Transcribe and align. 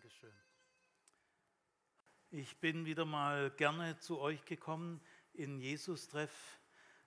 Dankeschön. 0.00 0.32
Ich 2.30 2.60
bin 2.60 2.86
wieder 2.86 3.04
mal 3.04 3.50
gerne 3.50 3.98
zu 3.98 4.20
euch 4.20 4.44
gekommen 4.44 5.00
in 5.32 5.58
Jesus-Treff, 5.58 6.60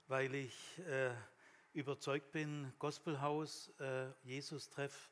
weil 0.07 0.35
ich 0.35 0.77
äh, 0.79 1.13
überzeugt 1.71 2.33
bin, 2.33 2.73
Gospelhaus, 2.79 3.69
äh, 3.79 4.09
Jesus-Treff, 4.23 5.09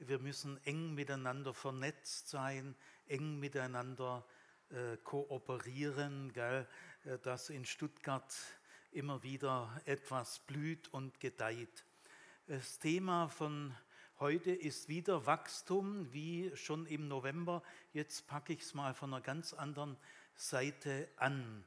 wir 0.00 0.18
müssen 0.18 0.60
eng 0.64 0.92
miteinander 0.94 1.54
vernetzt 1.54 2.28
sein, 2.28 2.74
eng 3.06 3.38
miteinander 3.38 4.26
äh, 4.70 4.96
kooperieren, 4.96 6.32
gell, 6.32 6.66
äh, 7.04 7.16
dass 7.20 7.48
in 7.48 7.64
Stuttgart 7.64 8.34
immer 8.90 9.22
wieder 9.22 9.80
etwas 9.84 10.40
blüht 10.40 10.88
und 10.88 11.20
gedeiht. 11.20 11.84
Das 12.48 12.80
Thema 12.80 13.28
von 13.28 13.72
Heute 14.20 14.50
ist 14.50 14.90
wieder 14.90 15.24
Wachstum, 15.24 16.12
wie 16.12 16.52
schon 16.54 16.84
im 16.84 17.08
November. 17.08 17.62
Jetzt 17.94 18.26
packe 18.26 18.52
ich 18.52 18.60
es 18.60 18.74
mal 18.74 18.92
von 18.92 19.14
einer 19.14 19.22
ganz 19.22 19.54
anderen 19.54 19.96
Seite 20.34 21.08
an. 21.16 21.64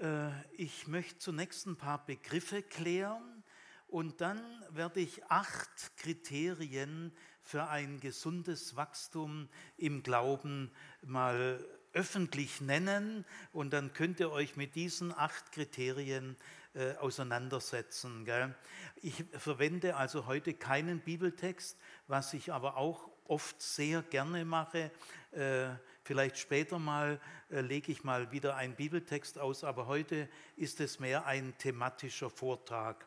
Äh, 0.00 0.30
ich 0.52 0.86
möchte 0.86 1.18
zunächst 1.18 1.66
ein 1.66 1.74
paar 1.74 2.06
Begriffe 2.06 2.62
klären 2.62 3.42
und 3.88 4.20
dann 4.20 4.40
werde 4.70 5.00
ich 5.00 5.24
acht 5.24 5.96
Kriterien 5.96 7.10
für 7.42 7.66
ein 7.66 7.98
gesundes 7.98 8.76
Wachstum 8.76 9.48
im 9.76 10.04
Glauben 10.04 10.70
mal 11.02 11.66
öffentlich 11.94 12.60
nennen 12.60 13.24
und 13.50 13.72
dann 13.72 13.92
könnt 13.92 14.20
ihr 14.20 14.30
euch 14.30 14.54
mit 14.54 14.76
diesen 14.76 15.12
acht 15.12 15.50
Kriterien 15.50 16.36
äh, 16.74 16.96
auseinandersetzen. 16.96 18.24
Gell? 18.24 18.54
Ich 18.96 19.24
verwende 19.32 19.96
also 19.96 20.26
heute 20.26 20.54
keinen 20.54 21.00
Bibeltext, 21.00 21.78
was 22.08 22.34
ich 22.34 22.52
aber 22.52 22.76
auch 22.76 23.08
oft 23.26 23.60
sehr 23.62 24.02
gerne 24.02 24.44
mache. 24.44 24.90
Äh, 25.32 25.68
vielleicht 26.02 26.38
später 26.38 26.78
mal 26.78 27.20
äh, 27.50 27.60
lege 27.60 27.92
ich 27.92 28.04
mal 28.04 28.30
wieder 28.32 28.56
einen 28.56 28.74
Bibeltext 28.74 29.38
aus, 29.38 29.64
aber 29.64 29.86
heute 29.86 30.28
ist 30.56 30.80
es 30.80 30.98
mehr 30.98 31.26
ein 31.26 31.56
thematischer 31.58 32.30
Vortrag. 32.30 33.06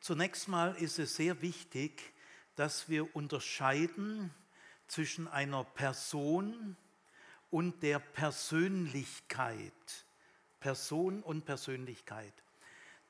Zunächst 0.00 0.48
mal 0.48 0.74
ist 0.76 0.98
es 0.98 1.16
sehr 1.16 1.42
wichtig, 1.42 2.14
dass 2.56 2.88
wir 2.88 3.14
unterscheiden 3.14 4.34
zwischen 4.86 5.28
einer 5.28 5.64
Person 5.64 6.76
und 7.50 7.82
der 7.82 7.98
Persönlichkeit. 7.98 9.72
Person 10.60 11.22
und 11.22 11.44
Persönlichkeit. 11.44 12.32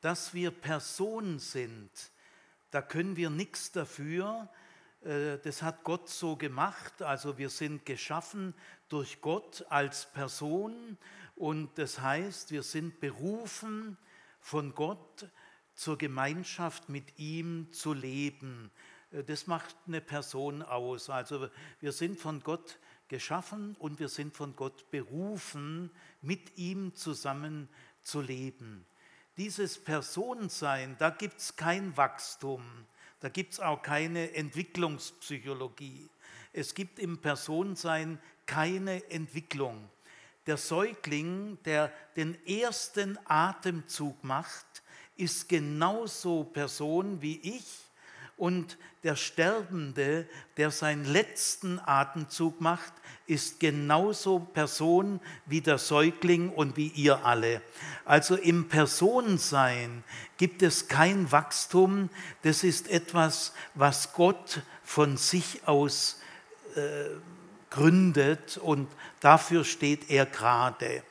Dass 0.00 0.32
wir 0.32 0.50
Person 0.50 1.38
sind, 1.38 1.90
da 2.70 2.80
können 2.80 3.16
wir 3.16 3.30
nichts 3.30 3.72
dafür. 3.72 4.48
Äh, 5.02 5.38
das 5.38 5.62
hat 5.62 5.84
Gott 5.84 6.08
so 6.08 6.36
gemacht. 6.36 7.02
Also 7.02 7.36
wir 7.36 7.50
sind 7.50 7.84
geschaffen 7.84 8.54
durch 8.88 9.20
Gott 9.20 9.66
als 9.68 10.06
Person 10.12 10.96
und 11.36 11.78
das 11.78 12.00
heißt, 12.00 12.50
wir 12.50 12.62
sind 12.62 13.00
berufen 13.00 13.96
von 14.40 14.74
Gott 14.74 15.28
zur 15.74 15.96
Gemeinschaft 15.96 16.88
mit 16.88 17.18
ihm 17.18 17.72
zu 17.72 17.94
leben. 17.94 18.70
Äh, 19.10 19.24
das 19.24 19.46
macht 19.46 19.74
eine 19.86 20.00
Person 20.00 20.62
aus. 20.62 21.10
Also 21.10 21.48
wir 21.80 21.92
sind 21.92 22.18
von 22.18 22.40
Gott 22.40 22.78
geschaffen 23.10 23.76
und 23.78 23.98
wir 23.98 24.08
sind 24.08 24.34
von 24.34 24.56
Gott 24.56 24.90
berufen, 24.90 25.90
mit 26.22 26.56
ihm 26.56 26.94
zusammen 26.94 27.68
zu 28.00 28.22
leben. 28.22 28.86
Dieses 29.36 29.78
Personensein, 29.78 30.96
da 30.98 31.10
gibt 31.10 31.38
es 31.40 31.56
kein 31.56 31.94
Wachstum, 31.96 32.62
da 33.18 33.28
gibt 33.28 33.52
es 33.54 33.60
auch 33.60 33.82
keine 33.82 34.32
Entwicklungspsychologie. 34.34 36.08
Es 36.52 36.74
gibt 36.74 36.98
im 36.98 37.18
Personensein 37.18 38.18
keine 38.46 39.10
Entwicklung. 39.10 39.90
Der 40.46 40.56
Säugling, 40.56 41.58
der 41.64 41.92
den 42.16 42.34
ersten 42.46 43.18
Atemzug 43.26 44.24
macht, 44.24 44.82
ist 45.16 45.48
genauso 45.48 46.44
Person 46.44 47.20
wie 47.20 47.38
ich 47.40 47.89
und 48.40 48.78
der 49.02 49.16
Sterbende, 49.16 50.26
der 50.56 50.70
seinen 50.70 51.04
letzten 51.04 51.78
Atemzug 51.78 52.60
macht, 52.60 52.92
ist 53.26 53.60
genauso 53.60 54.40
Person 54.40 55.20
wie 55.46 55.60
der 55.60 55.78
Säugling 55.78 56.50
und 56.50 56.76
wie 56.76 56.88
ihr 56.88 57.24
alle. 57.24 57.62
Also 58.04 58.36
im 58.36 58.68
Personensein 58.68 60.02
gibt 60.38 60.62
es 60.62 60.88
kein 60.88 61.30
Wachstum, 61.30 62.08
das 62.42 62.64
ist 62.64 62.88
etwas, 62.88 63.52
was 63.74 64.14
Gott 64.14 64.62
von 64.82 65.16
sich 65.16 65.60
aus 65.66 66.20
äh, 66.76 66.80
gründet 67.68 68.56
und 68.56 68.88
dafür 69.20 69.64
steht 69.64 70.10
er 70.10 70.26
gerade. 70.26 71.02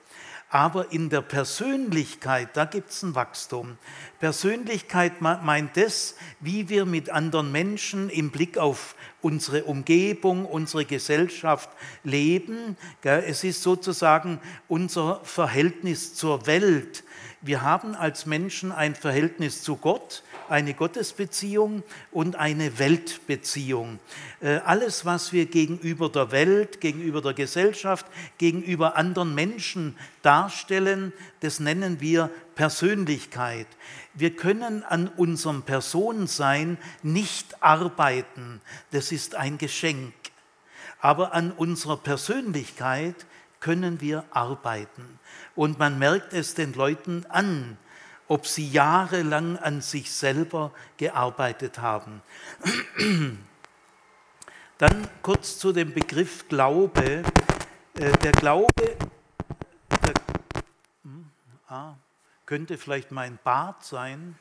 Aber 0.51 0.91
in 0.91 1.09
der 1.09 1.21
Persönlichkeit, 1.21 2.57
da 2.57 2.65
gibt 2.65 2.89
es 2.89 3.03
ein 3.03 3.13
Wachstum. 3.13 3.77
Persönlichkeit 4.19 5.21
meint 5.21 5.77
das, 5.77 6.15
wie 6.39 6.69
wir 6.69 6.87
mit 6.87 7.11
anderen 7.11 7.51
Menschen 7.51 8.09
im 8.09 8.31
Blick 8.31 8.57
auf 8.57 8.95
unsere 9.21 9.65
Umgebung, 9.65 10.45
unsere 10.45 10.85
Gesellschaft 10.85 11.69
leben. 12.03 12.77
Es 13.03 13.43
ist 13.43 13.61
sozusagen 13.61 14.39
unser 14.67 15.21
Verhältnis 15.23 16.15
zur 16.15 16.47
Welt. 16.47 17.03
Wir 17.41 17.61
haben 17.61 17.93
als 17.93 18.25
Menschen 18.25 18.71
ein 18.71 18.95
Verhältnis 18.95 19.61
zu 19.61 19.77
Gott, 19.77 20.23
eine 20.51 20.73
Gottesbeziehung 20.73 21.83
und 22.11 22.35
eine 22.35 22.79
Weltbeziehung. 22.79 23.99
Äh, 24.41 24.57
alles, 24.65 25.05
was 25.05 25.33
wir 25.33 25.45
gegenüber 25.45 26.09
der 26.09 26.31
Welt, 26.31 26.81
gegenüber 26.81 27.21
der 27.21 27.33
Gesellschaft, 27.33 28.05
gegenüber 28.37 28.95
anderen 28.97 29.35
Menschen 29.35 29.95
darstellen, 30.21 31.13
das 31.39 31.59
nennen 31.59 32.01
wir 32.01 32.29
Persönlichkeit. 32.55 33.67
Wir 34.13 34.35
können 34.35 34.83
an 34.83 35.07
unserem 35.07 35.63
Personensein 35.63 36.77
nicht 37.03 37.63
arbeiten, 37.63 38.61
das 38.91 39.11
ist 39.11 39.35
ein 39.35 39.57
Geschenk. 39.57 40.13
Aber 41.01 41.33
an 41.33 41.51
unserer 41.51 41.97
Persönlichkeit 41.97 43.25
können 43.59 44.01
wir 44.01 44.25
arbeiten. 44.31 45.19
Und 45.55 45.79
man 45.79 45.99
merkt 45.99 46.33
es 46.33 46.53
den 46.55 46.73
Leuten 46.73 47.25
an, 47.29 47.77
ob 48.29 48.47
sie 48.47 48.69
jahrelang 48.69 49.57
an 49.57 49.81
sich 49.81 50.11
selber 50.11 50.71
gearbeitet 50.97 51.79
haben. 51.79 52.21
Dann 54.77 55.07
kurz 55.21 55.57
zu 55.57 55.73
dem 55.73 55.93
Begriff 55.93 56.47
Glaube. 56.47 57.23
Äh, 57.95 58.11
der 58.19 58.31
Glaube 58.31 58.71
der, 58.77 60.13
hm, 61.03 61.29
ah, 61.67 61.95
könnte 62.45 62.77
vielleicht 62.77 63.11
mein 63.11 63.39
Bart 63.43 63.83
sein, 63.83 64.37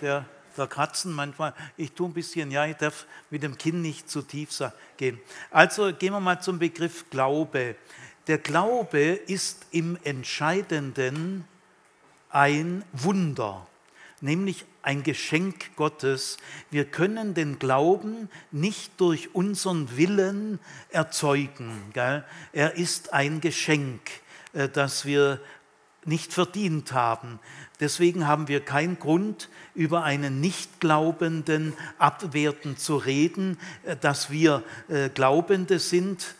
der, 0.00 0.24
der 0.56 0.66
Kratzen 0.68 1.12
manchmal. 1.12 1.52
Ich 1.76 1.92
tue 1.92 2.08
ein 2.08 2.14
bisschen, 2.14 2.52
ja, 2.52 2.64
ich 2.64 2.76
darf 2.76 3.06
mit 3.30 3.42
dem 3.42 3.58
Kinn 3.58 3.82
nicht 3.82 4.08
zu 4.08 4.22
tief 4.22 4.50
gehen. 4.96 5.20
Also 5.50 5.92
gehen 5.92 6.12
wir 6.12 6.20
mal 6.20 6.40
zum 6.40 6.60
Begriff 6.60 7.10
Glaube. 7.10 7.74
Der 8.28 8.38
Glaube 8.38 9.00
ist 9.00 9.66
im 9.72 9.98
Entscheidenden 10.04 11.44
ein 12.36 12.84
Wunder, 12.92 13.66
nämlich 14.20 14.66
ein 14.82 15.02
Geschenk 15.02 15.74
Gottes. 15.74 16.36
Wir 16.70 16.84
können 16.84 17.32
den 17.32 17.58
Glauben 17.58 18.28
nicht 18.52 18.92
durch 19.00 19.34
unseren 19.34 19.96
Willen 19.96 20.60
erzeugen. 20.90 21.80
Gell? 21.94 22.24
Er 22.52 22.74
ist 22.74 23.14
ein 23.14 23.40
Geschenk, 23.40 24.02
äh, 24.52 24.68
das 24.68 25.06
wir 25.06 25.40
nicht 26.04 26.34
verdient 26.34 26.92
haben. 26.92 27.38
Deswegen 27.80 28.26
haben 28.26 28.48
wir 28.48 28.60
keinen 28.60 28.98
Grund, 28.98 29.48
über 29.74 30.04
einen 30.04 30.38
Nichtglaubenden 30.38 31.72
abwertend 31.96 32.78
zu 32.78 32.98
reden, 32.98 33.56
äh, 33.84 33.96
dass 33.96 34.28
wir 34.30 34.62
äh, 34.88 35.08
Glaubende 35.08 35.78
sind. 35.78 36.34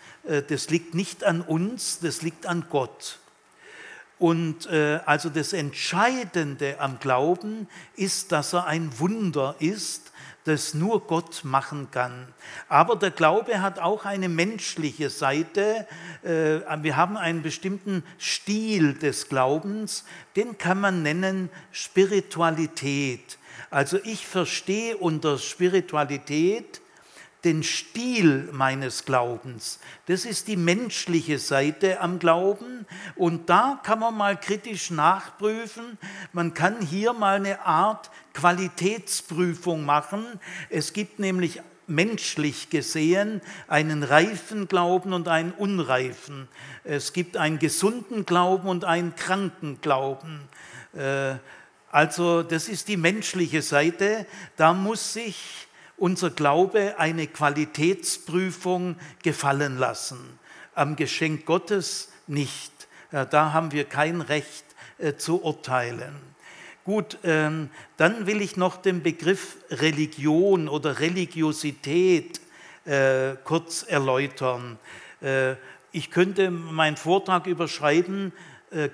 Das 0.49 0.71
liegt 0.71 0.93
nicht 0.93 1.23
an 1.23 1.41
uns, 1.41 2.01
das 2.01 2.21
liegt 2.21 2.47
an 2.47 2.65
Gott. 2.69 3.21
Und 4.19 4.67
äh, 4.67 5.01
also 5.05 5.29
das 5.29 5.53
Entscheidende 5.53 6.81
am 6.81 6.99
Glauben 6.99 7.69
ist, 7.97 8.33
dass 8.33 8.55
er 8.55 8.67
ein 8.67 8.99
Wunder 8.99 9.57
ist, 9.59 10.13
das 10.45 10.75
nur 10.75 11.07
Gott 11.07 11.45
machen 11.45 11.91
kann. 11.91 12.29
Aber 12.69 12.97
der 12.97 13.11
Glaube 13.11 13.61
hat 13.61 13.79
auch 13.79 14.05
eine 14.05 14.29
menschliche 14.29 15.11
Seite. 15.11 15.87
Äh, 16.23 16.61
wir 16.83 16.97
haben 16.97 17.17
einen 17.17 17.43
bestimmten 17.43 18.05
Stil 18.19 18.95
des 18.95 19.29
Glaubens, 19.29 20.05
den 20.37 20.57
kann 20.57 20.81
man 20.81 21.03
nennen 21.03 21.51
Spiritualität. 21.73 23.39
Also 23.71 23.99
ich 24.05 24.27
verstehe 24.27 24.97
unter 24.97 25.39
Spiritualität 25.39 26.81
den 27.47 27.63
Stil 27.63 28.51
meines 28.53 29.05
Glaubens. 29.05 29.79
Das 30.07 30.25
ist 30.25 30.49
die 30.49 30.57
menschliche 30.57 31.39
Seite 31.39 32.01
am 32.01 32.19
Glauben. 32.19 32.87
Und 33.15 33.49
da 33.49 33.81
kann 33.85 34.01
man 34.01 34.17
mal 34.17 34.39
kritisch 34.39 34.91
nachprüfen. 34.91 35.97
Man 36.33 36.55
kann 36.55 36.81
hier 36.81 37.13
mal 37.13 37.37
eine 37.37 37.65
Art 37.65 38.11
Qualitätsprüfung 38.35 39.85
machen. 39.85 40.25
Es 40.71 40.93
gibt 40.93 41.21
nämlich 41.21 41.63
menschlich 41.87 42.69
gesehen 42.69 43.41
einen 43.69 44.03
reifen 44.03 44.67
Glauben 44.67 45.13
und 45.13 45.29
einen 45.29 45.53
unreifen. 45.53 46.49
Es 46.83 47.13
gibt 47.13 47.37
einen 47.37 47.61
gesunden 47.61 48.27
Glauben 48.27 48.69
und 48.69 48.85
einen 48.85 49.15
kranken 49.15 49.81
Glauben. 49.81 50.41
Äh, 50.95 51.37
also 51.93 52.43
das 52.43 52.69
ist 52.69 52.89
die 52.89 52.97
menschliche 52.97 53.63
Seite. 53.63 54.27
Da 54.57 54.75
muss 54.75 55.13
sich 55.13 55.66
unser 55.97 56.31
Glaube 56.31 56.99
eine 56.99 57.27
Qualitätsprüfung 57.27 58.97
gefallen 59.23 59.79
lassen. 59.79 60.39
Am 60.75 60.97
Geschenk 60.97 61.47
Gottes 61.47 62.11
nicht. 62.27 62.73
Da 63.11 63.53
haben 63.53 63.73
wir 63.73 63.85
kein 63.85 64.21
Recht 64.21 64.65
äh, 64.99 65.17
zu 65.17 65.43
urteilen. 65.43 66.15
Gut, 66.85 67.19
ähm, 67.25 67.69
dann 67.97 68.27
will 68.27 68.41
ich 68.41 68.57
noch 68.57 68.77
den 68.77 69.03
Begriff 69.03 69.57
Religion 69.71 70.69
oder 70.69 71.01
Religiosität 71.01 72.41
äh, 72.85 73.35
kurz 73.45 73.83
erläutern. 73.83 74.79
Äh, 75.21 75.55
ich 75.93 76.11
könnte 76.11 76.51
meinen 76.51 76.97
Vortrag 76.97 77.47
überschreiben, 77.47 78.33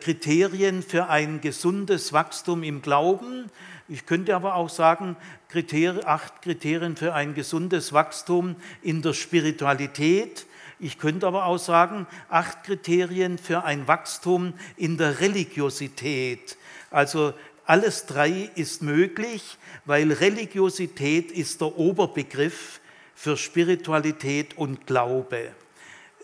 Kriterien 0.01 0.83
für 0.83 1.09
ein 1.09 1.41
gesundes 1.41 2.13
Wachstum 2.13 2.63
im 2.63 2.83
Glauben. 2.83 3.51
Ich 3.89 4.07
könnte 4.07 4.35
aber 4.35 4.55
auch 4.55 4.71
sagen, 4.71 5.17
Kriterien, 5.49 6.07
acht 6.07 6.43
Kriterien 6.43 6.97
für 6.97 7.15
ein 7.15 7.35
gesundes 7.35 7.93
Wachstum 7.93 8.57
in 8.83 9.03
der 9.03 9.13
Spiritualität. 9.13 10.47
Ich 10.79 10.99
könnte 10.99 11.27
aber 11.27 11.47
auch 11.47 11.59
sagen, 11.59 12.07
acht 12.29 12.65
Kriterien 12.65 13.39
für 13.39 13.65
ein 13.65 13.87
Wachstum 13.87 14.55
in 14.77 14.97
der 14.97 15.21
Religiosität. 15.21 16.57
Also 16.91 17.35
alles 17.65 18.07
drei 18.07 18.51
ist 18.55 18.83
möglich, 18.83 19.59
weil 19.85 20.13
Religiosität 20.13 21.31
ist 21.31 21.61
der 21.61 21.79
Oberbegriff 21.79 22.81
für 23.15 23.37
Spiritualität 23.37 24.59
und 24.59 24.87
Glaube. 24.87 25.53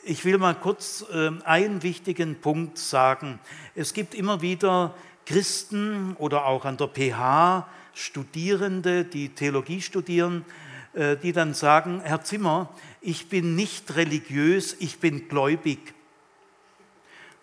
Ich 0.04 0.24
will 0.24 0.38
mal 0.38 0.54
kurz 0.54 1.04
ähm, 1.12 1.42
einen 1.44 1.82
wichtigen 1.82 2.40
Punkt 2.40 2.78
sagen. 2.78 3.38
Es 3.74 3.92
gibt 3.94 4.14
immer 4.14 4.42
wieder 4.42 4.94
Christen 5.28 6.16
oder 6.18 6.46
auch 6.46 6.64
an 6.64 6.78
der 6.78 6.88
PH 6.88 7.68
Studierende, 7.92 9.04
die 9.04 9.28
Theologie 9.28 9.82
studieren, 9.82 10.46
äh, 10.94 11.18
die 11.18 11.32
dann 11.32 11.52
sagen, 11.52 12.00
Herr 12.02 12.22
Zimmer, 12.22 12.70
ich 13.02 13.28
bin 13.28 13.54
nicht 13.54 13.94
religiös, 13.94 14.74
ich 14.78 15.00
bin 15.00 15.28
gläubig. 15.28 15.92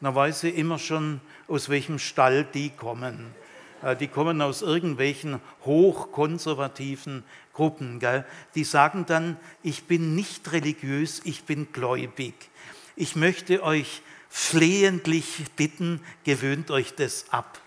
Da 0.01 0.15
weiß 0.15 0.45
ich 0.45 0.57
immer 0.57 0.79
schon, 0.79 1.21
aus 1.47 1.69
welchem 1.69 1.99
Stall 1.99 2.43
die 2.45 2.71
kommen. 2.71 3.35
Äh, 3.83 3.95
die 3.95 4.07
kommen 4.07 4.41
aus 4.41 4.63
irgendwelchen 4.63 5.39
hochkonservativen 5.63 7.23
Gruppen. 7.53 7.99
Gell? 7.99 8.25
Die 8.55 8.63
sagen 8.63 9.05
dann, 9.05 9.37
ich 9.61 9.83
bin 9.83 10.15
nicht 10.15 10.51
religiös, 10.51 11.21
ich 11.23 11.43
bin 11.43 11.71
gläubig. 11.71 12.33
Ich 12.95 13.15
möchte 13.15 13.61
euch 13.61 14.01
flehentlich 14.27 15.45
bitten, 15.55 16.01
gewöhnt 16.23 16.71
euch 16.71 16.95
das 16.95 17.25
ab, 17.29 17.61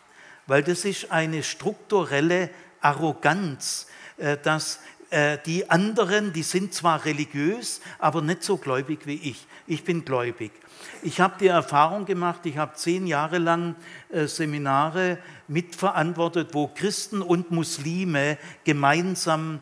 weil 0.48 0.64
das 0.64 0.84
ist 0.84 1.12
eine 1.12 1.44
strukturelle 1.44 2.50
Arroganz, 2.80 3.86
äh, 4.16 4.36
dass 4.42 4.80
äh, 5.10 5.38
die 5.46 5.70
anderen, 5.70 6.32
die 6.32 6.42
sind 6.42 6.74
zwar 6.74 7.04
religiös, 7.04 7.80
aber 7.98 8.22
nicht 8.22 8.42
so 8.42 8.56
gläubig 8.56 9.06
wie 9.06 9.14
ich. 9.14 9.46
Ich 9.66 9.84
bin 9.84 10.04
gläubig. 10.04 10.50
Ich 11.02 11.20
habe 11.20 11.34
die 11.38 11.48
Erfahrung 11.48 12.06
gemacht, 12.06 12.40
ich 12.44 12.56
habe 12.56 12.74
zehn 12.74 13.06
Jahre 13.06 13.38
lang 13.38 13.76
äh, 14.10 14.26
Seminare 14.26 15.18
mitverantwortet, 15.48 16.54
wo 16.54 16.66
Christen 16.68 17.22
und 17.22 17.50
Muslime 17.50 18.38
gemeinsam 18.64 19.60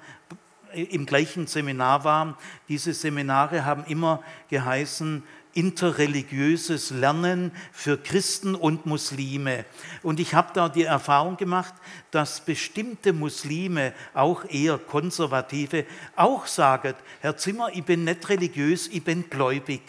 im 0.72 1.06
gleichen 1.06 1.46
Seminar 1.46 2.04
waren. 2.04 2.36
Diese 2.68 2.92
Seminare 2.92 3.64
haben 3.64 3.84
immer 3.86 4.22
geheißen, 4.50 5.22
interreligiöses 5.56 6.90
Lernen 6.90 7.50
für 7.72 7.96
Christen 7.96 8.54
und 8.54 8.86
Muslime. 8.86 9.64
Und 10.02 10.20
ich 10.20 10.34
habe 10.34 10.50
da 10.52 10.68
die 10.68 10.84
Erfahrung 10.84 11.36
gemacht, 11.36 11.74
dass 12.10 12.44
bestimmte 12.44 13.12
Muslime, 13.12 13.92
auch 14.14 14.44
eher 14.44 14.78
konservative, 14.78 15.86
auch 16.14 16.46
sagen, 16.46 16.94
Herr 17.20 17.36
Zimmer, 17.36 17.70
ich 17.72 17.84
bin 17.84 18.04
nicht 18.04 18.28
religiös, 18.28 18.88
ich 18.88 19.02
bin 19.02 19.30
gläubig. 19.30 19.80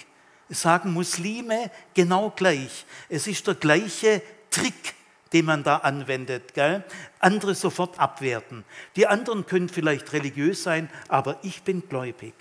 sagen 0.50 0.94
Muslime 0.94 1.70
genau 1.94 2.32
gleich. 2.36 2.86
Es 3.10 3.28
ist 3.28 3.46
der 3.46 3.56
gleiche 3.56 4.22
Trick 4.50 4.96
den 5.34 5.46
man 5.46 5.64
da 5.64 5.78
anwendet. 5.78 6.54
Gell? 6.54 6.84
Andere 7.20 7.56
sofort 7.56 8.00
abwerten. 8.00 8.64
Die 8.96 9.08
anderen 9.08 9.46
können 9.46 9.70
vielleicht 9.70 10.14
religiös 10.14 10.64
sein, 10.64 10.90
aber 11.08 11.38
ich 11.44 11.64
bin 11.64 11.88
gläubig. 11.88 12.34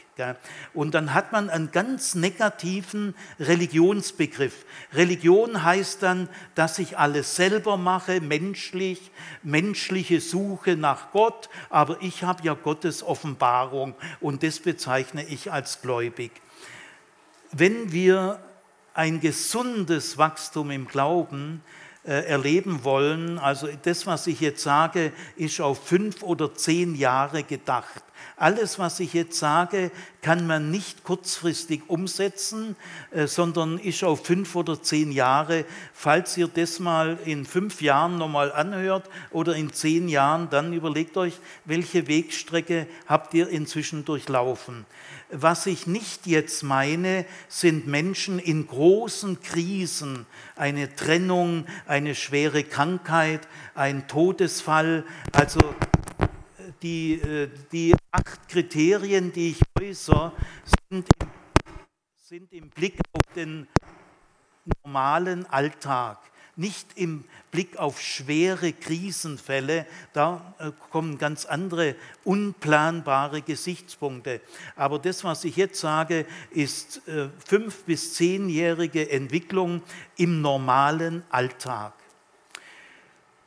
Und 0.72 0.94
dann 0.94 1.12
hat 1.12 1.32
man 1.32 1.50
einen 1.50 1.70
ganz 1.70 2.14
negativen 2.14 3.14
Religionsbegriff. 3.38 4.64
Religion 4.92 5.62
heißt 5.62 6.02
dann, 6.02 6.28
dass 6.54 6.78
ich 6.78 6.98
alles 6.98 7.36
selber 7.36 7.76
mache, 7.76 8.20
menschlich, 8.20 9.10
menschliche 9.42 10.20
Suche 10.20 10.76
nach 10.76 11.12
Gott, 11.12 11.48
aber 11.68 11.98
ich 12.00 12.22
habe 12.22 12.44
ja 12.44 12.54
Gottes 12.54 13.02
Offenbarung 13.02 13.94
und 14.20 14.42
das 14.42 14.60
bezeichne 14.60 15.24
ich 15.24 15.52
als 15.52 15.82
gläubig. 15.82 16.32
Wenn 17.52 17.92
wir 17.92 18.40
ein 18.94 19.20
gesundes 19.20 20.16
Wachstum 20.16 20.70
im 20.70 20.88
Glauben 20.88 21.62
äh, 22.06 22.24
erleben 22.24 22.84
wollen. 22.84 23.38
Also 23.38 23.68
das, 23.82 24.06
was 24.06 24.26
ich 24.26 24.40
jetzt 24.40 24.62
sage, 24.62 25.12
ist 25.36 25.60
auf 25.60 25.86
fünf 25.86 26.22
oder 26.22 26.54
zehn 26.54 26.94
Jahre 26.94 27.42
gedacht. 27.42 28.04
Alles, 28.36 28.78
was 28.78 29.00
ich 29.00 29.14
jetzt 29.14 29.38
sage, 29.38 29.90
kann 30.20 30.46
man 30.46 30.70
nicht 30.70 31.04
kurzfristig 31.04 31.82
umsetzen, 31.88 32.76
äh, 33.10 33.26
sondern 33.26 33.78
ist 33.78 34.04
auf 34.04 34.26
fünf 34.26 34.54
oder 34.56 34.82
zehn 34.82 35.12
Jahre. 35.12 35.64
Falls 35.94 36.36
ihr 36.36 36.48
das 36.48 36.80
mal 36.80 37.18
in 37.24 37.44
fünf 37.44 37.80
Jahren 37.80 38.18
nochmal 38.18 38.52
anhört 38.52 39.08
oder 39.30 39.54
in 39.54 39.72
zehn 39.72 40.08
Jahren, 40.08 40.50
dann 40.50 40.72
überlegt 40.72 41.16
euch, 41.16 41.38
welche 41.64 42.08
Wegstrecke 42.08 42.86
habt 43.06 43.34
ihr 43.34 43.48
inzwischen 43.48 44.04
durchlaufen. 44.04 44.84
Was 45.30 45.66
ich 45.66 45.86
nicht 45.86 46.26
jetzt 46.26 46.62
meine, 46.62 47.24
sind 47.48 47.86
Menschen 47.86 48.38
in 48.38 48.66
großen 48.66 49.40
Krisen, 49.40 50.24
eine 50.54 50.94
Trennung, 50.94 51.66
eine 51.86 52.14
schwere 52.14 52.62
Krankheit, 52.62 53.48
ein 53.74 54.06
Todesfall. 54.06 55.04
Also 55.32 55.58
die, 56.86 57.14
äh, 57.14 57.48
die 57.72 57.94
acht 58.12 58.48
Kriterien, 58.48 59.32
die 59.32 59.50
ich 59.50 59.60
äußere, 59.80 60.32
sind 60.88 61.08
im, 61.20 61.28
sind 62.16 62.52
im 62.52 62.68
Blick 62.70 62.98
auf 63.12 63.34
den 63.34 63.66
normalen 64.82 65.46
Alltag 65.46 66.18
nicht 66.58 66.86
im 66.96 67.24
Blick 67.50 67.76
auf 67.76 68.00
schwere 68.00 68.72
Krisenfälle, 68.72 69.84
da 70.14 70.54
äh, 70.58 70.70
kommen 70.90 71.18
ganz 71.18 71.44
andere 71.44 71.96
unplanbare 72.24 73.42
Gesichtspunkte. 73.42 74.40
Aber 74.74 74.98
das, 74.98 75.22
was 75.22 75.44
ich 75.44 75.56
jetzt 75.56 75.78
sage, 75.78 76.24
ist 76.50 77.06
äh, 77.08 77.28
fünf- 77.44 77.84
bis 77.84 78.14
zehnjährige 78.14 79.10
Entwicklung 79.10 79.82
im 80.16 80.40
normalen 80.40 81.24
Alltag. 81.28 81.92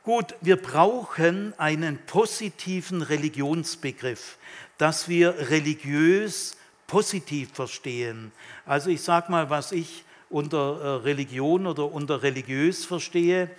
Gut, 0.02 0.34
wir 0.40 0.56
brauchen 0.56 1.52
einen 1.58 1.98
positiven 2.06 3.02
Religionsbegriff, 3.02 4.38
dass 4.78 5.10
wir 5.10 5.50
religiös 5.50 6.56
positiv 6.86 7.50
verstehen. 7.52 8.32
Also 8.64 8.88
ich 8.88 9.02
sage 9.02 9.30
mal, 9.30 9.50
was 9.50 9.72
ich 9.72 10.04
unter 10.30 10.80
äh, 10.80 10.88
Religion 11.02 11.66
oder 11.66 11.92
unter 11.92 12.22
religiös 12.22 12.86
verstehe. 12.86 13.50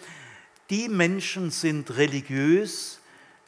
Die 0.72 0.90
Menschen 0.90 1.52
sind 1.52 1.96
religiös, 1.98 3.00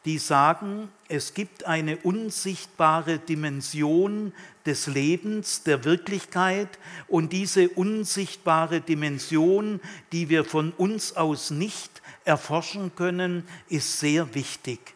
die 0.04 0.18
sagen, 0.18 0.88
es 1.08 1.34
gibt 1.34 1.64
eine 1.64 1.96
unsichtbare 1.96 3.18
Dimension 3.18 4.32
des 4.66 4.86
Lebens, 4.86 5.64
der 5.64 5.84
Wirklichkeit 5.84 6.68
und 7.08 7.32
diese 7.32 7.70
unsichtbare 7.70 8.82
Dimension, 8.82 9.80
die 10.12 10.28
wir 10.28 10.44
von 10.44 10.72
uns 10.72 11.16
aus 11.16 11.50
nicht 11.50 12.02
erforschen 12.24 12.94
können, 12.94 13.46
ist 13.68 14.00
sehr 14.00 14.34
wichtig. 14.34 14.94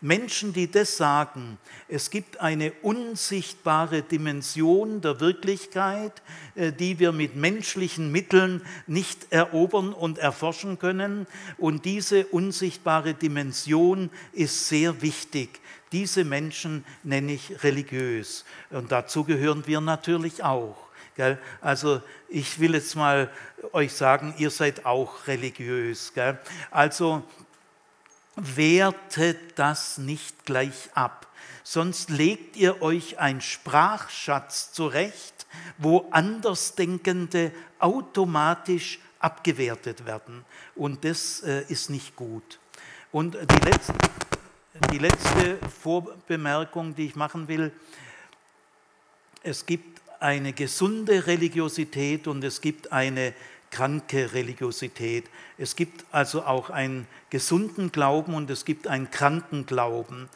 Menschen, 0.00 0.52
die 0.52 0.70
das 0.70 0.96
sagen, 0.96 1.58
es 1.86 2.10
gibt 2.10 2.40
eine 2.40 2.72
unsichtbare 2.82 4.02
Dimension 4.02 5.00
der 5.00 5.20
Wirklichkeit, 5.20 6.22
äh, 6.54 6.72
die 6.72 6.98
wir 6.98 7.12
mit 7.12 7.36
menschlichen 7.36 8.10
Mitteln 8.10 8.62
nicht 8.86 9.26
erobern 9.30 9.92
und 9.92 10.18
erforschen 10.18 10.78
können. 10.78 11.26
Und 11.58 11.84
diese 11.84 12.26
unsichtbare 12.26 13.14
Dimension 13.14 14.10
ist 14.32 14.68
sehr 14.68 15.02
wichtig. 15.02 15.60
Diese 15.92 16.24
Menschen 16.24 16.84
nenne 17.02 17.32
ich 17.32 17.62
religiös. 17.62 18.44
Und 18.70 18.92
dazu 18.92 19.24
gehören 19.24 19.66
wir 19.66 19.80
natürlich 19.80 20.42
auch. 20.42 20.87
Also 21.60 22.02
ich 22.28 22.58
will 22.60 22.74
jetzt 22.74 22.94
mal 22.96 23.30
euch 23.72 23.92
sagen, 23.92 24.34
ihr 24.38 24.50
seid 24.50 24.86
auch 24.86 25.26
religiös. 25.26 26.12
Also 26.70 27.24
wertet 28.36 29.58
das 29.58 29.98
nicht 29.98 30.44
gleich 30.44 30.90
ab, 30.94 31.26
sonst 31.64 32.10
legt 32.10 32.56
ihr 32.56 32.82
euch 32.82 33.18
ein 33.18 33.40
Sprachschatz 33.40 34.72
zurecht, 34.72 35.46
wo 35.76 36.08
Andersdenkende 36.10 37.52
automatisch 37.78 39.00
abgewertet 39.18 40.06
werden. 40.06 40.44
Und 40.76 41.04
das 41.04 41.42
äh, 41.42 41.64
ist 41.68 41.90
nicht 41.90 42.14
gut. 42.14 42.60
Und 43.10 43.34
die 43.34 43.68
letzte, 43.68 43.94
die 44.92 44.98
letzte 44.98 45.58
Vorbemerkung, 45.82 46.94
die 46.94 47.06
ich 47.06 47.16
machen 47.16 47.48
will, 47.48 47.72
es 49.42 49.64
gibt 49.66 49.97
eine 50.20 50.52
gesunde 50.52 51.26
Religiosität 51.26 52.26
und 52.26 52.42
es 52.44 52.60
gibt 52.60 52.92
eine 52.92 53.34
kranke 53.70 54.32
Religiosität. 54.32 55.24
Es 55.58 55.76
gibt 55.76 56.04
also 56.10 56.44
auch 56.44 56.70
einen 56.70 57.06
gesunden 57.30 57.92
Glauben 57.92 58.34
und 58.34 58.50
es 58.50 58.64
gibt 58.64 58.86
einen 58.86 59.10
kranken 59.10 59.66
Glauben. 59.66 60.28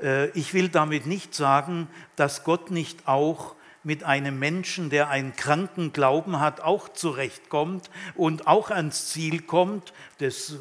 Äh, 0.00 0.28
ich 0.30 0.54
will 0.54 0.68
damit 0.68 1.06
nicht 1.06 1.34
sagen, 1.34 1.88
dass 2.16 2.44
Gott 2.44 2.70
nicht 2.70 3.08
auch 3.08 3.54
mit 3.84 4.02
einem 4.02 4.38
Menschen, 4.38 4.90
der 4.90 5.10
einen 5.10 5.36
kranken 5.36 5.92
Glauben 5.92 6.40
hat, 6.40 6.60
auch 6.60 6.88
zurechtkommt 6.88 7.90
und 8.14 8.46
auch 8.46 8.70
ans 8.70 9.08
Ziel 9.08 9.42
kommt. 9.42 9.92
Das 10.18 10.52
äh, 10.52 10.54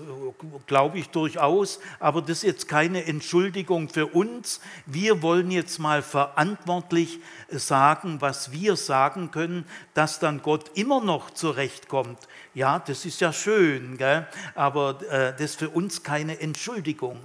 glaube 0.68 1.00
ich 1.00 1.10
durchaus, 1.10 1.80
aber 2.00 2.22
das 2.22 2.38
ist 2.38 2.44
jetzt 2.44 2.68
keine 2.68 3.06
Entschuldigung 3.06 3.90
für 3.90 4.08
uns. 4.08 4.60
Wir 4.86 5.22
wollen 5.22 5.52
jetzt 5.52 5.80
mal 5.80 6.02
verantwortlich 6.02 7.20
sagen, 7.50 8.18
was 8.20 8.52
wir 8.52 8.76
sagen 8.76 9.32
können, 9.32 9.66
dass 9.94 10.20
dann 10.20 10.42
Gott 10.42 10.72
immer 10.76 11.04
noch 11.04 11.32
zurechtkommt. 11.32 12.20
Ja, 12.54 12.80
das 12.80 13.06
ist 13.06 13.22
ja 13.22 13.32
schön, 13.32 13.98
gell? 13.98 14.28
aber 14.56 15.02
äh, 15.10 15.32
das 15.32 15.42
ist 15.42 15.60
für 15.60 15.70
uns 15.70 16.04
keine 16.04 16.40
Entschuldigung. 16.40 17.20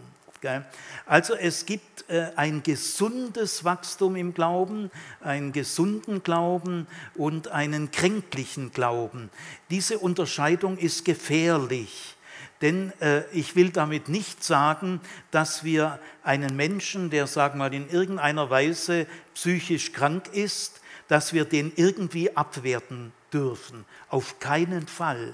Also 1.06 1.34
es 1.34 1.66
gibt 1.66 2.08
äh, 2.08 2.30
ein 2.36 2.62
gesundes 2.62 3.64
Wachstum 3.64 4.16
im 4.16 4.34
Glauben, 4.34 4.90
einen 5.20 5.52
gesunden 5.52 6.22
Glauben 6.22 6.86
und 7.14 7.48
einen 7.48 7.90
kränklichen 7.90 8.72
Glauben. 8.72 9.30
Diese 9.70 9.98
Unterscheidung 9.98 10.78
ist 10.78 11.04
gefährlich. 11.04 12.14
Denn 12.60 12.92
äh, 13.00 13.22
ich 13.32 13.54
will 13.56 13.70
damit 13.70 14.08
nicht 14.08 14.42
sagen, 14.42 15.00
dass 15.30 15.64
wir 15.64 16.00
einen 16.22 16.56
Menschen, 16.56 17.10
der, 17.10 17.26
sagen 17.26 17.58
wir 17.58 17.72
in 17.72 17.88
irgendeiner 17.88 18.50
Weise 18.50 19.06
psychisch 19.34 19.92
krank 19.92 20.28
ist, 20.32 20.80
dass 21.06 21.32
wir 21.32 21.44
den 21.44 21.72
irgendwie 21.76 22.36
abwerten 22.36 23.12
dürfen. 23.32 23.84
Auf 24.08 24.40
keinen 24.40 24.86
Fall. 24.86 25.32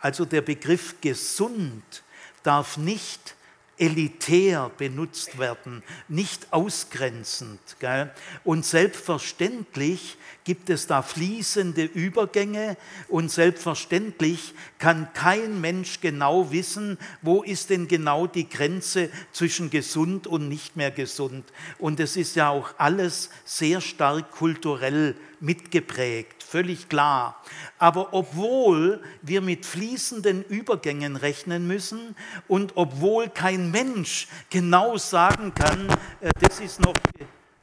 Also 0.00 0.24
der 0.24 0.42
Begriff 0.42 1.00
gesund 1.00 2.02
darf 2.42 2.76
nicht 2.76 3.34
elitär 3.80 4.70
benutzt 4.76 5.38
werden, 5.38 5.82
nicht 6.08 6.52
ausgrenzend. 6.52 7.58
Gell? 7.80 8.10
Und 8.44 8.66
selbstverständlich 8.66 10.18
gibt 10.44 10.68
es 10.68 10.86
da 10.86 11.02
fließende 11.02 11.84
Übergänge 11.84 12.76
und 13.08 13.30
selbstverständlich 13.30 14.54
kann 14.78 15.12
kein 15.14 15.60
Mensch 15.60 16.00
genau 16.00 16.52
wissen, 16.52 16.98
wo 17.22 17.42
ist 17.42 17.70
denn 17.70 17.88
genau 17.88 18.26
die 18.26 18.48
Grenze 18.48 19.10
zwischen 19.32 19.70
gesund 19.70 20.26
und 20.26 20.48
nicht 20.48 20.76
mehr 20.76 20.90
gesund. 20.90 21.44
Und 21.78 22.00
es 22.00 22.16
ist 22.16 22.36
ja 22.36 22.50
auch 22.50 22.74
alles 22.76 23.30
sehr 23.44 23.80
stark 23.80 24.30
kulturell 24.30 25.14
mitgeprägt, 25.40 26.39
völlig 26.50 26.88
klar. 26.88 27.40
Aber 27.78 28.12
obwohl 28.12 29.00
wir 29.22 29.40
mit 29.40 29.64
fließenden 29.64 30.42
Übergängen 30.42 31.14
rechnen 31.14 31.68
müssen 31.68 32.16
und 32.48 32.72
obwohl 32.74 33.28
kein 33.28 33.70
Mensch 33.70 34.26
genau 34.50 34.96
sagen 34.96 35.54
kann, 35.54 35.88
äh, 36.20 36.30
das 36.40 36.58
ist 36.58 36.80
noch, 36.80 36.94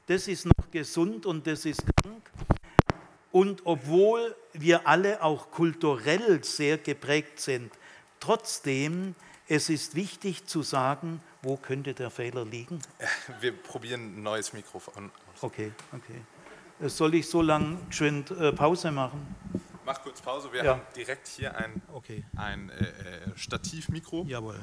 das 0.08 0.30
ist 0.30 0.46
noch 0.46 0.72
gesund 0.72 1.26
und 1.26 1.46
das 1.48 1.66
ist 1.66 1.84
krank, 2.02 2.32
und 3.34 3.62
obwohl 3.66 4.36
wir 4.54 4.88
alle 4.88 5.22
auch 5.22 5.52
kulturell 5.52 6.44
sehr 6.44 6.78
geprägt 6.78 7.42
sind, 7.42 7.72
trotzdem, 8.20 9.16
es 9.50 9.70
ist 9.70 9.96
wichtig 9.96 10.46
zu 10.46 10.64
sagen, 10.64 11.22
wo 11.42 11.58
könnte 11.58 11.94
der 11.94 12.10
Fehler 12.10 12.46
liegen? 12.46 12.80
Wir 13.42 13.52
probieren 13.52 14.18
ein 14.18 14.24
neues 14.24 14.54
Mikrofon. 14.54 15.12
Okay, 15.42 15.72
okay. 15.92 16.22
Soll 16.86 17.16
ich 17.16 17.28
so 17.28 17.42
lange 17.42 17.78
schön 17.90 18.24
äh, 18.40 18.52
Pause 18.52 18.92
machen? 18.92 19.36
Mach 19.86 20.02
kurz 20.04 20.22
Pause. 20.22 20.50
Wir 20.52 20.64
ja. 20.64 20.72
haben 20.74 20.82
direkt 20.96 21.28
hier 21.28 21.56
ein, 21.58 21.82
okay. 21.94 22.24
ein 22.36 22.70
äh, 22.70 22.84
äh 22.84 22.92
Stativmikro. 23.36 24.26
Jawohl. 24.28 24.60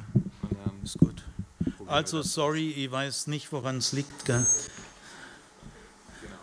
Ist 0.85 0.99
gut. 0.99 1.23
Also, 1.87 2.23
sorry, 2.23 2.71
ich 2.71 2.91
weiß 2.91 3.27
nicht, 3.29 3.51
woran 3.53 3.79
es 3.79 3.93
liegt. 3.93 4.27
Gell? 4.27 4.47
Genau. 6.21 6.35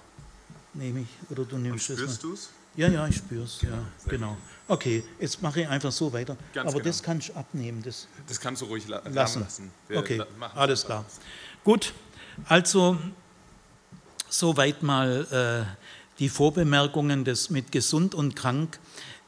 Nehme 0.74 1.01
ich 1.01 1.08
oder 1.30 1.46
du 1.46 1.58
nimmst 1.58 1.90
Und 1.92 1.98
spürst 1.98 2.24
du 2.24 2.34
es? 2.34 2.50
Ja, 2.75 2.88
ja, 2.88 3.08
ich 3.08 3.18
spüre 3.18 3.44
es. 3.44 3.60
Genau, 3.60 3.75
ja, 3.75 3.84
genau. 4.08 4.38
Okay, 4.68 5.04
jetzt 5.20 5.42
mache 5.42 5.62
ich 5.62 5.68
einfach 5.68 5.92
so 5.92 6.12
weiter. 6.12 6.38
Ganz 6.54 6.70
Aber 6.70 6.80
genau. 6.80 6.90
das 6.90 7.04
kannst 7.04 7.30
du 7.30 7.34
abnehmen. 7.36 7.84
Das, 7.84 8.08
das 8.28 8.40
kannst 8.40 8.62
du 8.62 8.66
ruhig 8.66 8.88
la 8.88 9.01
lassen. 9.10 9.42
lassen. 9.42 9.72
okay, 9.94 10.24
alles 10.56 10.86
klar. 10.86 11.06
Gut, 11.63 11.94
also 12.46 12.98
Soweit 14.33 14.81
mal 14.81 15.67
äh, 15.67 16.17
die 16.19 16.29
Vorbemerkungen 16.29 17.25
des, 17.25 17.50
mit 17.50 17.69
gesund 17.73 18.15
und 18.15 18.33
krank 18.33 18.79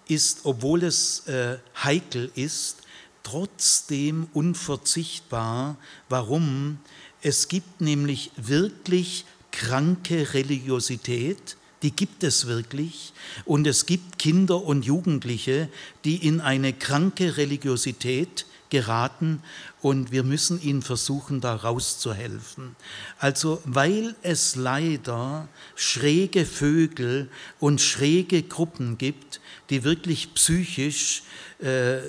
ist, 0.07 0.45
obwohl 0.45 0.83
es 0.83 1.27
äh, 1.27 1.57
heikel 1.83 2.31
ist, 2.35 2.77
trotzdem 3.21 4.27
unverzichtbar. 4.31 5.75
Warum? 6.07 6.77
Es 7.21 7.49
gibt 7.49 7.81
nämlich 7.81 8.31
wirklich 8.37 9.25
kranke 9.51 10.33
Religiosität, 10.33 11.57
die 11.81 11.91
gibt 11.91 12.23
es 12.23 12.47
wirklich. 12.47 13.11
Und 13.43 13.67
es 13.67 13.85
gibt 13.85 14.17
Kinder 14.17 14.63
und 14.63 14.85
Jugendliche, 14.85 15.67
die 16.05 16.25
in 16.25 16.39
eine 16.39 16.71
kranke 16.71 17.35
Religiosität 17.35 18.45
geraten 18.73 19.43
und 19.83 20.11
wir 20.11 20.23
müssen 20.23 20.59
ihnen 20.59 20.81
versuchen, 20.81 21.41
da 21.41 21.53
rauszuhelfen. 21.53 22.75
Also 23.19 23.61
weil 23.65 24.15
es 24.23 24.55
leider 24.55 25.47
schräge 25.75 26.43
Vögel 26.43 27.29
und 27.59 27.81
schräge 27.81 28.41
Gruppen 28.41 28.97
gibt, 28.97 29.41
die 29.69 29.83
wirklich 29.83 30.33
psychisch 30.33 31.21
äh, 31.59 31.99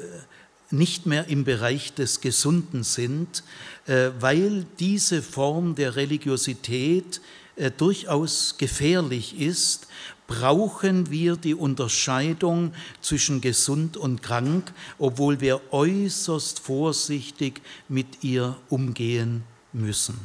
nicht 0.71 1.05
mehr 1.05 1.29
im 1.29 1.45
Bereich 1.45 1.93
des 1.93 2.23
Gesunden 2.23 2.83
sind, 2.83 3.45
äh, 3.87 4.09
weil 4.19 4.65
diese 4.79 5.21
Form 5.21 5.75
der 5.75 5.97
Religiosität 5.97 7.21
äh, 7.57 7.71
durchaus 7.71 8.57
gefährlich 8.57 9.39
ist 9.39 9.87
brauchen 10.27 11.11
wir 11.11 11.37
die 11.37 11.55
Unterscheidung 11.55 12.73
zwischen 13.01 13.41
gesund 13.41 13.97
und 13.97 14.23
krank, 14.23 14.73
obwohl 14.99 15.41
wir 15.41 15.61
äußerst 15.71 16.61
vorsichtig 16.61 17.61
mit 17.89 18.25
ihr 18.25 18.57
umgehen 18.69 19.45
müssen. 19.73 20.19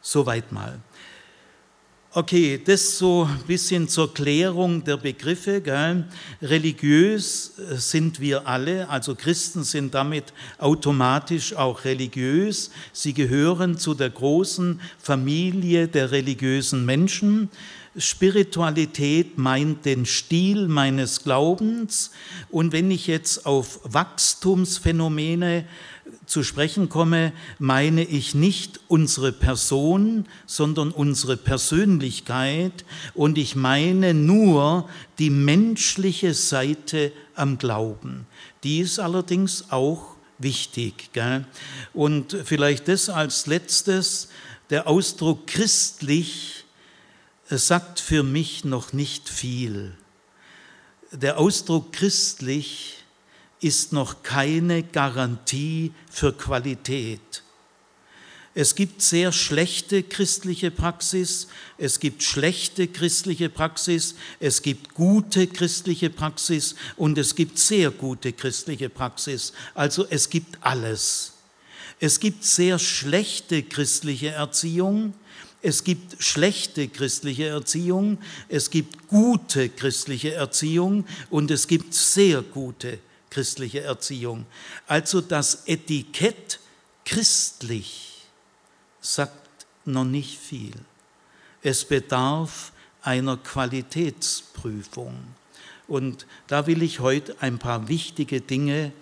Soweit 0.00 0.52
mal. 0.52 0.80
Okay, 2.16 2.60
das 2.64 2.96
so 2.98 3.24
ein 3.28 3.44
bisschen 3.44 3.88
zur 3.88 4.14
Klärung 4.14 4.84
der 4.84 4.98
Begriffe. 4.98 5.60
Gell? 5.60 6.04
Religiös 6.40 7.58
äh, 7.58 7.74
sind 7.74 8.20
wir 8.20 8.46
alle, 8.46 8.88
also 8.88 9.16
Christen 9.16 9.64
sind 9.64 9.94
damit 9.94 10.32
automatisch 10.58 11.56
auch 11.56 11.84
religiös. 11.84 12.70
Sie 12.92 13.14
gehören 13.14 13.78
zu 13.78 13.94
der 13.94 14.10
großen 14.10 14.80
Familie 14.96 15.88
der 15.88 16.12
religiösen 16.12 16.84
Menschen. 16.86 17.50
Spiritualität 17.96 19.38
meint 19.38 19.84
den 19.84 20.04
Stil 20.04 20.68
meines 20.68 21.22
Glaubens. 21.22 22.10
Und 22.50 22.72
wenn 22.72 22.90
ich 22.90 23.06
jetzt 23.06 23.46
auf 23.46 23.80
Wachstumsphänomene 23.84 25.64
zu 26.26 26.42
sprechen 26.42 26.88
komme, 26.88 27.32
meine 27.58 28.02
ich 28.02 28.34
nicht 28.34 28.80
unsere 28.88 29.32
Person, 29.32 30.26
sondern 30.46 30.90
unsere 30.90 31.36
Persönlichkeit. 31.36 32.84
Und 33.14 33.38
ich 33.38 33.54
meine 33.56 34.14
nur 34.14 34.88
die 35.18 35.30
menschliche 35.30 36.34
Seite 36.34 37.12
am 37.34 37.58
Glauben. 37.58 38.26
Die 38.64 38.80
ist 38.80 38.98
allerdings 38.98 39.70
auch 39.70 40.16
wichtig. 40.38 41.10
Gell? 41.12 41.44
Und 41.92 42.36
vielleicht 42.44 42.88
das 42.88 43.08
als 43.08 43.46
letztes, 43.46 44.28
der 44.70 44.88
Ausdruck 44.88 45.46
christlich 45.46 46.63
es 47.54 47.68
sagt 47.68 48.00
für 48.00 48.22
mich 48.22 48.64
noch 48.64 48.92
nicht 48.92 49.28
viel. 49.28 49.96
Der 51.12 51.38
Ausdruck 51.38 51.92
christlich 51.92 52.96
ist 53.60 53.92
noch 53.92 54.22
keine 54.22 54.82
Garantie 54.82 55.92
für 56.10 56.32
Qualität. 56.32 57.42
Es 58.56 58.74
gibt 58.74 59.02
sehr 59.02 59.32
schlechte 59.32 60.02
christliche 60.02 60.70
Praxis, 60.70 61.48
es 61.78 61.98
gibt 61.98 62.22
schlechte 62.22 62.86
christliche 62.86 63.48
Praxis, 63.48 64.14
es 64.38 64.62
gibt 64.62 64.94
gute 64.94 65.46
christliche 65.46 66.10
Praxis 66.10 66.76
und 66.96 67.18
es 67.18 67.34
gibt 67.34 67.58
sehr 67.58 67.90
gute 67.90 68.32
christliche 68.32 68.88
Praxis. 68.88 69.52
Also 69.74 70.06
es 70.08 70.28
gibt 70.28 70.58
alles. 70.60 71.32
Es 72.00 72.20
gibt 72.20 72.44
sehr 72.44 72.78
schlechte 72.78 73.62
christliche 73.62 74.30
Erziehung, 74.30 75.14
es 75.64 75.82
gibt 75.82 76.22
schlechte 76.22 76.88
christliche 76.88 77.46
Erziehung, 77.46 78.18
es 78.50 78.68
gibt 78.68 79.08
gute 79.08 79.70
christliche 79.70 80.34
Erziehung 80.34 81.06
und 81.30 81.50
es 81.50 81.66
gibt 81.66 81.94
sehr 81.94 82.42
gute 82.42 82.98
christliche 83.30 83.80
Erziehung. 83.80 84.44
Also 84.86 85.22
das 85.22 85.62
Etikett 85.64 86.60
christlich 87.06 88.26
sagt 89.00 89.66
noch 89.86 90.04
nicht 90.04 90.38
viel. 90.38 90.74
Es 91.62 91.86
bedarf 91.86 92.72
einer 93.00 93.38
Qualitätsprüfung. 93.38 95.16
Und 95.88 96.26
da 96.46 96.66
will 96.66 96.82
ich 96.82 97.00
heute 97.00 97.36
ein 97.40 97.58
paar 97.58 97.88
wichtige 97.88 98.42
Dinge 98.42 98.92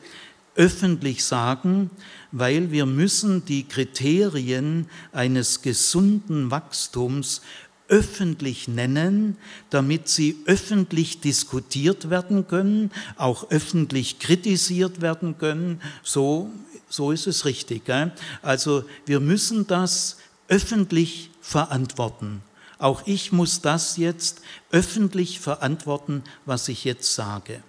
öffentlich 0.54 1.24
sagen, 1.24 1.90
weil 2.30 2.70
wir 2.70 2.86
müssen 2.86 3.44
die 3.44 3.64
Kriterien 3.64 4.86
eines 5.12 5.62
gesunden 5.62 6.50
Wachstums 6.50 7.42
öffentlich 7.88 8.68
nennen, 8.68 9.36
damit 9.68 10.08
sie 10.08 10.36
öffentlich 10.46 11.20
diskutiert 11.20 12.08
werden 12.08 12.48
können, 12.48 12.90
auch 13.16 13.50
öffentlich 13.50 14.18
kritisiert 14.18 15.02
werden 15.02 15.36
können. 15.36 15.80
So, 16.02 16.50
so 16.88 17.12
ist 17.12 17.26
es 17.26 17.44
richtig. 17.44 17.84
Gell? 17.84 18.12
Also 18.40 18.84
wir 19.04 19.20
müssen 19.20 19.66
das 19.66 20.16
öffentlich 20.48 21.30
verantworten. 21.42 22.42
Auch 22.78 23.02
ich 23.06 23.30
muss 23.30 23.60
das 23.60 23.96
jetzt 23.96 24.40
öffentlich 24.70 25.38
verantworten, 25.38 26.24
was 26.46 26.68
ich 26.68 26.84
jetzt 26.84 27.14
sage. 27.14 27.62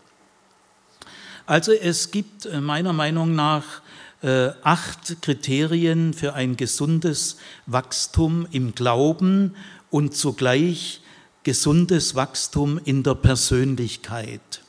Also 1.46 1.74
es 1.74 2.12
gibt 2.12 2.46
äh, 2.46 2.62
meiner 2.62 2.94
Meinung 2.94 3.36
nach 3.36 3.64
äh, 4.22 4.52
acht 4.64 5.22
Kriterien 5.22 6.14
für 6.14 6.34
ein 6.34 6.56
gesundes 6.56 7.38
Wachstum 7.66 8.48
im 8.52 8.74
Glauben 8.74 9.56
und 9.90 10.16
zugleich 10.16 11.02
gesundes 11.44 12.16
Wachstum 12.16 12.80
in 12.86 13.04
der 13.04 13.16
Persönlichkeit. 13.16 14.62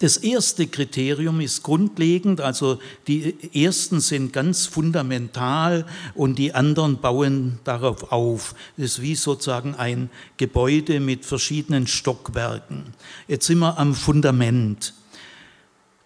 Das 0.00 0.16
erste 0.16 0.68
Kriterium 0.68 1.40
ist 1.40 1.64
grundlegend, 1.64 2.40
also 2.40 2.78
die 3.08 3.34
ersten 3.52 4.00
sind 4.00 4.32
ganz 4.32 4.66
fundamental 4.66 5.86
und 6.14 6.38
die 6.38 6.54
anderen 6.54 7.00
bauen 7.00 7.58
darauf 7.64 8.12
auf. 8.12 8.54
Das 8.76 8.92
ist 8.92 9.02
wie 9.02 9.16
sozusagen 9.16 9.74
ein 9.74 10.08
Gebäude 10.36 11.00
mit 11.00 11.24
verschiedenen 11.24 11.88
Stockwerken. 11.88 12.84
Jetzt 13.26 13.46
sind 13.48 13.58
wir 13.58 13.76
am 13.76 13.92
Fundament. 13.92 14.94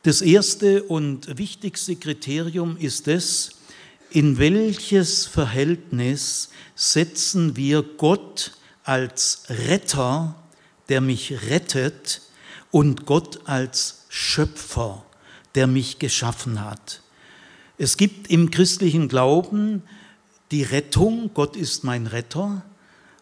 Das 0.04 0.20
erste 0.20 0.82
und 0.82 1.38
wichtigste 1.38 1.94
Kriterium 1.94 2.76
ist 2.76 3.06
es, 3.06 3.52
in 4.10 4.36
welches 4.36 5.26
Verhältnis 5.26 6.50
setzen 6.74 7.56
wir 7.56 7.82
Gott 7.82 8.52
als 8.82 9.44
Retter, 9.48 10.34
der 10.88 11.00
mich 11.00 11.48
rettet, 11.48 12.20
und 12.72 13.06
Gott 13.06 13.40
als 13.44 14.06
Schöpfer, 14.08 15.04
der 15.54 15.68
mich 15.68 16.00
geschaffen 16.00 16.64
hat. 16.64 17.02
Es 17.78 17.96
gibt 17.96 18.28
im 18.28 18.50
christlichen 18.50 19.06
Glauben 19.08 19.82
die 20.50 20.64
Rettung, 20.64 21.30
Gott 21.32 21.54
ist 21.54 21.84
mein 21.84 22.08
Retter, 22.08 22.64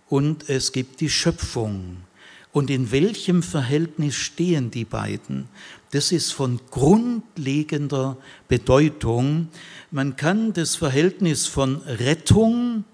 und 0.08 0.48
es 0.48 0.72
gibt 0.72 1.00
die 1.00 1.10
Schöpfung. 1.10 1.98
Und 2.52 2.70
in 2.70 2.90
welchem 2.90 3.42
Verhältnis 3.42 4.14
stehen 4.14 4.70
die 4.70 4.84
beiden? 4.84 5.48
Das 5.92 6.12
ist 6.12 6.32
von 6.32 6.60
grundlegender 6.70 8.16
Bedeutung. 8.48 9.48
Man 9.90 10.16
kann 10.16 10.52
das 10.52 10.76
Verhältnis 10.76 11.46
von 11.46 11.76
Rettung 11.82 12.84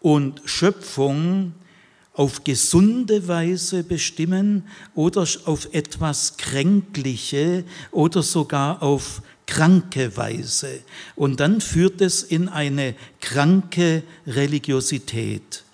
und 0.00 0.40
Schöpfung 0.44 1.52
auf 2.14 2.44
gesunde 2.44 3.26
Weise 3.26 3.82
bestimmen 3.82 4.68
oder 4.94 5.26
auf 5.46 5.68
etwas 5.72 6.36
kränkliche 6.36 7.64
oder 7.90 8.22
sogar 8.22 8.82
auf 8.82 9.20
kranke 9.46 10.16
Weise. 10.16 10.80
Und 11.16 11.40
dann 11.40 11.60
führt 11.60 12.00
es 12.00 12.22
in 12.22 12.48
eine 12.48 12.94
kranke 13.20 14.04
Religiosität. 14.26 15.64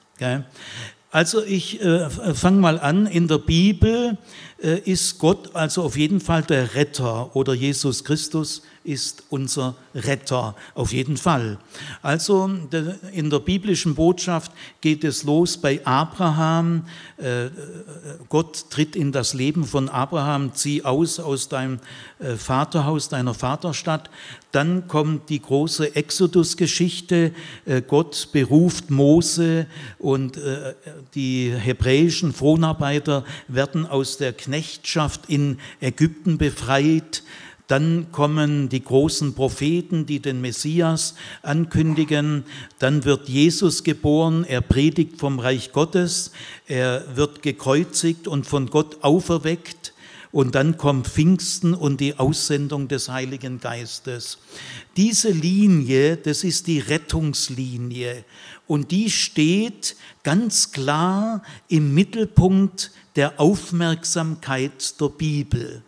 Also 1.12 1.42
ich 1.42 1.82
äh, 1.82 2.08
fange 2.08 2.60
mal 2.60 2.78
an, 2.78 3.06
in 3.06 3.26
der 3.26 3.38
Bibel 3.38 4.16
äh, 4.62 4.78
ist 4.78 5.18
Gott 5.18 5.56
also 5.56 5.82
auf 5.82 5.96
jeden 5.96 6.20
Fall 6.20 6.42
der 6.42 6.74
Retter 6.76 7.34
oder 7.34 7.52
Jesus 7.52 8.04
Christus 8.04 8.62
ist 8.82 9.24
unser 9.28 9.74
Retter, 9.94 10.54
auf 10.74 10.92
jeden 10.92 11.18
Fall. 11.18 11.58
Also 12.00 12.50
in 13.12 13.28
der 13.28 13.38
biblischen 13.40 13.94
Botschaft 13.94 14.52
geht 14.80 15.04
es 15.04 15.24
los 15.24 15.58
bei 15.58 15.84
Abraham. 15.84 16.86
Äh, 17.18 17.50
Gott 18.30 18.70
tritt 18.70 18.96
in 18.96 19.12
das 19.12 19.34
Leben 19.34 19.64
von 19.64 19.90
Abraham, 19.90 20.54
zieh 20.54 20.82
aus 20.82 21.20
aus 21.20 21.48
deinem 21.48 21.80
äh, 22.20 22.36
Vaterhaus, 22.36 23.10
deiner 23.10 23.34
Vaterstadt. 23.34 24.08
Dann 24.52 24.88
kommt 24.88 25.28
die 25.28 25.42
große 25.42 25.94
Exodus-Geschichte. 25.94 27.32
Äh, 27.66 27.82
Gott 27.82 28.30
beruft 28.32 28.90
Mose 28.90 29.66
und 29.98 30.38
die 31.14 31.52
hebräischen 31.52 32.32
Fronarbeiter 32.32 33.24
werden 33.48 33.86
aus 33.86 34.16
der 34.16 34.32
Knechtschaft 34.32 35.28
in 35.28 35.58
Ägypten 35.80 36.38
befreit. 36.38 37.22
Dann 37.70 38.10
kommen 38.10 38.68
die 38.68 38.82
großen 38.82 39.34
Propheten, 39.34 40.04
die 40.04 40.18
den 40.18 40.40
Messias 40.40 41.14
ankündigen. 41.42 42.42
Dann 42.80 43.04
wird 43.04 43.28
Jesus 43.28 43.84
geboren. 43.84 44.42
Er 44.42 44.60
predigt 44.60 45.20
vom 45.20 45.38
Reich 45.38 45.70
Gottes. 45.70 46.32
Er 46.66 47.16
wird 47.16 47.42
gekreuzigt 47.42 48.26
und 48.26 48.44
von 48.44 48.70
Gott 48.70 49.04
auferweckt. 49.04 49.94
Und 50.32 50.56
dann 50.56 50.78
kommt 50.78 51.06
Pfingsten 51.06 51.72
und 51.72 52.00
die 52.00 52.18
Aussendung 52.18 52.88
des 52.88 53.08
Heiligen 53.08 53.60
Geistes. 53.60 54.38
Diese 54.96 55.30
Linie, 55.30 56.16
das 56.16 56.42
ist 56.42 56.66
die 56.66 56.80
Rettungslinie. 56.80 58.24
Und 58.66 58.90
die 58.90 59.10
steht 59.10 59.94
ganz 60.24 60.72
klar 60.72 61.44
im 61.68 61.94
Mittelpunkt 61.94 62.90
der 63.14 63.38
Aufmerksamkeit 63.38 65.00
der 65.00 65.08
Bibel. 65.08 65.84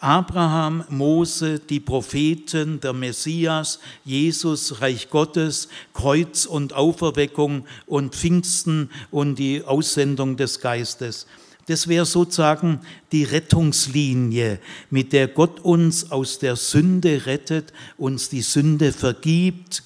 Abraham, 0.00 0.84
Mose, 0.88 1.58
die 1.58 1.80
Propheten, 1.80 2.80
der 2.80 2.92
Messias, 2.92 3.78
Jesus, 4.04 4.80
Reich 4.80 5.10
Gottes, 5.10 5.68
Kreuz 5.92 6.46
und 6.46 6.72
Auferweckung 6.72 7.66
und 7.86 8.14
Pfingsten 8.14 8.90
und 9.10 9.38
die 9.38 9.62
Aussendung 9.64 10.36
des 10.36 10.60
Geistes. 10.60 11.26
Das 11.66 11.88
wäre 11.88 12.04
sozusagen 12.04 12.80
die 13.10 13.24
Rettungslinie, 13.24 14.58
mit 14.90 15.12
der 15.12 15.28
Gott 15.28 15.60
uns 15.60 16.10
aus 16.10 16.38
der 16.38 16.56
Sünde 16.56 17.24
rettet, 17.24 17.72
uns 17.96 18.28
die 18.28 18.42
Sünde 18.42 18.92
vergibt. 18.92 19.82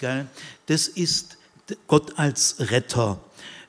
Das 0.66 0.88
ist 0.88 1.38
Gott 1.86 2.18
als 2.18 2.56
Retter. 2.58 3.20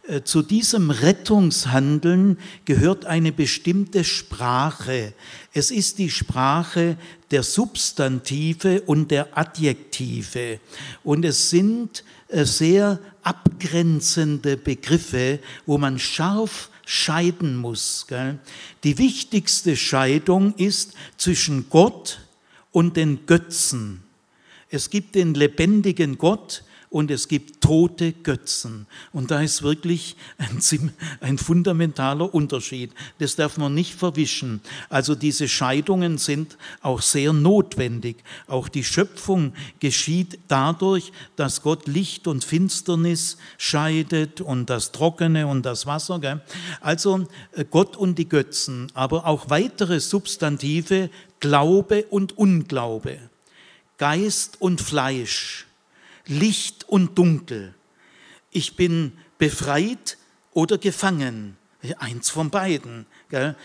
Äh, 0.09 0.23
zu 0.23 0.41
diesem 0.41 0.89
Rettungshandeln 0.89 2.39
gehört 2.65 3.05
eine 3.05 3.31
bestimmte 3.31 4.03
Sprache. 4.03 5.13
Es 5.53 5.69
ist 5.69 5.99
die 5.99 6.09
Sprache 6.09 6.97
der 7.29 7.43
Substantive 7.43 8.81
und 8.81 9.11
der 9.11 9.37
Adjektive. 9.37 10.59
Und 11.03 11.25
es 11.25 11.51
sind 11.51 12.03
äh, 12.29 12.43
sehr 12.43 12.99
abgrenzende 13.21 14.57
Begriffe, 14.57 15.39
wo 15.67 15.77
man 15.77 15.99
scharf 15.99 16.69
scheiden 16.85 17.55
muss. 17.55 18.07
Die 18.83 18.97
wichtigste 18.97 19.75
Scheidung 19.75 20.55
ist 20.55 20.93
zwischen 21.17 21.69
Gott 21.69 22.19
und 22.71 22.97
den 22.97 23.27
Götzen. 23.27 24.01
Es 24.71 24.89
gibt 24.89 25.13
den 25.13 25.35
lebendigen 25.35 26.17
Gott, 26.17 26.63
und 26.89 27.11
es 27.11 27.27
gibt 27.27 27.61
tote 27.61 28.13
Götzen. 28.13 28.87
Und 29.13 29.29
da 29.29 29.41
ist 29.41 29.61
wirklich 29.61 30.15
ein, 30.37 30.91
ein, 31.21 31.37
fundamentaler 31.37 32.33
Unterschied. 32.33 32.91
Das 33.19 33.35
darf 33.35 33.57
man 33.57 33.75
nicht 33.75 33.93
verwischen. 33.93 34.61
Also 34.89 35.13
diese 35.13 35.47
Scheidungen 35.47 36.17
sind 36.17 36.57
auch 36.81 37.01
sehr 37.01 37.31
notwendig. 37.31 38.23
Auch 38.47 38.69
die 38.69 38.83
Schöpfung 38.83 39.53
geschieht 39.79 40.39
dadurch, 40.47 41.11
dass 41.35 41.61
Gott 41.61 41.87
Licht 41.87 42.27
und 42.27 42.43
Finsternis 42.43 43.37
scheidet 43.57 44.41
und 44.41 44.69
das 44.69 44.91
Trockene 44.91 45.45
und 45.45 45.65
das 45.65 45.85
Wasser. 45.85 46.19
Gell? 46.19 46.41
Also 46.81 47.27
äh, 47.51 47.65
Gott 47.69 47.97
und 47.97 48.17
die 48.17 48.27
Götzen, 48.27 48.91
aber 48.95 49.27
auch 49.27 49.49
weitere 49.49 49.99
Substantive, 49.99 51.11
Glaube 51.39 52.05
und 52.09 52.37
Unglaube, 52.37 53.19
Geist 53.97 54.59
und 54.59 54.81
Fleisch 54.81 55.68
Licht 56.29 56.87
und 56.87 57.17
Dunkel. 57.17 57.73
Ich 58.51 58.75
bin 58.75 59.13
befreit 59.37 60.17
oder 60.53 60.77
gefangen. 60.77 61.57
Eins 61.97 62.29
von 62.29 62.49
beiden. 62.49 63.05
Gell? 63.29 63.55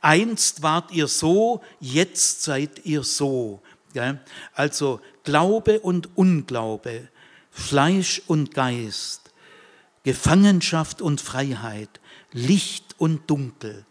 Einst 0.00 0.62
wart 0.62 0.90
ihr 0.90 1.06
so, 1.06 1.62
jetzt 1.80 2.42
seid 2.42 2.84
ihr 2.84 3.04
so. 3.04 3.62
Gell? 3.92 4.20
Also 4.54 5.00
Glaube 5.22 5.80
und 5.80 6.16
Unglaube, 6.16 7.08
Fleisch 7.50 8.22
und 8.26 8.52
Geist, 8.52 9.32
Gefangenschaft 10.02 11.02
und 11.02 11.20
Freiheit, 11.20 12.00
Licht 12.32 12.94
und 12.98 13.30
Dunkel, 13.30 13.84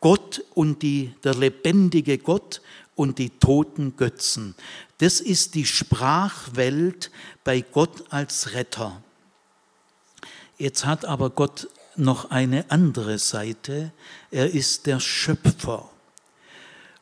Gott 0.00 0.44
und 0.54 0.82
die, 0.82 1.14
der 1.24 1.34
lebendige 1.34 2.18
Gott 2.18 2.62
und 2.98 3.18
die 3.18 3.30
toten 3.30 3.96
Götzen. 3.96 4.56
Das 4.98 5.20
ist 5.20 5.54
die 5.54 5.66
Sprachwelt 5.66 7.12
bei 7.44 7.60
Gott 7.60 8.04
als 8.10 8.54
Retter. 8.54 9.00
Jetzt 10.58 10.84
hat 10.84 11.04
aber 11.04 11.30
Gott 11.30 11.68
noch 11.94 12.32
eine 12.32 12.68
andere 12.72 13.20
Seite. 13.20 13.92
Er 14.32 14.50
ist 14.52 14.86
der 14.86 14.98
Schöpfer. 14.98 15.88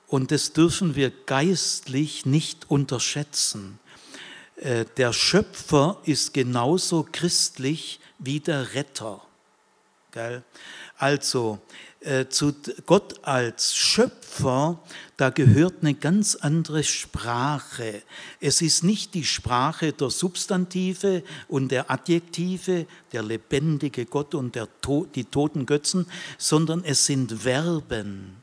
Und 0.07 0.33
das 0.33 0.53
dürfen 0.53 0.97
wir 0.97 1.11
geistlich 1.11 2.27
nicht 2.27 2.71
unterschätzen. 2.71 3.79
Äh, 4.57 4.85
der 4.99 5.15
Schöpfer 5.15 5.99
ist 6.05 6.35
genauso 6.35 7.09
christlich 7.11 8.01
wie 8.19 8.41
der 8.41 8.75
Retter. 8.75 9.23
Also 10.99 11.59
äh, 12.07 12.29
zu 12.29 12.55
Gott 12.87 13.25
als 13.25 13.75
Schöpfer, 13.75 14.81
da 15.16 15.31
gehört 15.31 15.75
eine 15.81 15.95
ganz 15.95 16.37
andere 16.37 16.85
Sprache. 16.85 18.03
Es 18.40 18.62
ist 18.62 18.85
nicht 18.85 19.14
die 19.14 19.25
Sprache 19.25 19.92
der 19.92 20.11
Substantive 20.11 21.25
und 21.49 21.73
der 21.73 21.90
Adjektive, 21.90 22.87
der 23.12 23.23
lebendige 23.23 24.07
Gott 24.07 24.35
und 24.35 24.55
der, 24.55 24.69
die 25.14 25.25
toten 25.25 25.66
Götzen, 25.66 26.07
sondern 26.38 26.85
es 26.85 27.07
sind 27.07 27.42
Verben, 27.42 28.37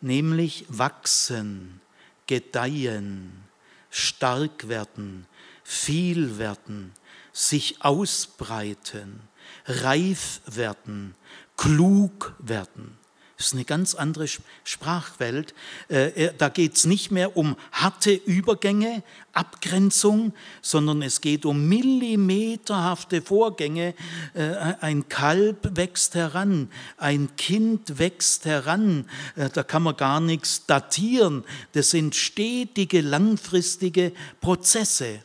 nämlich 0.00 0.64
wachsen, 0.68 1.82
gedeihen, 2.26 3.44
stark 3.90 4.68
werden, 4.68 5.26
viel 5.64 6.38
werden, 6.38 6.92
sich 7.32 7.82
ausbreiten, 7.82 9.20
reif 9.66 10.40
werden, 10.46 11.14
klug 11.56 12.34
werden. 12.38 12.96
Das 13.36 13.48
ist 13.48 13.52
eine 13.52 13.66
ganz 13.66 13.94
andere 13.94 14.26
Sprachwelt. 14.64 15.52
Äh, 15.88 16.32
da 16.38 16.48
geht 16.48 16.76
es 16.76 16.86
nicht 16.86 17.10
mehr 17.10 17.36
um 17.36 17.56
harte 17.70 18.12
Übergänge, 18.12 19.02
Abgrenzung, 19.34 20.32
sondern 20.62 21.02
es 21.02 21.20
geht 21.20 21.44
um 21.44 21.68
millimeterhafte 21.68 23.20
Vorgänge. 23.20 23.94
Äh, 24.32 24.54
ein 24.80 25.10
Kalb 25.10 25.76
wächst 25.76 26.14
heran, 26.14 26.70
ein 26.96 27.36
Kind 27.36 27.98
wächst 27.98 28.46
heran. 28.46 29.06
Äh, 29.34 29.50
da 29.50 29.62
kann 29.62 29.82
man 29.82 29.98
gar 29.98 30.20
nichts 30.20 30.64
datieren. 30.64 31.44
Das 31.72 31.90
sind 31.90 32.14
stetige, 32.14 33.02
langfristige 33.02 34.12
Prozesse. 34.40 35.20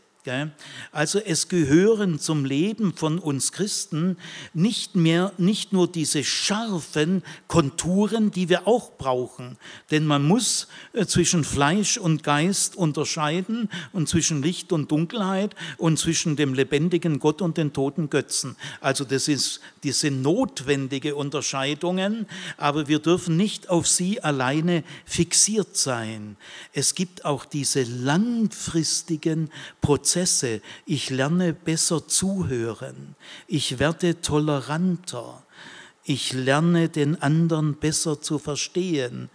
Also 0.92 1.18
es 1.18 1.48
gehören 1.48 2.20
zum 2.20 2.46
Leben 2.46 2.94
von 2.94 3.18
uns 3.18 3.52
Christen 3.52 4.18
nicht 4.54 4.96
mehr, 4.96 5.34
nicht 5.40 5.74
nur 5.74 5.92
diese 5.92 6.24
scharfen 6.24 7.24
Konturen, 7.48 8.30
die 8.30 8.48
wir 8.48 8.68
auch 8.68 8.92
brauchen, 9.00 9.58
denn 9.90 10.06
man 10.06 10.24
muss 10.24 10.68
äh, 10.94 11.08
zwischen 11.08 11.44
Fleisch 11.44 11.98
und 11.98 12.24
Geist 12.24 12.76
unterscheiden 12.76 13.68
und 13.94 14.10
zwischen 14.10 14.44
Licht 14.44 14.72
und 14.72 14.92
Dunkelheit 14.92 15.56
und 15.78 15.98
zwischen 15.98 16.36
dem 16.36 16.54
lebendigen 16.54 17.18
Gott 17.18 17.42
und 17.42 17.58
den 17.58 17.74
toten 17.74 18.12
Götzen. 18.12 18.58
Also 18.80 19.06
das 19.06 19.28
ist 19.28 19.60
diese 19.82 20.12
notwendige 20.12 21.16
Unterscheidungen, 21.16 22.28
aber 22.58 22.88
wir 22.88 23.00
dürfen 23.00 23.38
nicht 23.38 23.70
auf 23.72 23.88
sie 23.88 24.22
alleine 24.22 24.84
fixiert 25.04 25.76
sein. 25.76 26.38
Es 26.74 26.94
gibt 26.94 27.26
auch 27.26 27.44
diese 27.46 27.82
langfristigen 27.84 29.50
Prozesse 29.82 30.11
Prozesse. 30.12 30.62
Ich 30.86 31.10
lerne 31.10 31.54
besser 31.54 32.06
zuhören. 32.06 33.16
Ich 33.48 33.80
werde 33.80 34.20
toleranter. 34.20 35.42
Ich 36.04 36.34
lerne 36.34 36.90
den 36.90 37.22
anderen 37.22 37.76
besser 37.76 38.20
zu 38.20 38.38
verstehen. 38.38 39.30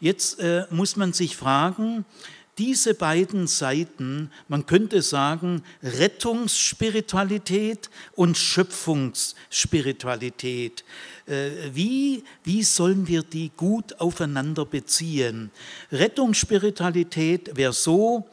Jetzt 0.00 0.40
äh, 0.40 0.64
muss 0.70 0.96
man 0.96 1.12
sich 1.12 1.36
fragen, 1.36 2.04
diese 2.58 2.94
beiden 2.94 3.46
Seiten, 3.46 4.32
man 4.48 4.66
könnte 4.66 5.02
sagen 5.02 5.62
Rettungsspiritualität 5.82 7.90
und 8.14 8.38
Schöpfungsspiritualität, 8.38 10.82
äh, 11.26 11.50
wie, 11.74 12.24
wie 12.42 12.62
sollen 12.62 13.06
wir 13.06 13.22
die 13.22 13.52
gut 13.56 14.00
aufeinander 14.00 14.64
beziehen? 14.64 15.50
Rettungsspiritualität 15.92 17.54
wäre 17.56 17.74
so, 17.74 18.26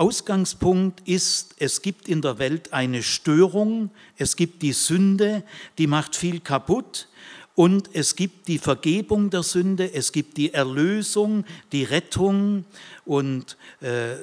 Ausgangspunkt 0.00 1.06
ist, 1.06 1.56
es 1.58 1.82
gibt 1.82 2.08
in 2.08 2.22
der 2.22 2.38
Welt 2.38 2.72
eine 2.72 3.02
Störung, 3.02 3.90
es 4.16 4.34
gibt 4.34 4.62
die 4.62 4.72
Sünde, 4.72 5.44
die 5.76 5.86
macht 5.86 6.16
viel 6.16 6.40
kaputt 6.40 7.06
und 7.54 7.90
es 7.92 8.16
gibt 8.16 8.48
die 8.48 8.56
Vergebung 8.56 9.28
der 9.28 9.42
Sünde, 9.42 9.92
es 9.92 10.12
gibt 10.12 10.38
die 10.38 10.54
Erlösung, 10.54 11.44
die 11.72 11.84
Rettung 11.84 12.64
und 13.04 13.58
äh, 13.82 14.14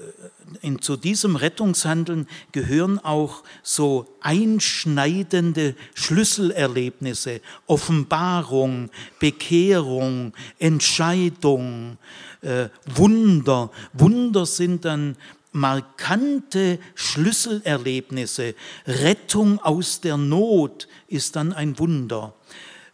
in, 0.63 0.81
zu 0.81 0.97
diesem 0.97 1.35
Rettungshandeln 1.35 2.27
gehören 2.51 2.97
auch 2.97 3.43
so 3.61 4.07
einschneidende 4.21 5.75
Schlüsselerlebnisse, 5.93 7.41
Offenbarung, 7.67 8.89
Bekehrung, 9.19 10.33
Entscheidung, 10.57 11.99
äh, 12.41 12.69
Wunder. 12.85 13.69
Wunder 13.93 14.47
sind 14.47 14.85
dann 14.85 15.15
markante 15.51 16.79
Schlüsselerlebnisse. 16.95 18.55
Rettung 18.85 19.59
aus 19.59 20.01
der 20.01 20.17
Not 20.17 20.89
ist 21.07 21.35
dann 21.35 21.53
ein 21.53 21.77
Wunder. 21.79 22.33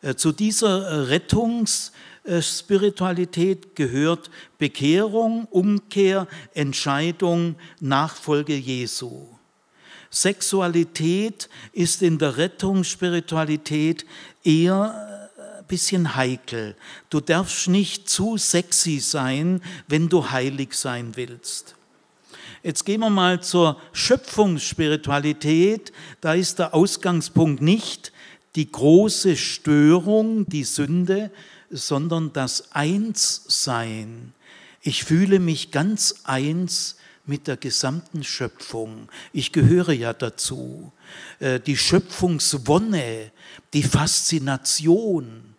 Äh, 0.01 0.15
zu 0.15 0.31
dieser 0.31 0.87
äh, 0.87 0.95
Rettungsspiritualität 1.07 3.75
gehört 3.75 4.29
Bekehrung, 4.57 5.45
Umkehr, 5.45 6.27
Entscheidung, 6.53 7.55
Nachfolge 7.79 8.55
Jesu. 8.55 9.27
Sexualität 10.09 11.49
ist 11.71 12.01
in 12.03 12.19
der 12.19 12.37
Rettungsspiritualität 12.37 14.05
eher 14.43 15.29
ein 15.37 15.61
äh, 15.61 15.63
bisschen 15.67 16.15
heikel. 16.15 16.75
Du 17.09 17.19
darfst 17.19 17.67
nicht 17.67 18.07
zu 18.09 18.37
sexy 18.37 18.99
sein, 18.99 19.61
wenn 19.87 20.09
du 20.09 20.29
heilig 20.29 20.75
sein 20.75 21.13
willst. 21.15 21.75
Jetzt 22.63 22.86
gehen 22.86 23.02
wir 23.02 23.10
mal 23.10 23.43
zur 23.43 23.78
Schöpfungsspiritualität. 23.91 25.91
Da 26.21 26.34
ist 26.34 26.60
der 26.60 26.73
Ausgangspunkt 26.73 27.62
nicht 27.62 28.13
die 28.56 28.71
große 28.71 29.36
Störung, 29.36 30.47
die 30.47 30.63
Sünde, 30.63 31.30
sondern 31.69 32.32
das 32.32 32.71
Einssein. 32.71 34.32
Ich 34.82 35.04
fühle 35.04 35.39
mich 35.39 35.71
ganz 35.71 36.21
eins 36.23 36.95
mit 37.26 37.47
der 37.47 37.58
gesamten 37.58 38.23
Schöpfung. 38.23 39.10
Ich 39.34 39.52
gehöre 39.52 39.91
ja 39.91 40.13
dazu. 40.13 40.93
Äh, 41.39 41.60
die 41.60 41.76
Schöpfungswonne, 41.76 43.32
die 43.73 43.84
Faszination, 43.84 45.52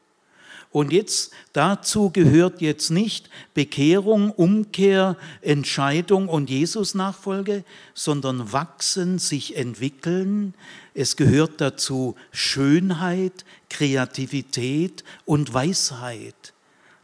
und 0.74 0.92
jetzt 0.92 1.30
dazu 1.52 2.10
gehört 2.10 2.60
jetzt 2.60 2.90
nicht 2.90 3.30
Bekehrung, 3.54 4.32
Umkehr, 4.32 5.16
Entscheidung 5.40 6.28
und 6.28 6.50
Jesus-Nachfolge, 6.50 7.62
sondern 7.94 8.52
wachsen, 8.52 9.20
sich 9.20 9.56
entwickeln. 9.56 10.52
Es 10.92 11.14
gehört 11.14 11.60
dazu 11.60 12.16
Schönheit, 12.32 13.44
Kreativität 13.68 15.04
und 15.24 15.54
Weisheit. 15.54 16.52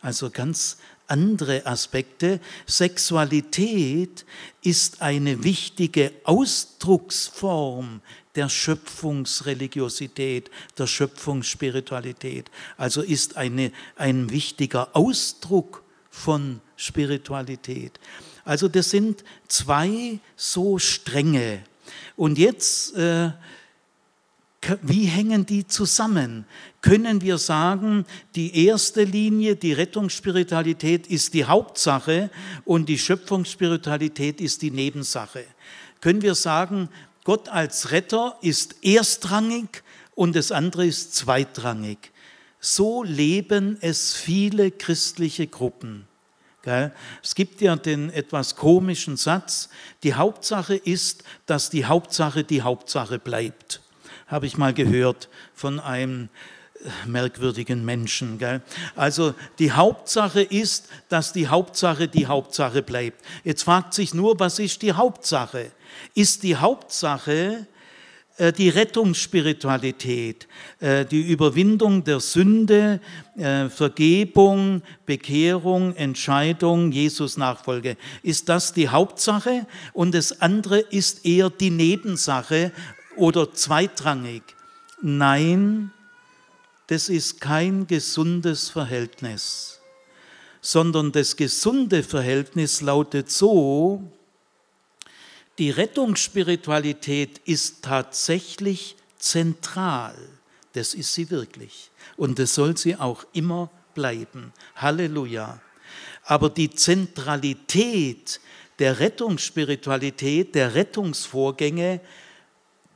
Also 0.03 0.31
ganz 0.31 0.79
andere 1.07 1.65
Aspekte. 1.65 2.41
Sexualität 2.67 4.25
ist 4.63 5.01
eine 5.01 5.45
wichtige 5.45 6.11
Ausdrucksform 6.25 8.01
der 8.37 8.49
Schöpfungsreligiosität, 8.49 10.51
der 10.79 10.87
Schöpfungsspiritualität. 10.87 12.49
Also 12.77 13.03
ist 13.03 13.37
eine, 13.37 13.73
ein 13.97 14.31
wichtiger 14.31 14.89
Ausdruck 14.93 15.83
von 16.11 16.61
Spiritualität. 16.77 17.99
Also 18.45 18.69
das 18.69 18.91
sind 18.91 19.25
zwei 19.49 20.19
so 20.37 20.79
Stränge. 20.79 21.63
Und 22.17 22.39
jetzt, 22.39 22.95
äh, 22.97 23.31
wie 24.83 25.05
hängen 25.05 25.47
die 25.47 25.67
zusammen? 25.67 26.45
Können 26.83 27.23
wir 27.23 27.39
sagen, 27.39 28.05
die 28.35 28.67
erste 28.67 29.05
Linie, 29.05 29.57
die 29.57 29.73
Rettungsspiritualität 29.73 31.07
ist 31.07 31.35
die 31.35 31.45
Hauptsache 31.45 32.31
und 32.65 32.89
die 32.89 32.99
Schöpfungsspiritualität 32.99 34.41
ist 34.41 34.63
die 34.63 34.71
Nebensache? 34.71 35.45
Können 36.01 36.23
wir 36.23 36.35
sagen, 36.35 36.89
Gott 37.25 37.49
als 37.49 37.91
Retter 37.91 38.37
ist 38.41 38.85
erstrangig 38.85 39.83
und 40.15 40.37
das 40.37 40.53
andere 40.53 40.87
ist 40.87 41.15
zweitrangig. 41.15 42.13
So 42.61 43.03
leben 43.03 43.79
es 43.81 44.15
viele 44.15 44.71
christliche 44.71 45.47
Gruppen. 45.47 46.07
Es 47.23 47.35
gibt 47.35 47.63
ja 47.63 47.75
den 47.77 48.11
etwas 48.11 48.55
komischen 48.55 49.17
Satz, 49.17 49.71
die 50.03 50.15
Hauptsache 50.15 50.77
ist, 50.77 51.25
dass 51.47 51.71
die 51.71 51.87
Hauptsache 51.87 52.45
die 52.45 52.61
Hauptsache 52.61 53.19
bleibt. 53.19 53.81
Habe 54.27 54.47
ich 54.47 54.59
mal 54.59 54.75
gehört 54.75 55.31
von 55.55 55.81
einem 55.81 56.29
merkwürdigen 57.07 57.85
Menschen. 57.85 58.39
Also 58.97 59.35
die 59.59 59.73
Hauptsache 59.73 60.43
ist, 60.43 60.89
dass 61.09 61.33
die 61.33 61.49
Hauptsache 61.49 62.09
die 62.09 62.27
Hauptsache 62.27 62.83
bleibt. 62.83 63.25
Jetzt 63.45 63.63
fragt 63.63 63.95
sich 63.95 64.15
nur, 64.15 64.39
was 64.41 64.59
ist 64.59 64.83
die 64.83 64.93
Hauptsache? 64.93 65.73
Ist 66.15 66.43
die 66.43 66.57
Hauptsache 66.57 67.67
äh, 68.41 68.55
die 68.55 68.71
Rettungsspiritualität, 68.71 70.49
äh, 70.81 71.05
die 71.05 71.21
Überwindung 71.21 72.05
der 72.05 72.21
Sünde, 72.21 73.01
äh, 73.37 73.69
Vergebung, 73.69 74.83
Bekehrung, 75.05 75.95
Entscheidung, 75.95 76.91
Jesus 76.91 77.37
Nachfolge. 77.37 77.99
Ist 78.23 78.49
das 78.49 78.73
die 78.73 78.89
Hauptsache 78.89 79.67
und 79.93 80.15
das 80.15 80.41
andere 80.41 80.79
ist 80.79 81.27
eher 81.27 81.51
die 81.51 81.71
Nebensache 81.71 82.73
oder 83.17 83.53
zweitrangig? 83.53 84.43
Nein, 85.03 85.91
das 86.91 87.09
ist 87.09 87.41
kein 87.41 87.87
gesundes 87.87 88.69
Verhältnis, 88.69 89.81
sondern 90.61 91.13
das 91.13 91.37
gesunde 91.37 92.03
Verhältnis 92.03 92.81
lautet 92.81 93.31
so, 93.31 94.03
die 95.59 95.71
Rettungsspiritualität 95.71 97.39
ist 97.45 97.83
tatsächlich 97.83 98.97
zentral. 99.19 100.17
Das 100.73 100.95
ist 100.95 101.15
sie 101.15 101.31
wirklich. 101.31 101.93
Und 102.17 102.41
das 102.41 102.57
soll 102.57 102.77
sie 102.77 102.97
auch 102.97 103.25
immer 103.35 103.71
bleiben. 103.95 104.53
Halleluja. 104.75 105.61
Aber 106.25 106.51
die 106.51 106.71
Zentralität 106.71 108.41
der 108.81 108.99
Rettungsspiritualität, 108.99 110.57
der 110.57 110.75
Rettungsvorgänge, 110.75 112.01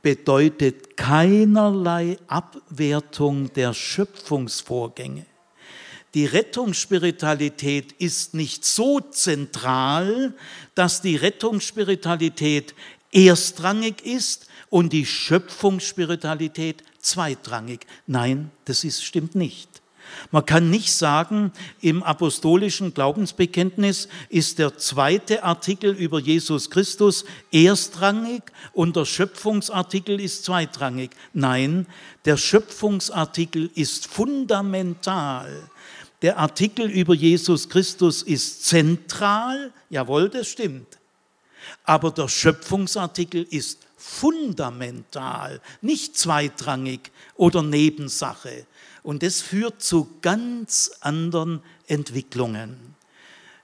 bedeutet 0.05 0.95
keinerlei 0.95 2.17
Abwertung 2.27 3.51
der 3.53 3.73
Schöpfungsvorgänge 3.73 5.25
die 6.15 6.25
Rettungsspiritualität 6.25 7.91
ist 7.91 8.33
nicht 8.33 8.63
so 8.63 9.01
zentral, 9.01 10.33
dass 10.73 11.01
die 11.01 11.17
Rettungsspiritualität 11.17 12.73
erstrangig 13.11 14.05
ist 14.05 14.47
und 14.69 14.93
die 14.93 15.05
Schöpfungsspiritualität 15.05 16.83
zweitrangig. 17.01 17.85
Nein, 18.07 18.49
das 18.63 18.85
ist, 18.85 19.03
stimmt 19.03 19.35
nicht. 19.35 19.81
Man 20.31 20.45
kann 20.45 20.69
nicht 20.69 20.91
sagen, 20.91 21.51
im 21.81 22.03
apostolischen 22.03 22.93
Glaubensbekenntnis 22.93 24.07
ist 24.29 24.59
der 24.59 24.77
zweite 24.77 25.43
Artikel 25.43 25.91
über 25.91 26.19
Jesus 26.19 26.69
Christus 26.69 27.25
erstrangig 27.51 28.43
und 28.73 28.95
der 28.95 29.05
Schöpfungsartikel 29.05 30.19
ist 30.19 30.45
zweitrangig. 30.45 31.11
Nein, 31.33 31.87
der 32.25 32.37
Schöpfungsartikel 32.37 33.69
ist 33.75 34.07
fundamental 34.07 35.69
der 36.21 36.39
Artikel 36.39 36.89
über 36.89 37.13
Jesus 37.13 37.69
Christus 37.69 38.23
ist 38.23 38.65
zentral, 38.65 39.71
jawohl, 39.91 40.27
das 40.27 40.47
stimmt. 40.47 40.97
Aber 41.83 42.09
der 42.09 42.27
Schöpfungsartikel 42.27 43.45
ist 43.49 43.85
fundamental, 43.95 45.61
nicht 45.81 46.17
zweitrangig 46.17 47.11
oder 47.35 47.61
Nebensache. 47.61 48.65
Und 49.05 49.21
das 49.21 49.39
führt 49.39 49.83
zu 49.83 50.09
ganz 50.23 50.91
anderen 50.99 51.61
Entwicklungen. 51.85 52.95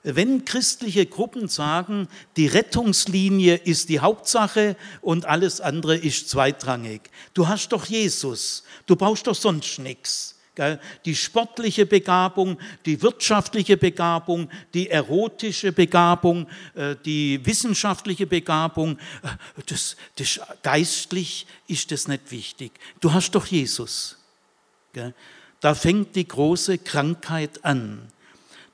Wenn 0.04 0.44
christliche 0.44 1.04
Gruppen 1.04 1.48
sagen, 1.48 2.06
die 2.36 2.46
Rettungslinie 2.46 3.56
ist 3.56 3.88
die 3.88 3.98
Hauptsache 3.98 4.76
und 5.00 5.24
alles 5.24 5.60
andere 5.60 5.96
ist 5.96 6.28
zweitrangig, 6.28 7.02
du 7.34 7.48
hast 7.48 7.70
doch 7.70 7.86
Jesus, 7.86 8.62
du 8.86 8.94
brauchst 8.94 9.26
doch 9.26 9.34
sonst 9.34 9.80
nichts 9.80 10.36
die 11.06 11.16
sportliche 11.16 11.86
Begabung, 11.86 12.58
die 12.84 13.00
wirtschaftliche 13.00 13.78
Begabung, 13.78 14.50
die 14.74 14.90
erotische 14.90 15.72
Begabung, 15.72 16.46
äh, 16.74 16.94
die 17.06 17.40
wissenschaftliche 17.46 18.26
Begabung, 18.26 18.98
äh, 19.22 19.62
das, 19.64 19.96
das 20.16 20.40
geistlich 20.62 21.46
ist 21.68 21.90
das 21.90 22.06
nicht 22.06 22.30
wichtig. 22.30 22.72
Du 23.00 23.14
hast 23.14 23.30
doch 23.30 23.46
Jesus. 23.46 24.18
Da 25.60 25.74
fängt 25.74 26.16
die 26.16 26.26
große 26.26 26.78
Krankheit 26.78 27.64
an. 27.64 28.08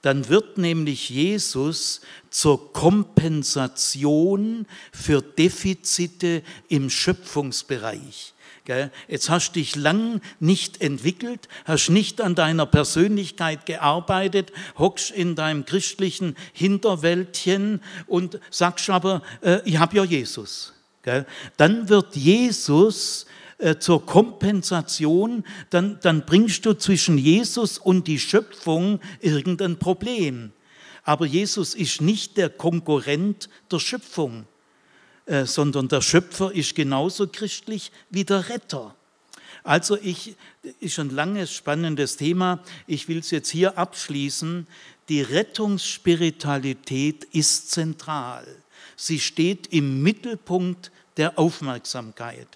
Dann 0.02 0.28
wird 0.28 0.58
nämlich 0.58 1.10
Jesus 1.10 2.00
zur 2.30 2.72
Kompensation 2.72 4.66
für 4.92 5.20
Defizite 5.20 6.42
im 6.68 6.88
Schöpfungsbereich. 6.88 8.32
Jetzt 9.08 9.30
hast 9.30 9.52
du 9.52 9.60
dich 9.60 9.76
lang 9.76 10.20
nicht 10.40 10.82
entwickelt, 10.82 11.48
hast 11.64 11.88
nicht 11.88 12.20
an 12.20 12.34
deiner 12.34 12.66
Persönlichkeit 12.66 13.64
gearbeitet, 13.64 14.52
hockst 14.76 15.10
in 15.10 15.34
deinem 15.34 15.64
christlichen 15.64 16.36
Hinterwäldchen 16.52 17.80
und 18.06 18.38
sagst 18.50 18.90
aber, 18.90 19.22
äh, 19.40 19.60
ich 19.64 19.78
habe 19.78 19.96
ja 19.96 20.04
Jesus. 20.04 20.74
Dann 21.56 21.88
wird 21.88 22.14
Jesus 22.16 23.24
äh, 23.58 23.76
zur 23.78 24.06
Kompensation, 24.06 25.44
dann, 25.70 25.98
dann 26.02 26.24
bringst 26.24 26.64
du 26.64 26.74
zwischen 26.74 27.18
Jesus 27.18 27.78
und 27.78 28.06
die 28.06 28.18
Schöpfung 28.18 29.00
irgendein 29.20 29.78
Problem. 29.78 30.52
Aber 31.04 31.26
Jesus 31.26 31.74
ist 31.74 32.00
nicht 32.00 32.36
der 32.36 32.50
Konkurrent 32.50 33.48
der 33.70 33.78
Schöpfung. 33.78 34.46
Äh, 35.28 35.44
sondern 35.44 35.88
der 35.88 36.00
Schöpfer 36.00 36.54
ist 36.54 36.74
genauso 36.74 37.28
christlich 37.28 37.92
wie 38.08 38.24
der 38.24 38.48
Retter. 38.48 38.94
Also 39.62 39.98
ich, 39.98 40.36
ist 40.80 40.98
ein 40.98 41.10
langes, 41.10 41.52
spannendes 41.52 42.16
Thema. 42.16 42.62
Ich 42.86 43.08
will 43.08 43.18
es 43.18 43.30
jetzt 43.30 43.50
hier 43.50 43.76
abschließen. 43.76 44.66
Die 45.10 45.20
Rettungsspiritualität 45.20 47.24
ist 47.24 47.70
zentral. 47.70 48.46
Sie 48.96 49.20
steht 49.20 49.66
im 49.66 50.02
Mittelpunkt 50.02 50.90
der 51.18 51.38
Aufmerksamkeit 51.38 52.48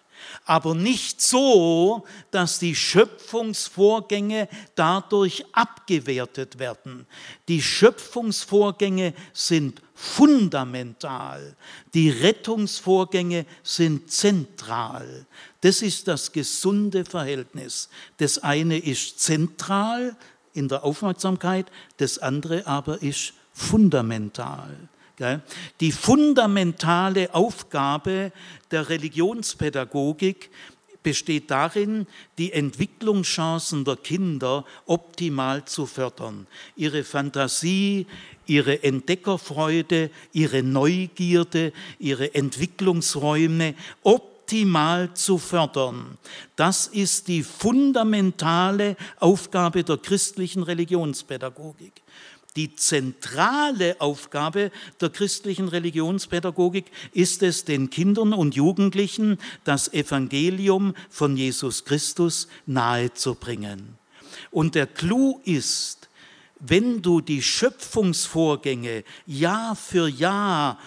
aber 0.44 0.74
nicht 0.74 1.20
so, 1.20 2.04
dass 2.30 2.58
die 2.58 2.74
Schöpfungsvorgänge 2.74 4.48
dadurch 4.74 5.44
abgewertet 5.52 6.58
werden. 6.58 7.06
Die 7.48 7.62
Schöpfungsvorgänge 7.62 9.14
sind 9.32 9.82
fundamental, 9.94 11.54
die 11.94 12.10
Rettungsvorgänge 12.10 13.46
sind 13.62 14.10
zentral. 14.10 15.26
Das 15.60 15.80
ist 15.80 16.08
das 16.08 16.32
gesunde 16.32 17.04
Verhältnis. 17.04 17.88
Das 18.16 18.38
eine 18.38 18.78
ist 18.78 19.20
zentral 19.20 20.16
in 20.54 20.68
der 20.68 20.84
Aufmerksamkeit, 20.84 21.66
das 21.98 22.18
andere 22.18 22.66
aber 22.66 23.00
ist 23.00 23.32
fundamental. 23.52 24.88
Die 25.80 25.92
fundamentale 25.92 27.34
Aufgabe 27.34 28.32
der 28.70 28.88
Religionspädagogik 28.88 30.50
besteht 31.02 31.50
darin, 31.50 32.06
die 32.38 32.52
Entwicklungschancen 32.52 33.84
der 33.84 33.96
Kinder 33.96 34.64
optimal 34.86 35.64
zu 35.64 35.86
fördern. 35.86 36.46
Ihre 36.76 37.04
Fantasie, 37.04 38.06
ihre 38.46 38.82
Entdeckerfreude, 38.82 40.10
ihre 40.32 40.62
Neugierde, 40.62 41.72
ihre 41.98 42.34
Entwicklungsräume 42.34 43.74
optimal 44.02 45.12
zu 45.14 45.38
fördern. 45.38 46.18
Das 46.56 46.86
ist 46.86 47.28
die 47.28 47.42
fundamentale 47.42 48.96
Aufgabe 49.18 49.84
der 49.84 49.98
christlichen 49.98 50.62
Religionspädagogik. 50.62 52.02
Die 52.56 52.74
zentrale 52.76 53.98
Aufgabe 54.00 54.70
der 55.00 55.08
christlichen 55.08 55.68
Religionspädagogik 55.68 56.84
ist 57.12 57.42
es, 57.42 57.64
den 57.64 57.88
Kindern 57.88 58.34
und 58.34 58.54
Jugendlichen 58.54 59.38
das 59.64 59.92
Evangelium 59.92 60.94
von 61.08 61.36
Jesus 61.36 61.84
Christus 61.84 62.48
nahezubringen. 62.66 63.96
Und 64.50 64.74
der 64.74 64.86
Clou 64.86 65.40
ist, 65.44 66.10
wenn 66.60 67.00
du 67.00 67.20
die 67.20 67.42
Schöpfungsvorgänge 67.42 69.02
Jahr 69.26 69.74
für 69.74 70.06
Jahr 70.08 70.78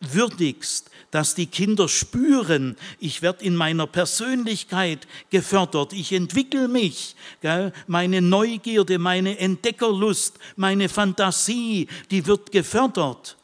würdigst, 0.00 0.90
dass 1.10 1.34
die 1.34 1.46
Kinder 1.46 1.88
spüren, 1.88 2.76
ich 2.98 3.22
werde 3.22 3.44
in 3.44 3.56
meiner 3.56 3.86
Persönlichkeit 3.86 5.06
gefördert, 5.30 5.92
ich 5.92 6.12
entwickle 6.12 6.68
mich, 6.68 7.16
gell? 7.42 7.72
meine 7.86 8.22
Neugierde, 8.22 8.98
meine 8.98 9.38
Entdeckerlust, 9.38 10.38
meine 10.56 10.88
Fantasie, 10.88 11.88
die 12.10 12.26
wird 12.26 12.52
gefördert. 12.52 13.36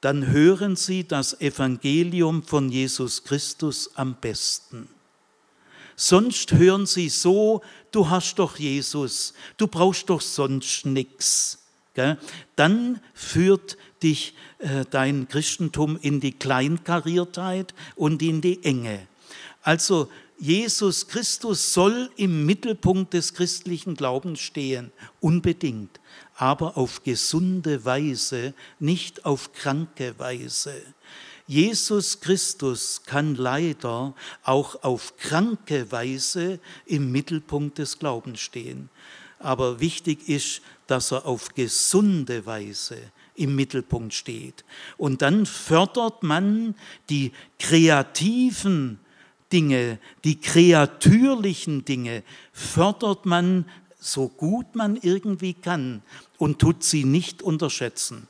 Dann 0.00 0.26
hören 0.26 0.76
sie 0.76 1.06
das 1.06 1.40
Evangelium 1.40 2.42
von 2.42 2.70
Jesus 2.70 3.24
Christus 3.24 3.90
am 3.94 4.16
besten. 4.20 4.88
Sonst 5.96 6.52
hören 6.52 6.86
sie 6.86 7.08
so, 7.08 7.62
du 7.92 8.10
hast 8.10 8.36
doch 8.36 8.58
Jesus, 8.58 9.34
du 9.56 9.68
brauchst 9.68 10.10
doch 10.10 10.20
sonst 10.20 10.86
nichts. 10.86 11.58
dann 12.56 13.00
führt 13.14 13.76
dich 14.02 14.34
äh, 14.58 14.84
dein 14.90 15.28
Christentum 15.28 15.98
in 16.00 16.20
die 16.20 16.32
Kleinkariertheit 16.32 17.74
und 17.96 18.22
in 18.22 18.40
die 18.40 18.62
Enge. 18.64 19.06
Also 19.62 20.08
Jesus 20.38 21.06
Christus 21.06 21.72
soll 21.72 22.10
im 22.16 22.44
Mittelpunkt 22.44 23.14
des 23.14 23.32
christlichen 23.32 23.94
Glaubens 23.94 24.40
stehen, 24.40 24.90
unbedingt, 25.20 26.00
aber 26.34 26.76
auf 26.76 27.04
gesunde 27.04 27.84
Weise, 27.84 28.54
nicht 28.80 29.24
auf 29.24 29.52
kranke 29.52 30.18
Weise. 30.18 30.74
Jesus 31.46 32.20
Christus 32.20 33.02
kann 33.04 33.36
leider 33.36 34.14
auch 34.42 34.82
auf 34.82 35.16
kranke 35.16 35.92
Weise 35.92 36.58
im 36.86 37.12
Mittelpunkt 37.12 37.78
des 37.78 37.98
Glaubens 37.98 38.40
stehen. 38.40 38.88
Aber 39.38 39.78
wichtig 39.78 40.28
ist, 40.28 40.62
dass 40.86 41.12
er 41.12 41.26
auf 41.26 41.54
gesunde 41.54 42.46
Weise 42.46 42.96
im 43.34 43.54
Mittelpunkt 43.56 44.14
steht. 44.14 44.64
Und 44.96 45.22
dann 45.22 45.46
fördert 45.46 46.22
man 46.22 46.74
die 47.08 47.32
kreativen 47.58 48.98
Dinge, 49.52 49.98
die 50.24 50.40
kreatürlichen 50.40 51.84
Dinge, 51.84 52.22
fördert 52.52 53.26
man 53.26 53.66
so 53.98 54.28
gut 54.28 54.74
man 54.74 54.96
irgendwie 54.96 55.54
kann 55.54 56.02
und 56.38 56.58
tut 56.58 56.82
sie 56.82 57.04
nicht 57.04 57.42
unterschätzen. 57.42 58.26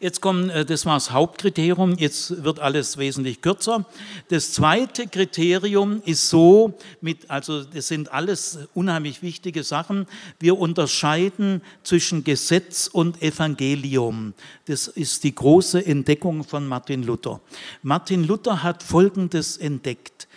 Jetzt 0.00 0.22
kommt, 0.22 0.50
äh, 0.50 0.64
das 0.64 0.86
war 0.86 0.94
das 0.94 1.10
Hauptkriterium, 1.10 1.98
jetzt 1.98 2.42
wird 2.42 2.58
alles 2.58 2.96
wesentlich 2.96 3.42
kürzer. 3.42 3.84
Das 4.28 4.52
zweite 4.52 5.06
Kriterium 5.06 6.00
ist 6.06 6.30
so, 6.30 6.72
mit, 7.02 7.30
also 7.30 7.64
das 7.64 7.88
sind 7.88 8.10
alles 8.10 8.60
unheimlich 8.72 9.20
wichtige 9.20 9.62
Sachen, 9.62 10.06
wir 10.38 10.58
unterscheiden 10.58 11.60
zwischen 11.82 12.24
Gesetz 12.24 12.88
und 12.90 13.20
Evangelium. 13.20 14.32
Das 14.64 14.88
ist 14.88 15.22
die 15.22 15.34
große 15.34 15.84
Entdeckung 15.84 16.44
von 16.44 16.66
Martin 16.66 17.02
Luther. 17.02 17.40
Martin 17.82 18.24
Luther 18.24 18.62
hat 18.62 18.82
Folgendes 18.82 19.58
entdeckt. 19.58 20.28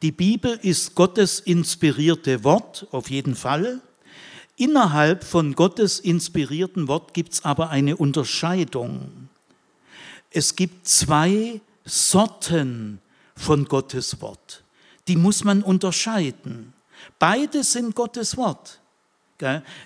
Die 0.00 0.12
Bibel 0.12 0.58
ist 0.62 0.94
Gottes 0.94 1.40
inspirierte 1.40 2.44
Wort, 2.44 2.86
auf 2.92 3.10
jeden 3.10 3.34
Fall. 3.34 3.82
Innerhalb 4.56 5.22
von 5.22 5.54
Gottes 5.54 6.00
inspirierten 6.00 6.88
Wort 6.88 7.12
gibt 7.12 7.34
es 7.34 7.44
aber 7.44 7.70
eine 7.70 7.96
Unterscheidung. 7.96 9.28
Es 10.30 10.56
gibt 10.56 10.88
zwei 10.88 11.60
Sorten 11.84 13.00
von 13.36 13.66
Gottes 13.66 14.20
Wort. 14.22 14.64
Die 15.08 15.16
muss 15.16 15.44
man 15.44 15.62
unterscheiden. 15.62 16.72
Beide 17.18 17.62
sind 17.62 17.94
Gottes 17.94 18.36
Wort. 18.36 18.80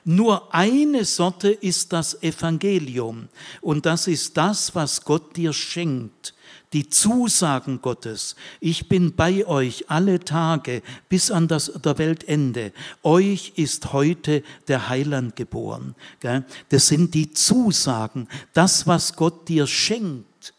Nur 0.05 0.55
eine 0.55 1.05
Sorte 1.05 1.51
ist 1.51 1.93
das 1.93 2.23
Evangelium 2.23 3.29
und 3.61 3.85
das 3.85 4.07
ist 4.07 4.37
das, 4.37 4.75
was 4.77 5.05
Gott 5.05 5.37
dir 5.37 5.53
schenkt 5.53 6.35
die 6.73 6.89
Zusagen 6.89 7.83
Gottes. 7.83 8.37
Ich 8.61 8.89
bin 8.89 9.17
bei 9.17 9.47
euch 9.47 9.91
alle 9.91 10.21
Tage 10.21 10.83
bis 11.09 11.31
an 11.31 11.49
das 11.49 11.73
der 11.85 11.99
Weltende. 11.99 12.73
Euch 13.03 13.53
ist 13.57 13.93
heute 13.93 14.43
der 14.69 14.89
Heiland 14.89 15.37
geboren. 15.37 15.95
Das 16.69 16.89
sind 16.89 17.15
die 17.15 17.33
Zusagen, 17.33 18.29
das, 18.53 18.87
was 18.87 19.17
Gott 19.17 19.49
dir 19.49 19.67
schenkt. 19.67 20.55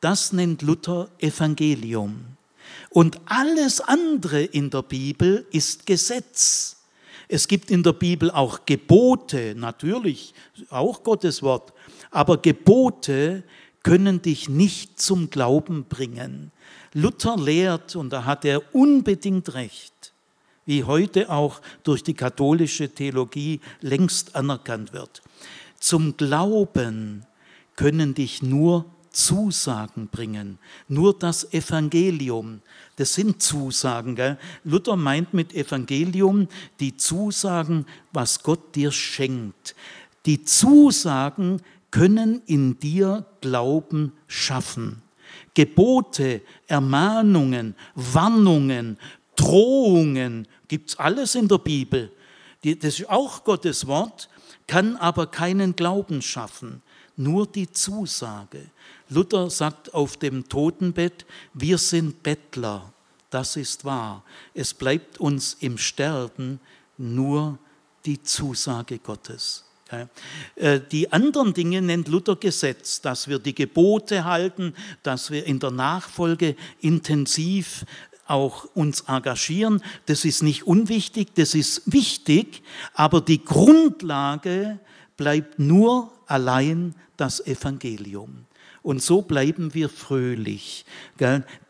Das 0.00 0.32
nennt 0.32 0.62
Luther 0.62 1.08
Evangelium. 1.18 2.24
Und 2.90 3.18
alles 3.26 3.80
andere 3.80 4.42
in 4.42 4.70
der 4.70 4.82
Bibel 4.82 5.46
ist 5.50 5.86
Gesetz. 5.86 6.76
Es 7.26 7.48
gibt 7.48 7.70
in 7.70 7.82
der 7.82 7.94
Bibel 7.94 8.30
auch 8.30 8.66
Gebote, 8.66 9.54
natürlich 9.56 10.34
auch 10.68 11.02
Gottes 11.02 11.42
Wort, 11.42 11.72
aber 12.10 12.36
Gebote 12.36 13.42
können 13.84 14.20
dich 14.22 14.48
nicht 14.48 15.00
zum 15.00 15.30
Glauben 15.30 15.84
bringen. 15.84 16.50
Luther 16.92 17.36
lehrt, 17.36 17.94
und 17.94 18.10
da 18.10 18.24
hat 18.24 18.44
er 18.44 18.74
unbedingt 18.74 19.54
recht, 19.54 20.12
wie 20.66 20.82
heute 20.82 21.30
auch 21.30 21.60
durch 21.84 22.02
die 22.02 22.14
katholische 22.14 22.88
Theologie 22.88 23.60
längst 23.80 24.34
anerkannt 24.34 24.92
wird. 24.92 25.22
Zum 25.78 26.16
Glauben 26.16 27.26
können 27.76 28.14
dich 28.14 28.42
nur 28.42 28.86
Zusagen 29.10 30.08
bringen, 30.08 30.58
nur 30.88 31.16
das 31.16 31.52
Evangelium. 31.52 32.62
Das 32.96 33.14
sind 33.14 33.42
Zusagen. 33.42 34.16
Gell? 34.16 34.38
Luther 34.64 34.96
meint 34.96 35.34
mit 35.34 35.54
Evangelium 35.54 36.48
die 36.80 36.96
Zusagen, 36.96 37.86
was 38.12 38.42
Gott 38.42 38.74
dir 38.74 38.90
schenkt. 38.90 39.76
Die 40.26 40.42
Zusagen 40.42 41.60
können 41.94 42.42
in 42.46 42.76
dir 42.80 43.24
Glauben 43.40 44.12
schaffen. 44.26 45.00
Gebote, 45.54 46.42
Ermahnungen, 46.66 47.76
Warnungen, 47.94 48.98
Drohungen, 49.36 50.48
gibt 50.66 50.90
es 50.90 50.98
alles 50.98 51.36
in 51.36 51.46
der 51.46 51.58
Bibel. 51.58 52.10
Das 52.64 52.98
ist 52.98 53.08
auch 53.08 53.44
Gottes 53.44 53.86
Wort, 53.86 54.28
kann 54.66 54.96
aber 54.96 55.28
keinen 55.28 55.76
Glauben 55.76 56.20
schaffen, 56.20 56.82
nur 57.16 57.46
die 57.46 57.70
Zusage. 57.70 58.70
Luther 59.08 59.48
sagt 59.48 59.94
auf 59.94 60.16
dem 60.16 60.48
Totenbett, 60.48 61.24
wir 61.52 61.78
sind 61.78 62.24
Bettler, 62.24 62.92
das 63.30 63.54
ist 63.54 63.84
wahr. 63.84 64.24
Es 64.52 64.74
bleibt 64.74 65.20
uns 65.20 65.58
im 65.60 65.78
Sterben 65.78 66.58
nur 66.98 67.56
die 68.04 68.20
Zusage 68.20 68.98
Gottes. 68.98 69.64
Äh, 70.56 70.80
die 70.90 71.12
anderen 71.12 71.54
Dinge 71.54 71.82
nennt 71.82 72.08
Luther 72.08 72.36
Gesetz, 72.36 73.00
dass 73.00 73.28
wir 73.28 73.38
die 73.38 73.54
Gebote 73.54 74.24
halten, 74.24 74.74
dass 75.02 75.30
wir 75.30 75.46
in 75.46 75.58
der 75.58 75.70
Nachfolge 75.70 76.56
intensiv 76.80 77.84
auch 78.26 78.64
uns 78.74 79.02
engagieren. 79.02 79.82
Das 80.06 80.24
ist 80.24 80.42
nicht 80.42 80.66
unwichtig, 80.66 81.34
das 81.34 81.54
ist 81.54 81.82
wichtig, 81.86 82.62
aber 82.94 83.20
die 83.20 83.44
Grundlage 83.44 84.78
bleibt 85.16 85.58
nur 85.58 86.10
allein 86.26 86.94
das 87.16 87.40
Evangelium. 87.46 88.46
Und 88.82 89.02
so 89.02 89.22
bleiben 89.22 89.72
wir 89.72 89.88
fröhlich. 89.88 90.84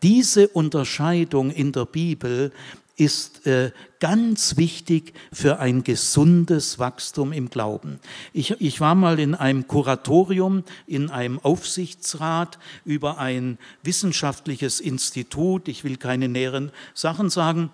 Diese 0.03 0.49
Unterscheidung 0.49 1.49
in 1.49 1.71
der 1.71 1.85
Bibel 1.85 2.51
ist 2.97 3.45
äh, 3.45 3.71
ganz 3.99 4.57
wichtig 4.57 5.13
für 5.33 5.59
ein 5.59 5.83
gesundes 5.83 6.79
Wachstum 6.79 7.33
im 7.33 7.49
Glauben. 7.49 7.99
Ich, 8.33 8.59
ich 8.61 8.79
war 8.79 8.95
mal 8.95 9.19
in 9.19 9.35
einem 9.35 9.67
Kuratorium, 9.67 10.63
in 10.87 11.09
einem 11.09 11.39
Aufsichtsrat 11.39 12.57
über 12.85 13.17
ein 13.17 13.57
wissenschaftliches 13.83 14.79
Institut. 14.79 15.67
Ich 15.67 15.83
will 15.83 15.97
keine 15.97 16.29
näheren 16.29 16.71
Sachen 16.93 17.29
sagen. 17.29 17.69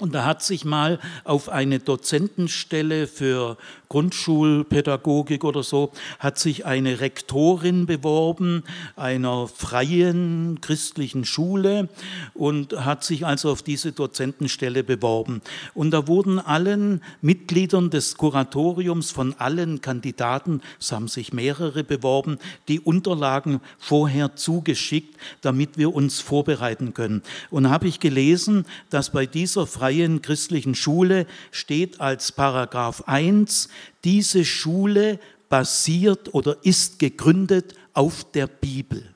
Und 0.00 0.14
da 0.14 0.24
hat 0.24 0.42
sich 0.42 0.64
mal 0.64 0.98
auf 1.24 1.48
eine 1.48 1.78
Dozentenstelle 1.78 3.06
für 3.06 3.56
Grundschulpädagogik 3.90 5.42
oder 5.42 5.64
so, 5.64 5.90
hat 6.20 6.38
sich 6.38 6.64
eine 6.64 7.00
Rektorin 7.00 7.86
beworben 7.86 8.62
einer 8.94 9.48
freien 9.48 10.60
christlichen 10.60 11.24
Schule 11.24 11.88
und 12.32 12.84
hat 12.84 13.02
sich 13.02 13.26
also 13.26 13.50
auf 13.50 13.62
diese 13.62 13.90
Dozentenstelle 13.90 14.84
beworben. 14.84 15.42
Und 15.74 15.90
da 15.90 16.06
wurden 16.06 16.38
allen 16.38 17.02
Mitgliedern 17.20 17.90
des 17.90 18.16
Kuratoriums 18.16 19.10
von 19.10 19.34
allen 19.38 19.80
Kandidaten, 19.80 20.62
es 20.78 20.92
haben 20.92 21.08
sich 21.08 21.32
mehrere 21.32 21.82
beworben, 21.82 22.38
die 22.68 22.78
Unterlagen 22.78 23.60
vorher 23.76 24.36
zugeschickt, 24.36 25.16
damit 25.40 25.76
wir 25.76 25.92
uns 25.92 26.20
vorbereiten 26.20 26.94
können. 26.94 27.22
Und 27.50 27.68
habe 27.70 27.88
ich 27.88 27.98
gelesen, 27.98 28.66
dass 28.88 29.10
bei 29.10 29.26
dieser 29.26 29.66
freien 29.66 29.89
christlichen 30.22 30.74
Schule 30.74 31.26
steht 31.50 32.00
als 32.00 32.32
Paragraph 32.32 33.02
1, 33.06 33.68
diese 34.04 34.44
Schule 34.44 35.18
basiert 35.48 36.32
oder 36.34 36.56
ist 36.62 36.98
gegründet 36.98 37.74
auf 37.92 38.30
der 38.32 38.46
Bibel. 38.46 39.14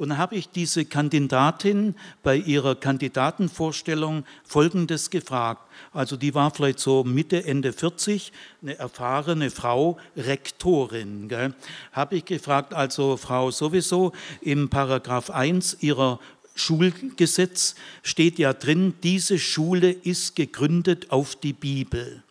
Und 0.00 0.16
habe 0.16 0.36
ich 0.36 0.48
diese 0.48 0.86
Kandidatin 0.86 1.94
bei 2.22 2.34
ihrer 2.34 2.74
Kandidatenvorstellung 2.74 4.24
Folgendes 4.44 5.10
gefragt. 5.10 5.60
Also 5.92 6.16
die 6.16 6.34
war 6.34 6.50
vielleicht 6.50 6.78
so 6.78 7.04
Mitte, 7.04 7.44
Ende 7.44 7.74
40, 7.74 8.32
eine 8.62 8.78
erfahrene 8.78 9.50
Frau, 9.50 9.98
Rektorin. 10.16 11.28
Gell? 11.28 11.52
Habe 11.92 12.16
ich 12.16 12.24
gefragt, 12.24 12.72
also 12.72 13.18
Frau 13.18 13.50
sowieso, 13.50 14.12
im 14.40 14.70
Paragraph 14.70 15.28
1 15.28 15.82
ihrer 15.82 16.18
Schulgesetz 16.54 17.74
steht 18.02 18.38
ja 18.38 18.52
drin, 18.52 18.94
diese 19.02 19.38
Schule 19.38 19.90
ist 19.90 20.36
gegründet 20.36 21.10
auf 21.10 21.36
die 21.36 21.52
Bibel. 21.52 22.22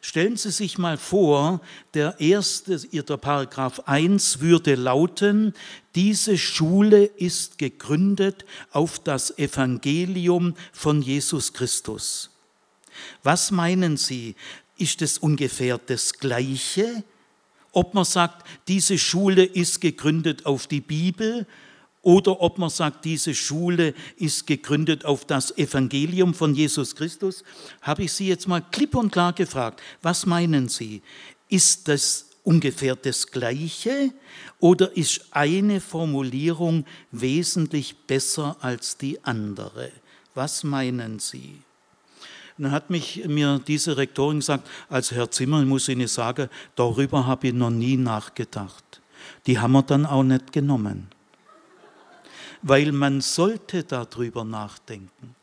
Stellen 0.00 0.36
Sie 0.36 0.50
sich 0.50 0.78
mal 0.78 0.96
vor, 0.96 1.60
der 1.94 2.18
erste, 2.18 2.76
der 2.78 3.16
Paragraph 3.16 3.80
1 3.86 4.40
würde 4.40 4.74
lauten, 4.74 5.54
diese 5.94 6.36
Schule 6.36 7.04
ist 7.04 7.56
gegründet 7.56 8.44
auf 8.72 8.98
das 8.98 9.38
Evangelium 9.38 10.54
von 10.72 11.02
Jesus 11.02 11.52
Christus. 11.52 12.30
Was 13.22 13.52
meinen 13.52 13.96
Sie? 13.96 14.34
ist 14.82 15.00
es 15.00 15.18
ungefähr 15.18 15.78
das 15.78 16.14
Gleiche. 16.14 17.04
Ob 17.70 17.94
man 17.94 18.04
sagt, 18.04 18.46
diese 18.68 18.98
Schule 18.98 19.44
ist 19.44 19.80
gegründet 19.80 20.44
auf 20.44 20.66
die 20.66 20.80
Bibel 20.80 21.46
oder 22.02 22.40
ob 22.40 22.58
man 22.58 22.68
sagt, 22.68 23.04
diese 23.04 23.32
Schule 23.32 23.94
ist 24.16 24.46
gegründet 24.46 25.04
auf 25.04 25.24
das 25.24 25.56
Evangelium 25.56 26.34
von 26.34 26.54
Jesus 26.54 26.96
Christus, 26.96 27.44
habe 27.80 28.02
ich 28.02 28.12
Sie 28.12 28.26
jetzt 28.26 28.48
mal 28.48 28.60
klipp 28.60 28.96
und 28.96 29.12
klar 29.12 29.32
gefragt. 29.32 29.80
Was 30.02 30.26
meinen 30.26 30.68
Sie? 30.68 31.00
Ist 31.48 31.86
das 31.86 32.26
ungefähr 32.42 32.96
das 32.96 33.28
Gleiche 33.28 34.12
oder 34.58 34.96
ist 34.96 35.26
eine 35.30 35.80
Formulierung 35.80 36.84
wesentlich 37.12 37.96
besser 37.96 38.56
als 38.60 38.98
die 38.98 39.22
andere? 39.24 39.92
Was 40.34 40.64
meinen 40.64 41.20
Sie? 41.20 41.58
dann 42.58 42.70
hat 42.70 42.90
mich 42.90 43.24
mir 43.26 43.60
diese 43.66 43.96
Rektorin 43.96 44.38
gesagt, 44.38 44.68
als 44.88 45.10
Herr 45.10 45.30
Zimmer, 45.30 45.62
ich 45.62 45.66
muss 45.66 45.88
Ihnen 45.88 46.06
sagen, 46.06 46.48
darüber 46.76 47.26
habe 47.26 47.48
ich 47.48 47.54
noch 47.54 47.70
nie 47.70 47.96
nachgedacht. 47.96 49.00
Die 49.46 49.58
haben 49.58 49.72
wir 49.72 49.82
dann 49.82 50.06
auch 50.06 50.22
nicht 50.22 50.52
genommen 50.52 51.08
weil 52.62 52.92
man 52.92 53.20
sollte 53.20 53.84
darüber 53.84 54.44
nachdenken. 54.44 55.34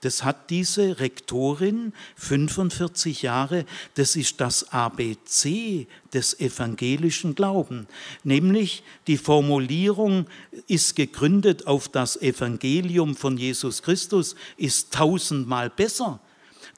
Das 0.00 0.24
hat 0.24 0.50
diese 0.50 0.98
Rektorin 0.98 1.92
45 2.16 3.22
Jahre, 3.22 3.64
das 3.94 4.16
ist 4.16 4.40
das 4.40 4.72
ABC 4.72 5.86
des 6.12 6.40
evangelischen 6.40 7.36
Glaubens, 7.36 7.86
nämlich 8.24 8.82
die 9.06 9.16
Formulierung 9.16 10.26
ist 10.66 10.96
gegründet 10.96 11.68
auf 11.68 11.88
das 11.88 12.20
Evangelium 12.20 13.14
von 13.14 13.38
Jesus 13.38 13.82
Christus, 13.82 14.34
ist 14.56 14.92
tausendmal 14.92 15.70
besser 15.70 16.18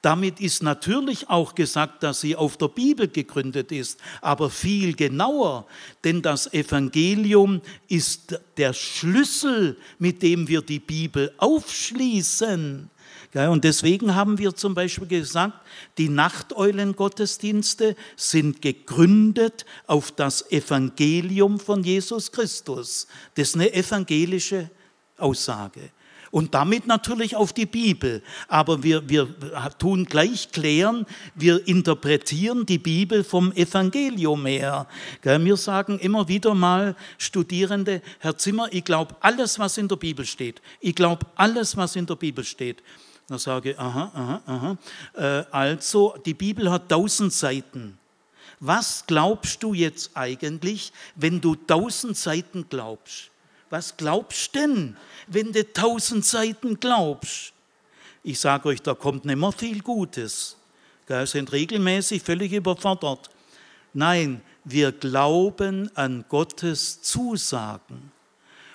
damit 0.06 0.38
ist 0.38 0.62
natürlich 0.62 1.28
auch 1.28 1.56
gesagt, 1.56 2.04
dass 2.04 2.20
sie 2.20 2.36
auf 2.36 2.56
der 2.56 2.68
Bibel 2.68 3.08
gegründet 3.08 3.72
ist, 3.72 3.98
aber 4.20 4.50
viel 4.50 4.94
genauer, 4.94 5.66
denn 6.04 6.22
das 6.22 6.52
Evangelium 6.52 7.60
ist 7.88 8.38
der 8.56 8.72
Schlüssel, 8.72 9.76
mit 9.98 10.22
dem 10.22 10.46
wir 10.46 10.62
die 10.62 10.78
Bibel 10.78 11.34
aufschließen. 11.38 12.88
Und 13.34 13.64
deswegen 13.64 14.14
haben 14.14 14.38
wir 14.38 14.54
zum 14.54 14.74
Beispiel 14.74 15.08
gesagt, 15.08 15.58
die 15.98 16.08
Nachteulen-Gottesdienste 16.08 17.96
sind 18.14 18.62
gegründet 18.62 19.66
auf 19.88 20.12
das 20.12 20.52
Evangelium 20.52 21.58
von 21.58 21.82
Jesus 21.82 22.30
Christus. 22.30 23.08
Das 23.34 23.48
ist 23.48 23.54
eine 23.56 23.74
evangelische 23.74 24.70
Aussage 25.18 25.90
und 26.36 26.52
damit 26.52 26.86
natürlich 26.86 27.34
auf 27.34 27.54
die 27.54 27.64
Bibel. 27.64 28.22
Aber 28.46 28.82
wir, 28.82 29.08
wir 29.08 29.26
tun 29.78 30.04
gleich 30.04 30.52
klären, 30.52 31.06
wir 31.34 31.66
interpretieren 31.66 32.66
die 32.66 32.76
Bibel 32.76 33.24
vom 33.24 33.52
Evangelium 33.52 34.44
her. 34.44 34.86
Wir 35.22 35.56
sagen 35.56 35.98
immer 35.98 36.28
wieder 36.28 36.54
mal, 36.54 36.94
Studierende, 37.16 38.02
Herr 38.18 38.36
Zimmer, 38.36 38.68
ich 38.70 38.84
glaube 38.84 39.16
alles, 39.20 39.58
was 39.58 39.78
in 39.78 39.88
der 39.88 39.96
Bibel 39.96 40.26
steht. 40.26 40.60
Ich 40.80 40.94
glaube 40.94 41.24
alles, 41.36 41.74
was 41.74 41.96
in 41.96 42.04
der 42.04 42.16
Bibel 42.16 42.44
steht. 42.44 42.82
Dann 43.28 43.38
sage 43.38 43.70
ich, 43.70 43.78
aha, 43.78 44.12
aha, 44.14 44.42
aha. 44.44 44.76
Äh, 45.14 45.44
also, 45.50 46.16
die 46.26 46.34
Bibel 46.34 46.70
hat 46.70 46.90
tausend 46.90 47.32
Seiten. 47.32 47.96
Was 48.60 49.04
glaubst 49.06 49.62
du 49.62 49.72
jetzt 49.72 50.10
eigentlich, 50.12 50.92
wenn 51.14 51.40
du 51.40 51.54
tausend 51.54 52.14
Seiten 52.14 52.66
glaubst? 52.68 53.30
Was 53.70 53.96
glaubst 53.96 54.54
denn? 54.54 54.96
wenn 55.26 55.52
du 55.52 55.72
tausend 55.72 56.24
Seiten 56.24 56.78
glaubst. 56.78 57.52
Ich 58.22 58.40
sage 58.40 58.68
euch, 58.68 58.82
da 58.82 58.94
kommt 58.94 59.24
nicht 59.24 59.36
mehr 59.36 59.52
viel 59.52 59.80
Gutes. 59.80 60.56
Wir 61.06 61.26
sind 61.26 61.52
regelmäßig 61.52 62.22
völlig 62.22 62.52
überfordert. 62.52 63.30
Nein, 63.92 64.42
wir 64.64 64.92
glauben 64.92 65.90
an 65.96 66.24
Gottes 66.28 67.00
Zusagen. 67.02 68.12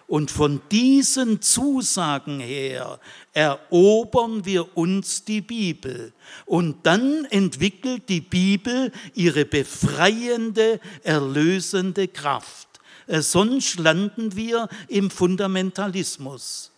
Und 0.07 0.29
von 0.29 0.61
diesen 0.71 1.41
Zusagen 1.41 2.41
her 2.41 2.99
erobern 3.33 4.43
wir 4.45 4.75
uns 4.77 5.23
die 5.23 5.39
Bibel. 5.39 6.11
Und 6.45 6.85
dann 6.85 7.25
entwickelt 7.25 8.09
die 8.09 8.19
Bibel 8.19 8.91
ihre 9.13 9.45
befreiende, 9.45 10.81
erlösende 11.03 12.09
Kraft. 12.09 12.70
Äh, 13.11 13.21
sonst 13.21 13.77
landen 13.77 14.35
wir 14.37 14.69
im 14.87 15.11
Fundamentalismus. 15.11 16.71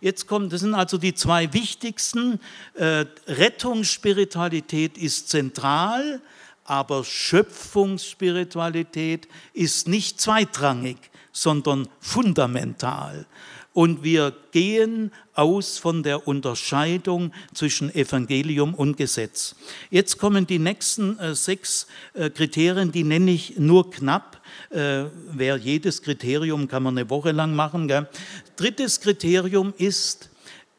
Jetzt 0.00 0.26
kommt, 0.26 0.52
das 0.52 0.60
sind 0.60 0.74
also 0.74 0.98
die 0.98 1.14
zwei 1.14 1.52
wichtigsten. 1.52 2.40
Äh, 2.74 3.06
Rettungsspiritualität 3.26 4.98
ist 4.98 5.28
zentral, 5.28 6.20
aber 6.64 7.04
Schöpfungsspiritualität 7.04 9.28
ist 9.52 9.86
nicht 9.86 10.20
zweitrangig, 10.20 10.96
sondern 11.32 11.88
fundamental. 12.00 13.26
Und 13.74 14.02
wir 14.02 14.32
gehen 14.50 15.12
aus 15.34 15.78
von 15.78 16.02
der 16.02 16.26
Unterscheidung 16.26 17.32
zwischen 17.54 17.94
Evangelium 17.94 18.74
und 18.74 18.96
Gesetz. 18.96 19.54
Jetzt 19.90 20.18
kommen 20.18 20.46
die 20.46 20.58
nächsten 20.58 21.18
äh, 21.18 21.34
sechs 21.34 21.86
äh, 22.14 22.30
Kriterien, 22.30 22.90
die 22.90 23.04
nenne 23.04 23.30
ich 23.30 23.58
nur 23.58 23.90
knapp 23.90 24.38
äh, 24.70 25.04
wer 25.32 25.56
jedes 25.56 26.02
Kriterium 26.02 26.68
kann 26.68 26.82
man 26.82 26.98
eine 26.98 27.08
Woche 27.08 27.32
lang 27.32 27.54
machen. 27.54 27.88
Gell? 27.88 28.08
Drittes 28.56 29.00
Kriterium 29.00 29.72
ist, 29.78 30.30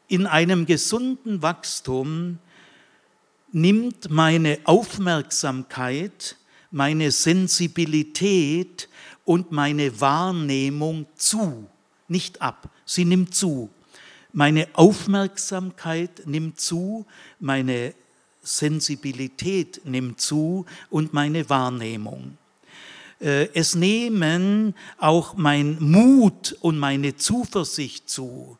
in 0.08 0.26
einem 0.26 0.66
gesunden 0.66 1.42
Wachstum 1.42 2.40
nimmt 3.52 4.10
meine 4.10 4.60
Aufmerksamkeit, 4.64 6.36
meine 6.72 7.12
Sensibilität 7.12 8.90
und 9.26 9.52
meine 9.52 10.02
Wahrnehmung 10.02 11.08
zu, 11.16 11.68
nicht 12.08 12.42
ab, 12.42 12.70
sie 12.90 13.06
nimmt 13.06 13.36
zu. 13.36 13.70
Meine 14.34 14.68
Aufmerksamkeit 14.74 16.24
nimmt 16.26 16.60
zu, 16.60 17.06
meine 17.40 17.94
Sensibilität 18.42 19.82
nimmt 19.86 20.20
zu 20.20 20.66
und 20.90 21.14
meine 21.14 21.50
Wahrnehmung. 21.50 22.38
Äh, 23.20 23.50
es 23.54 23.76
nehmen 23.76 24.74
auch 24.98 25.36
mein 25.36 25.78
Mut 25.80 26.56
und 26.62 26.80
meine 26.80 27.16
Zuversicht 27.16 28.10
zu. 28.10 28.58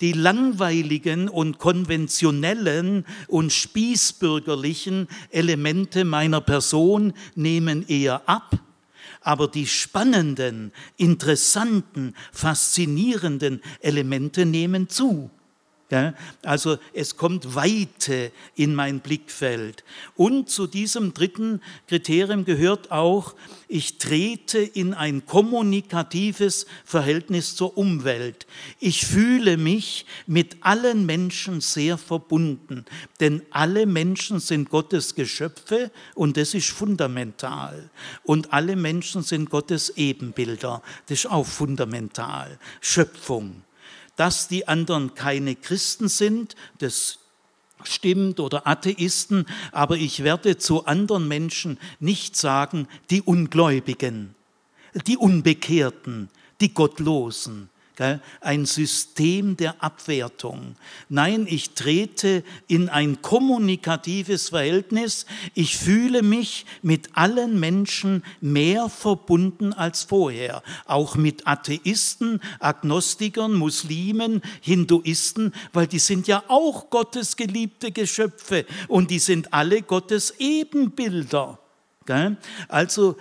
Die 0.00 0.12
langweiligen 0.12 1.28
und 1.28 1.58
konventionellen 1.58 3.04
und 3.26 3.52
spießbürgerlichen 3.52 5.08
Elemente 5.30 6.04
meiner 6.04 6.40
Person 6.40 7.12
nehmen 7.34 7.86
eher 7.88 8.22
ab, 8.28 8.56
aber 9.28 9.46
die 9.46 9.66
spannenden, 9.66 10.72
interessanten, 10.96 12.14
faszinierenden 12.32 13.60
Elemente 13.80 14.46
nehmen 14.46 14.88
zu. 14.88 15.30
Also 16.42 16.76
es 16.92 17.16
kommt 17.16 17.54
Weite 17.54 18.30
in 18.54 18.74
mein 18.74 19.00
Blickfeld. 19.00 19.84
Und 20.16 20.50
zu 20.50 20.66
diesem 20.66 21.14
dritten 21.14 21.62
Kriterium 21.86 22.44
gehört 22.44 22.90
auch, 22.90 23.34
ich 23.68 23.96
trete 23.96 24.58
in 24.58 24.92
ein 24.92 25.24
kommunikatives 25.24 26.66
Verhältnis 26.84 27.56
zur 27.56 27.78
Umwelt. 27.78 28.46
Ich 28.80 29.06
fühle 29.06 29.56
mich 29.56 30.04
mit 30.26 30.58
allen 30.60 31.06
Menschen 31.06 31.62
sehr 31.62 31.96
verbunden, 31.96 32.84
denn 33.20 33.42
alle 33.50 33.86
Menschen 33.86 34.40
sind 34.40 34.68
Gottes 34.68 35.14
Geschöpfe 35.14 35.90
und 36.14 36.36
das 36.36 36.52
ist 36.52 36.68
fundamental. 36.68 37.88
Und 38.24 38.52
alle 38.52 38.76
Menschen 38.76 39.22
sind 39.22 39.48
Gottes 39.48 39.90
Ebenbilder, 39.96 40.82
das 41.06 41.20
ist 41.20 41.30
auch 41.30 41.46
fundamental. 41.46 42.58
Schöpfung 42.80 43.62
dass 44.18 44.48
die 44.48 44.66
anderen 44.66 45.14
keine 45.14 45.54
Christen 45.54 46.08
sind, 46.08 46.56
das 46.78 47.20
stimmt, 47.84 48.40
oder 48.40 48.66
Atheisten, 48.66 49.46
aber 49.70 49.96
ich 49.96 50.24
werde 50.24 50.58
zu 50.58 50.86
anderen 50.86 51.28
Menschen 51.28 51.78
nicht 52.00 52.36
sagen, 52.36 52.88
die 53.10 53.22
Ungläubigen, 53.22 54.34
die 55.06 55.16
Unbekehrten, 55.16 56.30
die 56.60 56.74
Gottlosen 56.74 57.70
ein 58.40 58.66
System 58.66 59.56
der 59.56 59.82
Abwertung. 59.82 60.76
Nein, 61.08 61.46
ich 61.48 61.70
trete 61.70 62.44
in 62.66 62.88
ein 62.88 63.22
kommunikatives 63.22 64.50
Verhältnis. 64.50 65.26
Ich 65.54 65.76
fühle 65.76 66.22
mich 66.22 66.66
mit 66.82 67.16
allen 67.16 67.58
Menschen 67.58 68.22
mehr 68.40 68.88
verbunden 68.88 69.72
als 69.72 70.04
vorher. 70.04 70.62
Auch 70.86 71.16
mit 71.16 71.46
Atheisten, 71.46 72.40
Agnostikern, 72.60 73.54
Muslimen, 73.54 74.42
Hinduisten, 74.60 75.52
weil 75.72 75.86
die 75.86 75.98
sind 75.98 76.28
ja 76.28 76.44
auch 76.48 76.90
Gottes 76.90 77.36
geliebte 77.36 77.92
Geschöpfe 77.92 78.66
und 78.86 79.10
die 79.10 79.18
sind 79.18 79.52
alle 79.52 79.82
Gottes 79.82 80.34
Ebenbilder. 80.38 81.58
Also 82.68 83.16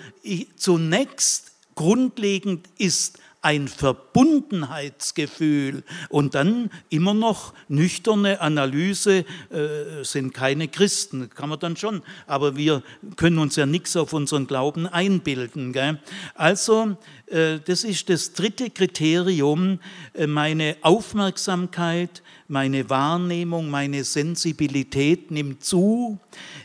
zunächst 0.55 1.51
grundlegend 1.75 2.69
ist 2.77 3.19
ein 3.41 3.67
Verbundenheitsgefühl. 3.67 5.83
Und 6.09 6.35
dann 6.35 6.69
immer 6.89 7.13
noch 7.13 7.53
nüchterne 7.67 8.41
Analyse, 8.41 9.25
äh, 9.49 10.03
sind 10.03 10.33
keine 10.33 10.67
Christen, 10.67 11.29
kann 11.29 11.49
man 11.49 11.59
dann 11.59 11.77
schon, 11.77 12.01
aber 12.25 12.57
wir 12.57 12.81
können 13.15 13.37
uns 13.37 13.55
ja 13.55 13.65
nichts 13.65 13.95
auf 13.95 14.13
unseren 14.13 14.47
Glauben 14.47 14.87
einbilden. 14.87 15.73
Gell? 15.73 15.99
Also, 16.33 16.97
äh, 17.27 17.59
das 17.63 17.83
ist 17.83 18.09
das 18.09 18.33
dritte 18.33 18.69
Kriterium, 18.69 19.79
äh, 20.13 20.27
meine 20.27 20.77
Aufmerksamkeit, 20.81 22.23
meine 22.47 22.89
Wahrnehmung, 22.89 23.69
meine 23.69 24.03
Sensibilität 24.03 25.31
nimmt 25.31 25.63
zu. 25.63 26.19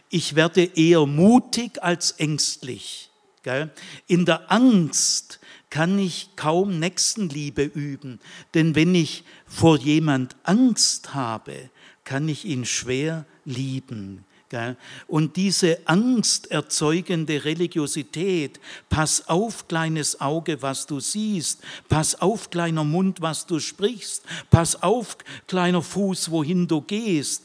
Ich 0.09 0.35
werde 0.35 0.65
eher 0.65 1.07
mutig 1.07 1.83
als 1.83 2.13
ängstlich. 2.13 3.11
In 4.07 4.25
der 4.25 4.53
Angst 4.53 5.41
kann 5.73 5.99
ich 5.99 6.37
kaum 6.37 6.79
Nächstenliebe 6.79 7.63
üben, 7.63 8.21
denn 8.53 8.75
wenn 8.75 8.95
ich 8.95 9.25
vor 9.47 9.79
jemand 9.79 10.37
Angst 10.43 11.15
habe, 11.15 11.71
kann 12.05 12.29
ich 12.29 12.45
ihn 12.45 12.67
schwer 12.67 13.25
lieben. 13.47 14.27
Und 15.07 15.37
diese 15.37 15.79
angsterzeugende 15.87 17.45
Religiosität, 17.45 18.61
pass 18.89 19.29
auf, 19.29 19.69
kleines 19.69 20.21
Auge, 20.21 20.63
was 20.63 20.87
du 20.87 21.01
siehst, 21.01 21.61
pass 21.89 22.21
auf, 22.21 22.51
kleiner 22.51 22.85
Mund, 22.85 23.21
was 23.21 23.47
du 23.47 23.59
sprichst, 23.59 24.23
pass 24.51 24.83
auf, 24.83 25.17
kleiner 25.47 25.83
Fuß, 25.83 26.31
wohin 26.31 26.69
du 26.69 26.81
gehst, 26.81 27.43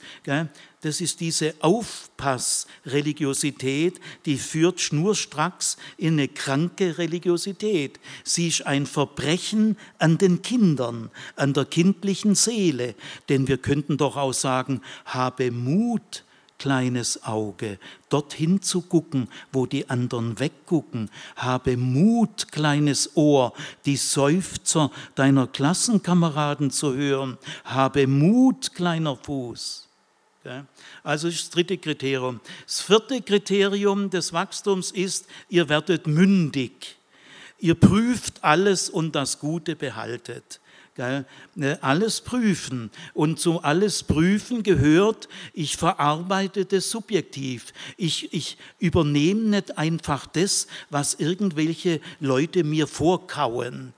das 0.81 1.01
ist 1.01 1.21
diese 1.21 1.55
Aufpassreligiosität, 1.59 3.99
die 4.25 4.37
führt 4.37 4.79
schnurstracks 4.79 5.77
in 5.97 6.13
eine 6.13 6.27
kranke 6.27 6.99
Religiosität. 6.99 7.99
Sie 8.23 8.49
ist 8.49 8.67
ein 8.67 8.85
Verbrechen 8.85 9.75
an 9.97 10.19
den 10.19 10.43
Kindern, 10.43 11.09
an 11.35 11.53
der 11.53 11.65
kindlichen 11.65 12.35
Seele. 12.35 12.93
Denn 13.27 13.47
wir 13.47 13.57
könnten 13.57 13.97
doch 13.97 14.17
auch 14.17 14.33
sagen, 14.33 14.81
habe 15.05 15.49
Mut, 15.49 16.23
kleines 16.59 17.23
Auge, 17.23 17.79
dorthin 18.09 18.61
zu 18.61 18.81
gucken, 18.81 19.29
wo 19.51 19.65
die 19.65 19.89
anderen 19.89 20.39
weggucken. 20.39 21.09
Habe 21.35 21.77
Mut, 21.77 22.51
kleines 22.51 23.15
Ohr, 23.15 23.53
die 23.85 23.97
Seufzer 23.97 24.91
deiner 25.15 25.47
Klassenkameraden 25.47 26.71
zu 26.71 26.95
hören. 26.95 27.37
Habe 27.63 28.07
Mut, 28.07 28.73
kleiner 28.73 29.15
Fuß. 29.15 29.87
Also 31.03 31.29
das 31.29 31.49
dritte 31.49 31.77
Kriterium. 31.77 32.39
Das 32.65 32.81
vierte 32.81 33.21
Kriterium 33.21 34.09
des 34.09 34.31
Wachstums 34.33 34.91
ist, 34.91 35.27
ihr 35.49 35.67
werdet 35.69 36.07
mündig. 36.07 36.97
Ihr 37.59 37.75
prüft 37.75 38.43
alles 38.43 38.89
und 38.89 39.15
das 39.15 39.39
Gute 39.39 39.75
behaltet. 39.75 40.59
Ne, 40.97 41.77
alles 41.81 42.21
prüfen. 42.21 42.89
Und 43.13 43.39
zu 43.39 43.61
alles 43.61 44.03
prüfen 44.03 44.63
gehört, 44.63 45.29
ich 45.53 45.77
verarbeite 45.77 46.65
das 46.65 46.89
subjektiv. 46.89 47.73
Ich, 47.97 48.33
ich 48.33 48.57
übernehme 48.79 49.41
nicht 49.41 49.77
einfach 49.77 50.25
das, 50.25 50.67
was 50.89 51.15
irgendwelche 51.15 52.01
Leute 52.19 52.63
mir 52.63 52.87
vorkauen. 52.87 53.93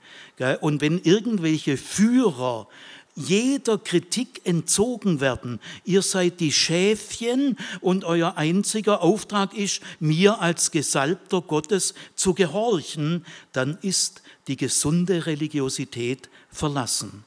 Und 0.60 0.80
wenn 0.80 0.98
irgendwelche 0.98 1.76
Führer 1.76 2.68
jeder 3.16 3.78
Kritik 3.78 4.40
entzogen 4.44 5.20
werden. 5.20 5.60
Ihr 5.84 6.02
seid 6.02 6.40
die 6.40 6.52
Schäfchen 6.52 7.56
und 7.80 8.04
euer 8.04 8.36
einziger 8.36 9.02
Auftrag 9.02 9.54
ist, 9.54 9.82
mir 9.98 10.40
als 10.40 10.70
Gesalbter 10.70 11.42
Gottes 11.42 11.94
zu 12.14 12.34
gehorchen, 12.34 13.26
dann 13.52 13.78
ist 13.82 14.22
die 14.48 14.56
gesunde 14.56 15.26
Religiosität 15.26 16.30
verlassen. 16.52 17.24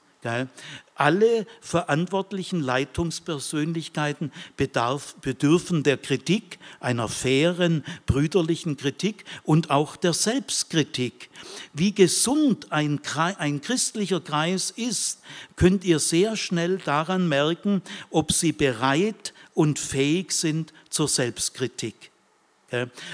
Alle 0.96 1.46
verantwortlichen 1.60 2.62
Leitungspersönlichkeiten 2.62 4.32
bedarf, 4.56 5.16
bedürfen 5.22 5.84
der 5.84 5.98
Kritik, 5.98 6.60
einer 6.80 7.10
fairen, 7.10 7.84
brüderlichen 8.06 8.78
Kritik 8.78 9.26
und 9.44 9.70
auch 9.70 9.96
der 9.98 10.14
Selbstkritik. 10.14 11.30
Wie 11.74 11.94
gesund 11.94 12.72
ein, 12.72 13.02
ein 13.16 13.60
christlicher 13.60 14.22
Kreis 14.22 14.70
ist, 14.72 15.20
könnt 15.56 15.84
ihr 15.84 16.00
sehr 16.00 16.38
schnell 16.38 16.78
daran 16.78 17.28
merken, 17.28 17.82
ob 18.10 18.32
sie 18.32 18.54
bereit 18.54 19.34
und 19.54 19.80
fähig 19.80 20.32
sind 20.32 20.74
zur 20.90 21.10
Selbstkritik. 21.10 22.12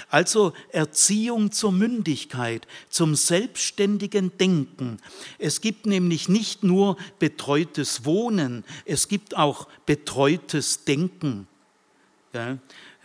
Also 0.09 0.53
Erziehung 0.71 1.51
zur 1.51 1.71
Mündigkeit, 1.71 2.67
zum 2.89 3.15
selbstständigen 3.15 4.37
Denken. 4.37 4.97
Es 5.37 5.61
gibt 5.61 5.85
nämlich 5.85 6.29
nicht 6.29 6.63
nur 6.63 6.97
betreutes 7.19 8.05
Wohnen, 8.05 8.63
es 8.85 9.07
gibt 9.07 9.35
auch 9.35 9.67
betreutes 9.85 10.85
Denken. 10.85 11.47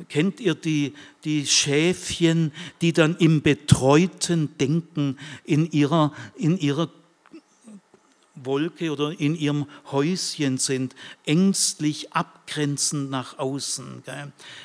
Kennt 0.08 0.40
ihr 0.40 0.54
die, 0.54 0.92
die 1.24 1.46
Schäfchen, 1.46 2.52
die 2.80 2.92
dann 2.92 3.16
im 3.16 3.42
betreuten 3.42 4.56
Denken 4.58 5.18
in 5.44 5.70
ihrer, 5.70 6.12
in 6.36 6.58
ihrer 6.58 6.90
Wolke 8.34 8.90
oder 8.90 9.18
in 9.18 9.36
ihrem 9.36 9.66
Häuschen 9.92 10.58
sind, 10.58 10.94
ängstlich 11.24 12.12
abgrenzend 12.12 13.10
nach 13.10 13.38
außen? 13.38 14.02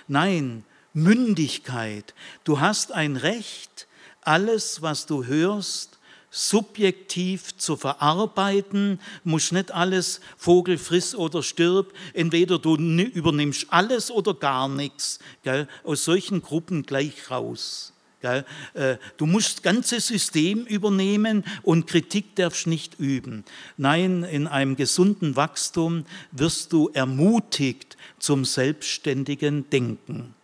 Nein, 0.07 0.65
Mündigkeit. 0.93 2.13
Du 2.43 2.59
hast 2.59 2.91
ein 2.91 3.15
Recht, 3.15 3.87
alles, 4.21 4.81
was 4.81 5.05
du 5.05 5.25
hörst, 5.25 5.99
subjektiv 6.31 7.57
zu 7.57 7.75
verarbeiten, 7.75 8.99
musst 9.23 9.51
nicht 9.51 9.71
alles 9.71 10.21
Vogel 10.37 10.77
friss 10.77 11.15
oder 11.15 11.41
stirb, 11.41 11.93
entweder 12.13 12.59
du 12.59 12.75
übernimmst 12.75 13.67
alles 13.69 14.11
oder 14.11 14.33
gar 14.33 14.69
nichts, 14.69 15.19
gell? 15.43 15.67
aus 15.83 16.05
solchen 16.05 16.41
Gruppen 16.41 16.83
gleich 16.83 17.31
raus. 17.31 17.93
Gell? 18.21 18.45
Äh, 18.73 18.97
du 19.15 19.25
musst 19.25 19.57
das 19.57 19.61
ganze 19.63 19.99
System 20.01 20.65
übernehmen 20.65 21.45
und 21.63 21.87
Kritik 21.87 22.35
darfst 22.35 22.67
nicht 22.67 22.99
üben. 22.99 23.45
Nein, 23.77 24.23
in 24.23 24.45
einem 24.45 24.75
gesunden 24.75 25.37
Wachstum 25.37 26.05
wirst 26.31 26.73
du 26.73 26.89
ermutigt 26.89 27.95
zum 28.19 28.43
selbstständigen 28.43 29.69
Denken. 29.69 30.35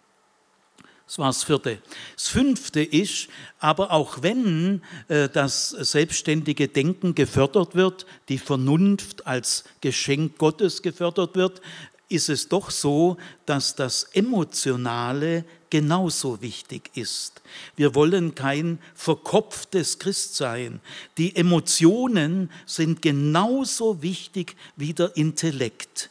Das 1.06 1.20
war 1.20 1.28
das 1.28 1.44
vierte. 1.44 1.80
Das 2.16 2.28
fünfte 2.28 2.82
ist, 2.82 3.28
aber 3.60 3.92
auch 3.92 4.24
wenn 4.24 4.82
äh, 5.08 5.30
das 5.30 5.70
selbstständige 5.70 6.68
Denken 6.68 7.14
gefördert 7.14 7.76
wird, 7.76 8.06
die 8.28 8.40
Vernunft 8.40 9.28
als 9.28 9.66
Geschenk 9.82 10.38
Gottes 10.40 10.82
gefördert 10.82 11.36
wird, 11.36 11.62
ist 12.10 12.30
es 12.30 12.50
doch 12.50 12.70
so, 12.70 13.18
dass 13.46 13.76
das 13.76 14.04
Emotionale 14.14 15.46
genauso 15.70 16.42
wichtig 16.42 16.92
ist. 16.96 17.42
Wir 17.76 17.96
wollen 17.96 18.36
kein 18.36 18.80
verkopftes 18.94 20.00
Christsein. 20.00 20.80
Die 21.18 21.36
Emotionen 21.36 22.52
sind 22.66 23.02
genauso 23.02 24.02
wichtig 24.02 24.56
wie 24.76 24.94
der 24.94 25.16
Intellekt. 25.18 26.10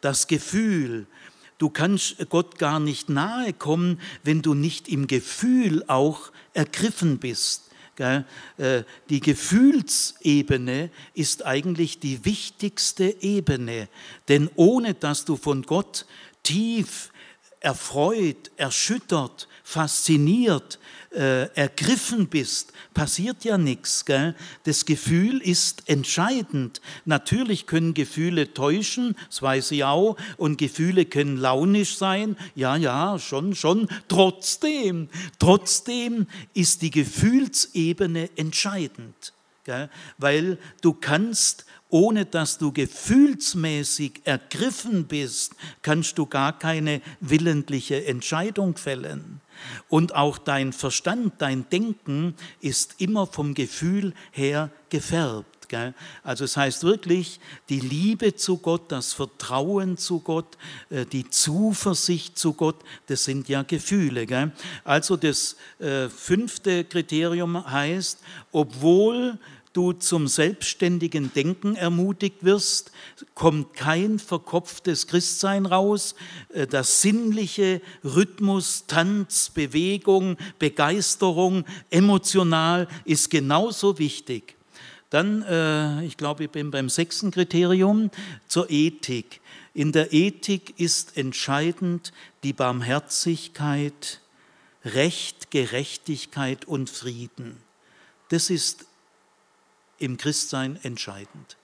Das 0.00 0.26
Gefühl, 0.26 1.06
Du 1.58 1.70
kannst 1.70 2.16
Gott 2.28 2.58
gar 2.58 2.80
nicht 2.80 3.08
nahe 3.08 3.52
kommen, 3.52 4.00
wenn 4.22 4.42
du 4.42 4.54
nicht 4.54 4.88
im 4.88 5.06
Gefühl 5.06 5.84
auch 5.86 6.30
ergriffen 6.52 7.18
bist. 7.18 7.70
Äh, 7.98 8.22
die 9.08 9.20
Gefühlsebene 9.20 10.90
ist 11.14 11.46
eigentlich 11.46 11.98
die 11.98 12.24
wichtigste 12.26 13.22
Ebene, 13.22 13.88
denn 14.28 14.50
ohne 14.54 14.92
dass 14.92 15.24
du 15.24 15.36
von 15.36 15.62
Gott 15.62 16.04
tief 16.42 17.10
erfreut, 17.60 18.50
erschüttert, 18.56 19.48
fasziniert, 19.64 20.78
äh, 21.10 21.48
ergriffen 21.54 22.28
bist, 22.28 22.72
passiert 22.94 23.44
ja 23.44 23.58
nichts. 23.58 24.04
Das 24.64 24.84
Gefühl 24.84 25.40
ist 25.40 25.88
entscheidend. 25.88 26.80
Natürlich 27.04 27.66
können 27.66 27.94
Gefühle 27.94 28.52
täuschen, 28.54 29.16
das 29.28 29.42
weiß 29.42 29.70
ich 29.72 29.84
auch, 29.84 30.16
und 30.36 30.58
Gefühle 30.58 31.04
können 31.04 31.36
launisch 31.36 31.96
sein. 31.96 32.36
Ja, 32.54 32.76
ja, 32.76 33.18
schon, 33.18 33.54
schon. 33.54 33.88
Trotzdem, 34.08 35.08
trotzdem 35.38 36.26
ist 36.54 36.82
die 36.82 36.90
Gefühlsebene 36.90 38.30
entscheidend. 38.36 39.32
Gell? 39.64 39.90
Weil 40.18 40.58
du 40.80 40.92
kannst 40.92 41.66
ohne 41.88 42.26
dass 42.26 42.58
du 42.58 42.72
gefühlsmäßig 42.72 44.22
ergriffen 44.24 45.06
bist, 45.06 45.54
kannst 45.82 46.18
du 46.18 46.26
gar 46.26 46.58
keine 46.58 47.00
willentliche 47.20 48.06
Entscheidung 48.06 48.76
fällen. 48.76 49.40
Und 49.88 50.14
auch 50.14 50.38
dein 50.38 50.72
Verstand, 50.72 51.34
dein 51.38 51.68
Denken 51.70 52.34
ist 52.60 52.96
immer 52.98 53.26
vom 53.26 53.54
Gefühl 53.54 54.12
her 54.32 54.70
gefärbt. 54.90 55.56
Also 56.22 56.44
es 56.44 56.56
heißt 56.56 56.84
wirklich, 56.84 57.40
die 57.68 57.80
Liebe 57.80 58.36
zu 58.36 58.58
Gott, 58.58 58.92
das 58.92 59.12
Vertrauen 59.12 59.96
zu 59.96 60.20
Gott, 60.20 60.56
äh, 60.90 61.04
die 61.06 61.28
Zuversicht 61.28 62.38
zu 62.38 62.52
Gott, 62.52 62.76
das 63.06 63.24
sind 63.24 63.48
ja 63.48 63.62
Gefühle. 63.62 64.52
Also 64.84 65.16
das 65.16 65.56
äh, 65.78 66.08
fünfte 66.08 66.84
Kriterium 66.84 67.68
heißt, 67.68 68.20
obwohl 68.52 69.38
du 69.76 69.92
zum 69.92 70.26
selbstständigen 70.26 71.32
Denken 71.34 71.76
ermutigt 71.76 72.44
wirst, 72.44 72.92
kommt 73.34 73.74
kein 73.74 74.18
verkopftes 74.18 75.06
Christsein 75.06 75.66
raus. 75.66 76.14
Äh, 76.48 76.66
das 76.66 77.02
sinnliche 77.02 77.82
Rhythmus, 78.02 78.84
Tanz, 78.86 79.50
Bewegung, 79.50 80.36
Begeisterung, 80.58 81.64
emotional 81.90 82.88
ist 83.04 83.30
genauso 83.30 83.98
wichtig. 83.98 84.56
Dann, 85.10 85.42
äh, 85.42 86.04
ich 86.04 86.16
glaube, 86.16 86.44
ich 86.44 86.50
bin 86.50 86.70
beim 86.70 86.88
sechsten 86.88 87.30
Kriterium 87.30 88.10
zur 88.48 88.70
Ethik. 88.70 89.40
In 89.74 89.92
der 89.92 90.12
Ethik 90.12 90.80
ist 90.80 91.16
entscheidend 91.16 92.12
die 92.42 92.54
Barmherzigkeit, 92.54 94.20
Recht, 94.84 95.50
Gerechtigkeit 95.50 96.64
und 96.64 96.88
Frieden. 96.88 97.56
Das 98.30 98.50
ist 98.50 98.86
im 99.98 100.16
Christsein 100.16 100.78
entscheidend. 100.82 101.56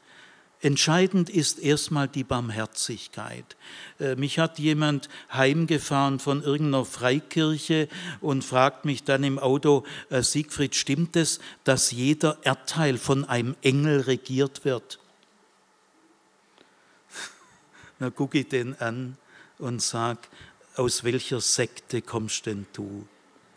Entscheidend 0.62 1.28
ist 1.28 1.58
erstmal 1.58 2.06
die 2.06 2.22
Barmherzigkeit. 2.22 3.56
Äh, 3.98 4.14
mich 4.14 4.38
hat 4.38 4.60
jemand 4.60 5.08
heimgefahren 5.32 6.20
von 6.20 6.40
irgendeiner 6.40 6.84
Freikirche 6.84 7.88
und 8.20 8.44
fragt 8.44 8.84
mich 8.84 9.02
dann 9.02 9.24
im 9.24 9.40
Auto, 9.40 9.84
äh, 10.08 10.22
Siegfried, 10.22 10.76
stimmt 10.76 11.16
es, 11.16 11.40
dass 11.64 11.90
jeder 11.90 12.38
Erdteil 12.44 12.96
von 12.96 13.24
einem 13.24 13.56
Engel 13.62 14.02
regiert 14.02 14.64
wird? 14.64 15.00
Da 17.98 18.10
gucke 18.10 18.38
ich 18.38 18.48
den 18.48 18.80
an 18.80 19.16
und 19.58 19.82
sage, 19.82 20.20
aus 20.76 21.02
welcher 21.02 21.40
Sekte 21.40 22.02
kommst 22.02 22.46
denn 22.46 22.66
du? 22.72 23.06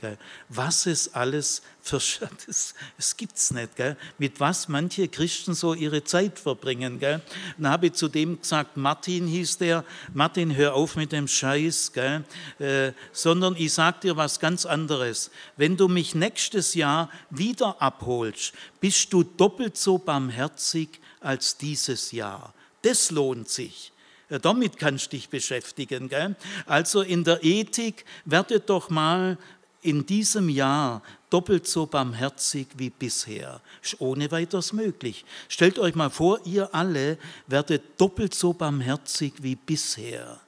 Gell? 0.01 0.17
Was 0.49 0.85
es 0.85 1.13
alles 1.13 1.61
für 1.81 1.99
das, 2.47 2.73
es 2.97 3.17
gibt's 3.17 3.51
nicht, 3.51 3.75
gell? 3.75 3.95
mit 4.17 4.39
was 4.39 4.67
manche 4.67 5.07
Christen 5.07 5.53
so 5.53 5.73
ihre 5.73 6.03
Zeit 6.03 6.39
verbringen. 6.39 6.99
Gell? 6.99 7.21
Dann 7.57 7.71
habe 7.71 7.87
ich 7.87 7.93
zu 7.93 8.07
dem 8.07 8.41
gesagt, 8.41 8.77
Martin 8.77 9.27
hieß 9.27 9.57
der, 9.59 9.85
Martin, 10.13 10.55
hör 10.55 10.73
auf 10.73 10.95
mit 10.95 11.11
dem 11.11 11.27
Scheiß, 11.27 11.93
gell? 11.93 12.23
Äh, 12.59 12.91
sondern 13.11 13.55
ich 13.55 13.73
sage 13.73 13.99
dir 14.01 14.17
was 14.17 14.39
ganz 14.39 14.65
anderes. 14.65 15.31
Wenn 15.57 15.77
du 15.77 15.87
mich 15.87 16.15
nächstes 16.15 16.73
Jahr 16.73 17.09
wieder 17.29 17.81
abholst, 17.81 18.53
bist 18.79 19.13
du 19.13 19.23
doppelt 19.23 19.77
so 19.77 19.97
barmherzig 19.97 20.99
als 21.19 21.57
dieses 21.57 22.11
Jahr. 22.11 22.53
Das 22.81 23.11
lohnt 23.11 23.49
sich. 23.49 23.91
Ja, 24.29 24.39
damit 24.39 24.77
kannst 24.77 25.07
du 25.07 25.17
dich 25.17 25.29
beschäftigen. 25.29 26.09
Gell? 26.09 26.35
Also 26.65 27.01
in 27.01 27.23
der 27.23 27.43
Ethik 27.43 28.05
werdet 28.25 28.69
doch 28.69 28.89
mal 28.89 29.37
in 29.85 30.05
diesem 30.05 30.49
Jahr 30.49 31.01
doppelt 31.29 31.67
so 31.67 31.85
barmherzig 31.85 32.67
wie 32.77 32.89
bisher. 32.89 33.61
Ist 33.83 34.01
ohne 34.01 34.31
weiteres 34.31 34.73
möglich. 34.73 35.25
Stellt 35.47 35.79
euch 35.79 35.95
mal 35.95 36.09
vor, 36.09 36.39
ihr 36.45 36.73
alle 36.73 37.17
werdet 37.47 37.83
doppelt 38.01 38.33
so 38.33 38.53
barmherzig 38.53 39.33
wie 39.41 39.55
bisher. 39.55 40.39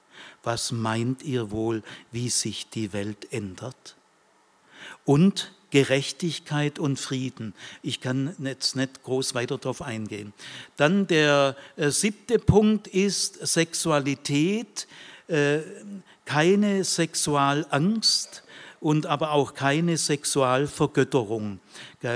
Was 0.44 0.72
meint 0.72 1.24
ihr 1.24 1.52
wohl, 1.52 1.84
wie 2.12 2.30
sich 2.30 2.70
die 2.70 2.94
Welt 2.94 3.32
ändert? 3.32 3.96
Und 5.06 5.52
Gerechtigkeit 5.70 6.80
und 6.80 6.98
Frieden. 6.98 7.54
Ich 7.84 8.00
kann 8.00 8.36
jetzt 8.40 8.76
nicht 8.76 9.04
groß 9.04 9.36
weiter 9.36 9.58
darauf 9.58 9.82
eingehen. 9.82 10.34
Dann 10.78 11.06
der 11.06 11.58
äh, 11.76 11.92
siebte 11.92 12.40
Punkt 12.40 12.88
ist 12.88 13.46
Sexualität, 13.46 14.88
äh, 15.28 15.60
keine 16.24 16.84
Sexualangst 16.84 18.44
und 18.80 19.06
aber 19.06 19.32
auch 19.32 19.54
keine 19.54 19.98
Sexualvergötterung. 19.98 21.60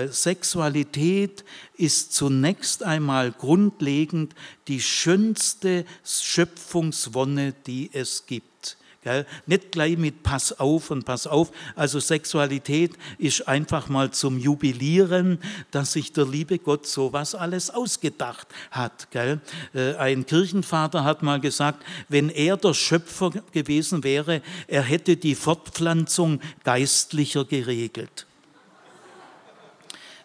Sexualität 0.10 1.44
ist 1.76 2.14
zunächst 2.14 2.84
einmal 2.84 3.32
grundlegend 3.32 4.36
die 4.68 4.82
schönste 4.82 5.86
Schöpfungswonne, 6.04 7.54
die 7.66 7.90
es 7.94 8.26
gibt. 8.26 8.78
Gell? 9.04 9.26
Nicht 9.48 9.72
gleich 9.72 9.98
mit 9.98 10.22
Pass 10.22 10.60
auf 10.60 10.92
und 10.92 11.06
Pass 11.06 11.26
auf. 11.26 11.52
Also 11.76 12.00
Sexualität 12.00 12.94
ist 13.18 13.48
einfach 13.48 13.90
mal 13.90 14.12
zum 14.12 14.38
Jubilieren, 14.38 15.40
dass 15.72 15.94
sich 15.94 16.14
der 16.14 16.28
liebe 16.28 16.60
Gott 16.60 16.86
sowas 16.86 17.34
alles 17.34 17.72
ausgedacht 17.72 18.48
hat. 18.70 19.10
Gell? 19.10 19.42
Äh, 19.74 19.96
ein 19.96 20.28
Kirchenvater 20.28 21.04
hat 21.04 21.24
mal 21.24 21.40
gesagt, 21.40 21.84
wenn 22.10 22.30
er 22.30 22.58
der 22.58 22.76
Schöpfer 22.76 23.32
gewesen 23.52 24.04
wäre, 24.04 24.44
er 24.68 24.84
hätte 24.84 25.18
die 25.18 25.34
Fortpflanzung 25.34 26.40
geistlicher 26.64 27.44
geregelt. 27.46 28.28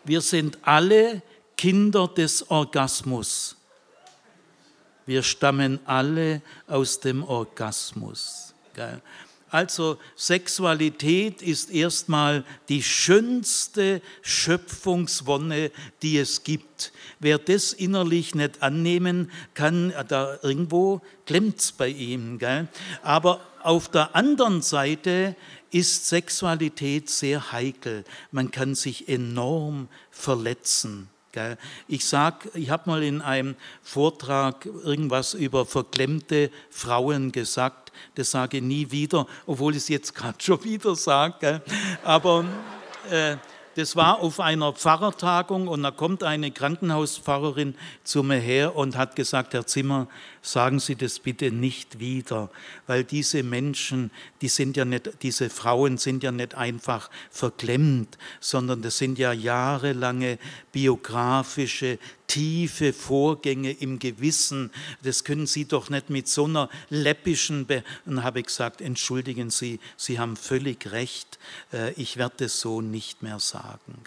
Wir 0.04 0.20
sind 0.20 0.58
alle 0.62 1.22
Kinder 1.56 2.08
des 2.08 2.50
Orgasmus. 2.50 3.56
Wir 5.06 5.22
stammen 5.22 5.80
alle 5.86 6.42
aus 6.66 7.00
dem 7.00 7.24
Orgasmus. 7.24 8.45
Also 9.48 9.98
Sexualität 10.16 11.40
ist 11.40 11.70
erstmal 11.70 12.44
die 12.68 12.82
schönste 12.82 14.02
Schöpfungswonne, 14.22 15.70
die 16.02 16.18
es 16.18 16.42
gibt. 16.42 16.92
Wer 17.20 17.38
das 17.38 17.72
innerlich 17.72 18.34
nicht 18.34 18.62
annehmen 18.62 19.30
kann, 19.54 19.92
da 20.08 20.38
irgendwo 20.42 21.00
klemmt 21.26 21.60
es 21.60 21.72
bei 21.72 21.88
ihm. 21.88 22.38
Gell? 22.38 22.66
Aber 23.02 23.40
auf 23.62 23.88
der 23.88 24.16
anderen 24.16 24.62
Seite 24.62 25.36
ist 25.70 26.06
Sexualität 26.06 27.08
sehr 27.08 27.52
heikel. 27.52 28.04
Man 28.32 28.50
kann 28.50 28.74
sich 28.74 29.08
enorm 29.08 29.88
verletzen. 30.10 31.08
Ich 31.86 32.06
sag, 32.06 32.48
ich 32.54 32.70
habe 32.70 32.88
mal 32.88 33.02
in 33.02 33.20
einem 33.20 33.56
Vortrag 33.82 34.64
irgendwas 34.64 35.34
über 35.34 35.66
verklemmte 35.66 36.50
Frauen 36.70 37.30
gesagt 37.30 37.85
das 38.14 38.30
sage 38.30 38.62
nie 38.62 38.90
wieder, 38.90 39.26
obwohl 39.46 39.72
ich 39.72 39.78
es 39.78 39.88
jetzt 39.88 40.14
gerade 40.14 40.38
schon 40.40 40.62
wieder 40.64 40.94
sage. 40.94 41.62
Aber 42.04 42.44
äh, 43.10 43.36
das 43.76 43.94
war 43.94 44.20
auf 44.20 44.40
einer 44.40 44.72
Pfarrertagung 44.72 45.68
und 45.68 45.82
da 45.82 45.90
kommt 45.90 46.22
eine 46.22 46.50
Krankenhauspfarrerin 46.50 47.74
zu 48.04 48.22
mir 48.22 48.38
her 48.38 48.74
und 48.74 48.96
hat 48.96 49.16
gesagt, 49.16 49.52
Herr 49.52 49.66
Zimmer, 49.66 50.08
sagen 50.46 50.78
Sie 50.78 50.94
das 50.94 51.18
bitte 51.18 51.50
nicht 51.50 51.98
wieder, 51.98 52.50
weil 52.86 53.02
diese 53.02 53.42
Menschen, 53.42 54.12
die 54.40 54.48
sind 54.48 54.76
ja 54.76 54.84
nicht, 54.84 55.10
diese 55.22 55.50
Frauen 55.50 55.98
sind 55.98 56.22
ja 56.22 56.30
nicht 56.30 56.54
einfach 56.54 57.10
verklemmt, 57.30 58.16
sondern 58.38 58.80
das 58.80 58.98
sind 58.98 59.18
ja 59.18 59.32
jahrelange 59.32 60.38
biografische, 60.70 61.98
tiefe 62.28 62.92
Vorgänge 62.92 63.72
im 63.72 63.98
Gewissen. 63.98 64.70
Das 65.02 65.24
können 65.24 65.46
Sie 65.46 65.64
doch 65.64 65.90
nicht 65.90 66.10
mit 66.10 66.28
so 66.28 66.44
einer 66.44 66.68
läppischen. 66.90 67.66
Be 67.66 67.82
und 68.04 68.22
habe 68.22 68.40
ich 68.40 68.46
gesagt, 68.46 68.80
entschuldigen 68.80 69.50
Sie, 69.50 69.80
Sie 69.96 70.18
haben 70.18 70.36
völlig 70.36 70.92
recht. 70.92 71.38
Äh, 71.72 71.92
ich 71.94 72.16
werde 72.18 72.44
es 72.44 72.60
so 72.60 72.80
nicht 72.80 73.22
mehr 73.22 73.40
sagen. 73.40 73.98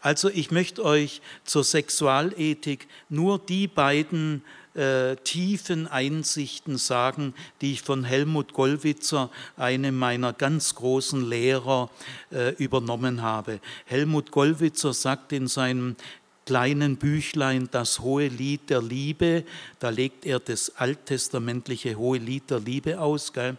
Also 0.00 0.28
ich 0.28 0.50
möchte 0.50 0.84
euch 0.84 1.20
zur 1.44 1.64
Sexualethik 1.64 2.86
nur 3.08 3.38
die 3.38 3.66
beiden 3.66 4.42
äh, 4.74 5.16
tiefen 5.16 5.86
Einsichten 5.86 6.78
sagen, 6.78 7.34
die 7.60 7.72
ich 7.72 7.82
von 7.82 8.04
Helmut 8.04 8.52
Gollwitzer, 8.52 9.30
einem 9.56 9.98
meiner 9.98 10.32
ganz 10.32 10.74
großen 10.74 11.28
Lehrer, 11.28 11.90
äh, 12.30 12.50
übernommen 12.56 13.22
habe. 13.22 13.60
Helmut 13.86 14.30
Gollwitzer 14.30 14.92
sagt 14.92 15.32
in 15.32 15.46
seinem 15.46 15.96
kleinen 16.44 16.96
Büchlein 16.96 17.68
Das 17.70 18.00
hohe 18.00 18.28
Lied 18.28 18.70
der 18.70 18.82
Liebe. 18.82 19.44
Da 19.78 19.88
legt 19.90 20.26
er 20.26 20.40
das 20.40 20.76
alttestamentliche 20.76 21.96
hohe 21.96 22.18
Lied 22.18 22.50
der 22.50 22.60
Liebe 22.60 23.00
aus. 23.00 23.32
Gell? 23.32 23.56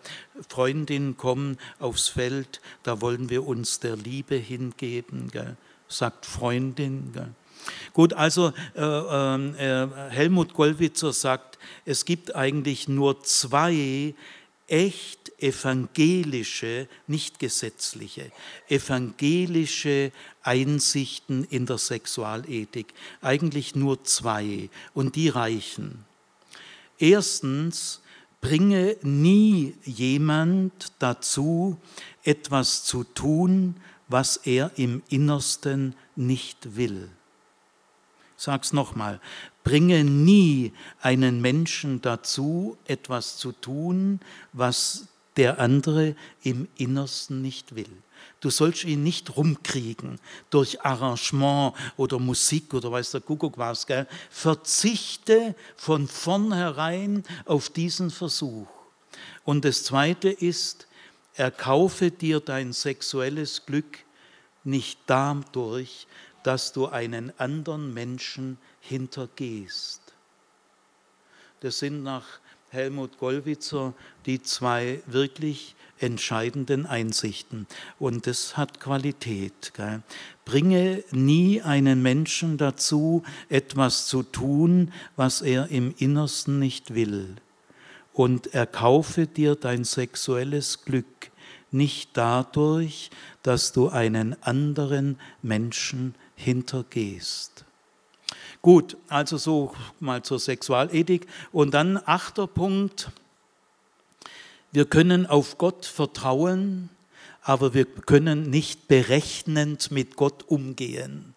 Freundinnen 0.49 1.17
kommen 1.17 1.57
aufs 1.79 2.09
Feld, 2.09 2.61
da 2.83 3.01
wollen 3.01 3.29
wir 3.29 3.45
uns 3.47 3.79
der 3.79 3.95
Liebe 3.95 4.35
hingeben, 4.35 5.29
gell? 5.31 5.57
sagt 5.87 6.25
Freundin. 6.25 7.11
Gell? 7.13 7.29
Gut, 7.93 8.13
also 8.13 8.53
äh, 8.75 8.81
ähm, 8.81 9.55
äh, 9.55 9.87
Helmut 10.09 10.53
Gollwitzer 10.53 11.13
sagt, 11.13 11.57
es 11.85 12.05
gibt 12.05 12.35
eigentlich 12.35 12.87
nur 12.87 13.23
zwei 13.23 14.13
echt 14.67 15.31
evangelische, 15.39 16.87
nicht 17.07 17.39
gesetzliche, 17.39 18.31
evangelische 18.67 20.11
Einsichten 20.41 21.45
in 21.49 21.65
der 21.65 21.77
Sexualethik. 21.77 22.93
Eigentlich 23.21 23.75
nur 23.75 24.03
zwei 24.03 24.69
und 24.93 25.15
die 25.15 25.29
reichen. 25.29 26.05
Erstens, 26.97 28.01
bringe 28.41 28.95
nie 29.01 29.73
jemand 29.85 30.93
dazu, 30.99 31.77
etwas 32.23 32.83
zu 32.83 33.03
tun, 33.03 33.75
was 34.07 34.37
er 34.37 34.71
im 34.75 35.01
Innersten 35.09 35.95
nicht 36.15 36.75
will. 36.75 37.09
Sag's 38.37 38.73
nochmal, 38.73 39.19
bringe 39.63 40.03
nie 40.03 40.73
einen 41.01 41.41
Menschen 41.41 42.01
dazu, 42.01 42.77
etwas 42.85 43.37
zu 43.37 43.51
tun, 43.51 44.19
was 44.53 45.07
der 45.37 45.59
andere 45.59 46.15
im 46.43 46.67
Innersten 46.77 47.41
nicht 47.41 47.75
will. 47.75 47.89
Du 48.41 48.49
sollst 48.49 48.83
ihn 48.83 49.03
nicht 49.03 49.35
rumkriegen 49.37 50.19
durch 50.49 50.81
Arrangement 50.81 51.73
oder 51.97 52.19
Musik 52.19 52.73
oder 52.73 52.91
weiß 52.91 53.11
der 53.11 53.21
Kuckuck 53.21 53.57
was. 53.57 53.87
Gell? 53.87 54.07
Verzichte 54.29 55.55
von 55.75 56.07
vornherein 56.07 57.23
auf 57.45 57.69
diesen 57.69 58.11
Versuch. 58.11 58.67
Und 59.45 59.65
das 59.65 59.83
Zweite 59.83 60.29
ist, 60.29 60.87
erkaufe 61.35 62.11
dir 62.11 62.39
dein 62.39 62.73
sexuelles 62.73 63.65
Glück 63.65 63.99
nicht 64.63 64.99
dadurch, 65.05 66.07
dass 66.45 66.73
du 66.73 66.85
einen 66.85 67.33
anderen 67.39 67.91
Menschen 67.95 68.59
hintergehst. 68.79 70.01
Das 71.61 71.79
sind 71.79 72.03
nach 72.03 72.25
Helmut 72.69 73.17
Gollwitzer 73.17 73.95
die 74.27 74.43
zwei 74.43 75.01
wirklich 75.07 75.75
entscheidenden 75.97 76.85
Einsichten. 76.85 77.65
Und 77.97 78.27
das 78.27 78.57
hat 78.57 78.79
Qualität. 78.79 79.73
Gell? 79.75 80.03
Bringe 80.43 81.03
nie 81.09 81.63
einen 81.63 82.03
Menschen 82.03 82.59
dazu, 82.59 83.23
etwas 83.49 84.05
zu 84.05 84.21
tun, 84.21 84.93
was 85.15 85.41
er 85.41 85.69
im 85.69 85.95
Innersten 85.97 86.59
nicht 86.59 86.93
will. 86.93 87.37
Und 88.13 88.53
erkaufe 88.53 89.25
dir 89.25 89.55
dein 89.55 89.83
sexuelles 89.83 90.85
Glück 90.85 91.31
nicht 91.71 92.11
dadurch, 92.13 93.09
dass 93.41 93.71
du 93.71 93.89
einen 93.89 94.41
anderen 94.43 95.19
Menschen 95.41 96.13
hintergehst. 96.35 97.65
Gut, 98.61 98.97
also 99.09 99.37
so 99.37 99.75
mal 99.99 100.23
zur 100.23 100.39
Sexualethik. 100.39 101.27
Und 101.51 101.73
dann 101.73 101.99
achter 102.05 102.47
Punkt. 102.47 103.11
Wir 104.71 104.85
können 104.85 105.25
auf 105.25 105.57
Gott 105.57 105.85
vertrauen, 105.85 106.89
aber 107.43 107.73
wir 107.73 107.85
können 107.85 108.49
nicht 108.49 108.87
berechnend 108.87 109.91
mit 109.91 110.15
Gott 110.15 110.43
umgehen. 110.47 111.35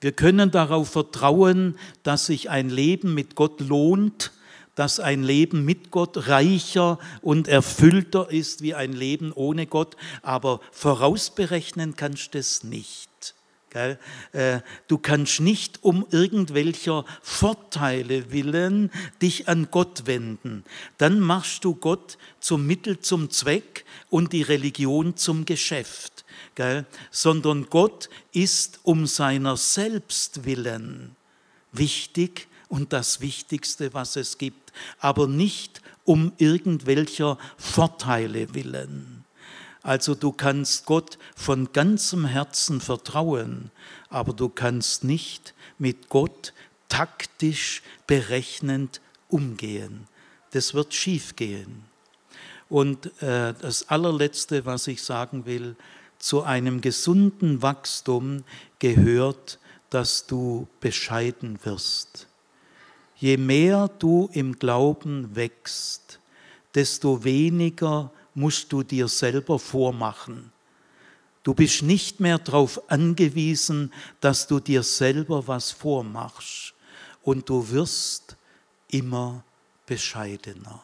Wir 0.00 0.12
können 0.12 0.50
darauf 0.50 0.90
vertrauen, 0.90 1.78
dass 2.02 2.26
sich 2.26 2.50
ein 2.50 2.70
Leben 2.70 3.14
mit 3.14 3.34
Gott 3.34 3.60
lohnt, 3.60 4.32
dass 4.74 5.00
ein 5.00 5.24
Leben 5.24 5.64
mit 5.64 5.90
Gott 5.90 6.28
reicher 6.28 7.00
und 7.20 7.48
erfüllter 7.48 8.30
ist 8.30 8.62
wie 8.62 8.74
ein 8.74 8.92
Leben 8.92 9.32
ohne 9.32 9.66
Gott, 9.66 9.96
aber 10.22 10.60
vorausberechnen 10.70 11.96
kannst 11.96 12.34
du 12.34 12.38
es 12.38 12.62
nicht. 12.62 13.34
Äh, 13.74 14.60
du 14.86 14.98
kannst 14.98 15.40
nicht 15.40 15.82
um 15.82 16.06
irgendwelcher 16.10 17.04
Vorteile 17.22 18.32
willen 18.32 18.90
dich 19.20 19.48
an 19.48 19.68
Gott 19.70 20.06
wenden. 20.06 20.64
Dann 20.98 21.20
machst 21.20 21.64
du 21.64 21.74
Gott 21.74 22.18
zum 22.40 22.66
Mittel 22.66 23.00
zum 23.00 23.30
Zweck 23.30 23.84
und 24.10 24.32
die 24.32 24.42
Religion 24.42 25.16
zum 25.16 25.44
Geschäft. 25.44 26.24
Sondern 27.10 27.70
Gott 27.70 28.08
ist 28.32 28.80
um 28.82 29.06
seiner 29.06 29.56
selbst 29.56 30.44
willen 30.44 31.14
wichtig 31.72 32.48
und 32.68 32.92
das 32.92 33.20
Wichtigste, 33.20 33.94
was 33.94 34.16
es 34.16 34.38
gibt, 34.38 34.72
aber 34.98 35.26
nicht 35.26 35.80
um 36.04 36.32
irgendwelcher 36.38 37.38
Vorteile 37.56 38.54
willen. 38.54 39.17
Also 39.82 40.14
du 40.14 40.32
kannst 40.32 40.86
Gott 40.86 41.18
von 41.36 41.72
ganzem 41.72 42.24
Herzen 42.24 42.80
vertrauen, 42.80 43.70
aber 44.10 44.32
du 44.32 44.48
kannst 44.48 45.04
nicht 45.04 45.54
mit 45.78 46.08
Gott 46.08 46.52
taktisch 46.88 47.82
berechnend 48.06 49.00
umgehen. 49.28 50.08
Das 50.50 50.74
wird 50.74 50.94
schiefgehen. 50.94 51.84
Und 52.68 53.06
äh, 53.22 53.54
das 53.60 53.88
allerletzte, 53.88 54.66
was 54.66 54.86
ich 54.86 55.02
sagen 55.02 55.46
will, 55.46 55.76
zu 56.18 56.42
einem 56.42 56.80
gesunden 56.80 57.62
Wachstum 57.62 58.44
gehört, 58.78 59.58
dass 59.90 60.26
du 60.26 60.66
bescheiden 60.80 61.58
wirst. 61.62 62.26
Je 63.16 63.36
mehr 63.36 63.88
du 63.98 64.28
im 64.32 64.58
Glauben 64.58 65.34
wächst, 65.34 66.18
desto 66.74 67.24
weniger 67.24 68.10
musst 68.38 68.72
du 68.72 68.82
dir 68.82 69.08
selber 69.08 69.58
vormachen. 69.58 70.52
Du 71.42 71.54
bist 71.54 71.82
nicht 71.82 72.20
mehr 72.20 72.38
darauf 72.38 72.90
angewiesen, 72.90 73.92
dass 74.20 74.46
du 74.46 74.60
dir 74.60 74.82
selber 74.82 75.48
was 75.48 75.72
vormachst. 75.72 76.74
Und 77.22 77.48
du 77.48 77.70
wirst 77.70 78.36
immer 78.88 79.42
bescheidener. 79.86 80.82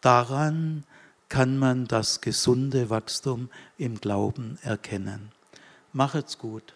Daran 0.00 0.84
kann 1.28 1.56
man 1.56 1.86
das 1.86 2.20
gesunde 2.20 2.90
Wachstum 2.90 3.48
im 3.78 3.98
Glauben 3.98 4.58
erkennen. 4.62 5.32
Machet's 5.92 6.38
gut. 6.38 6.74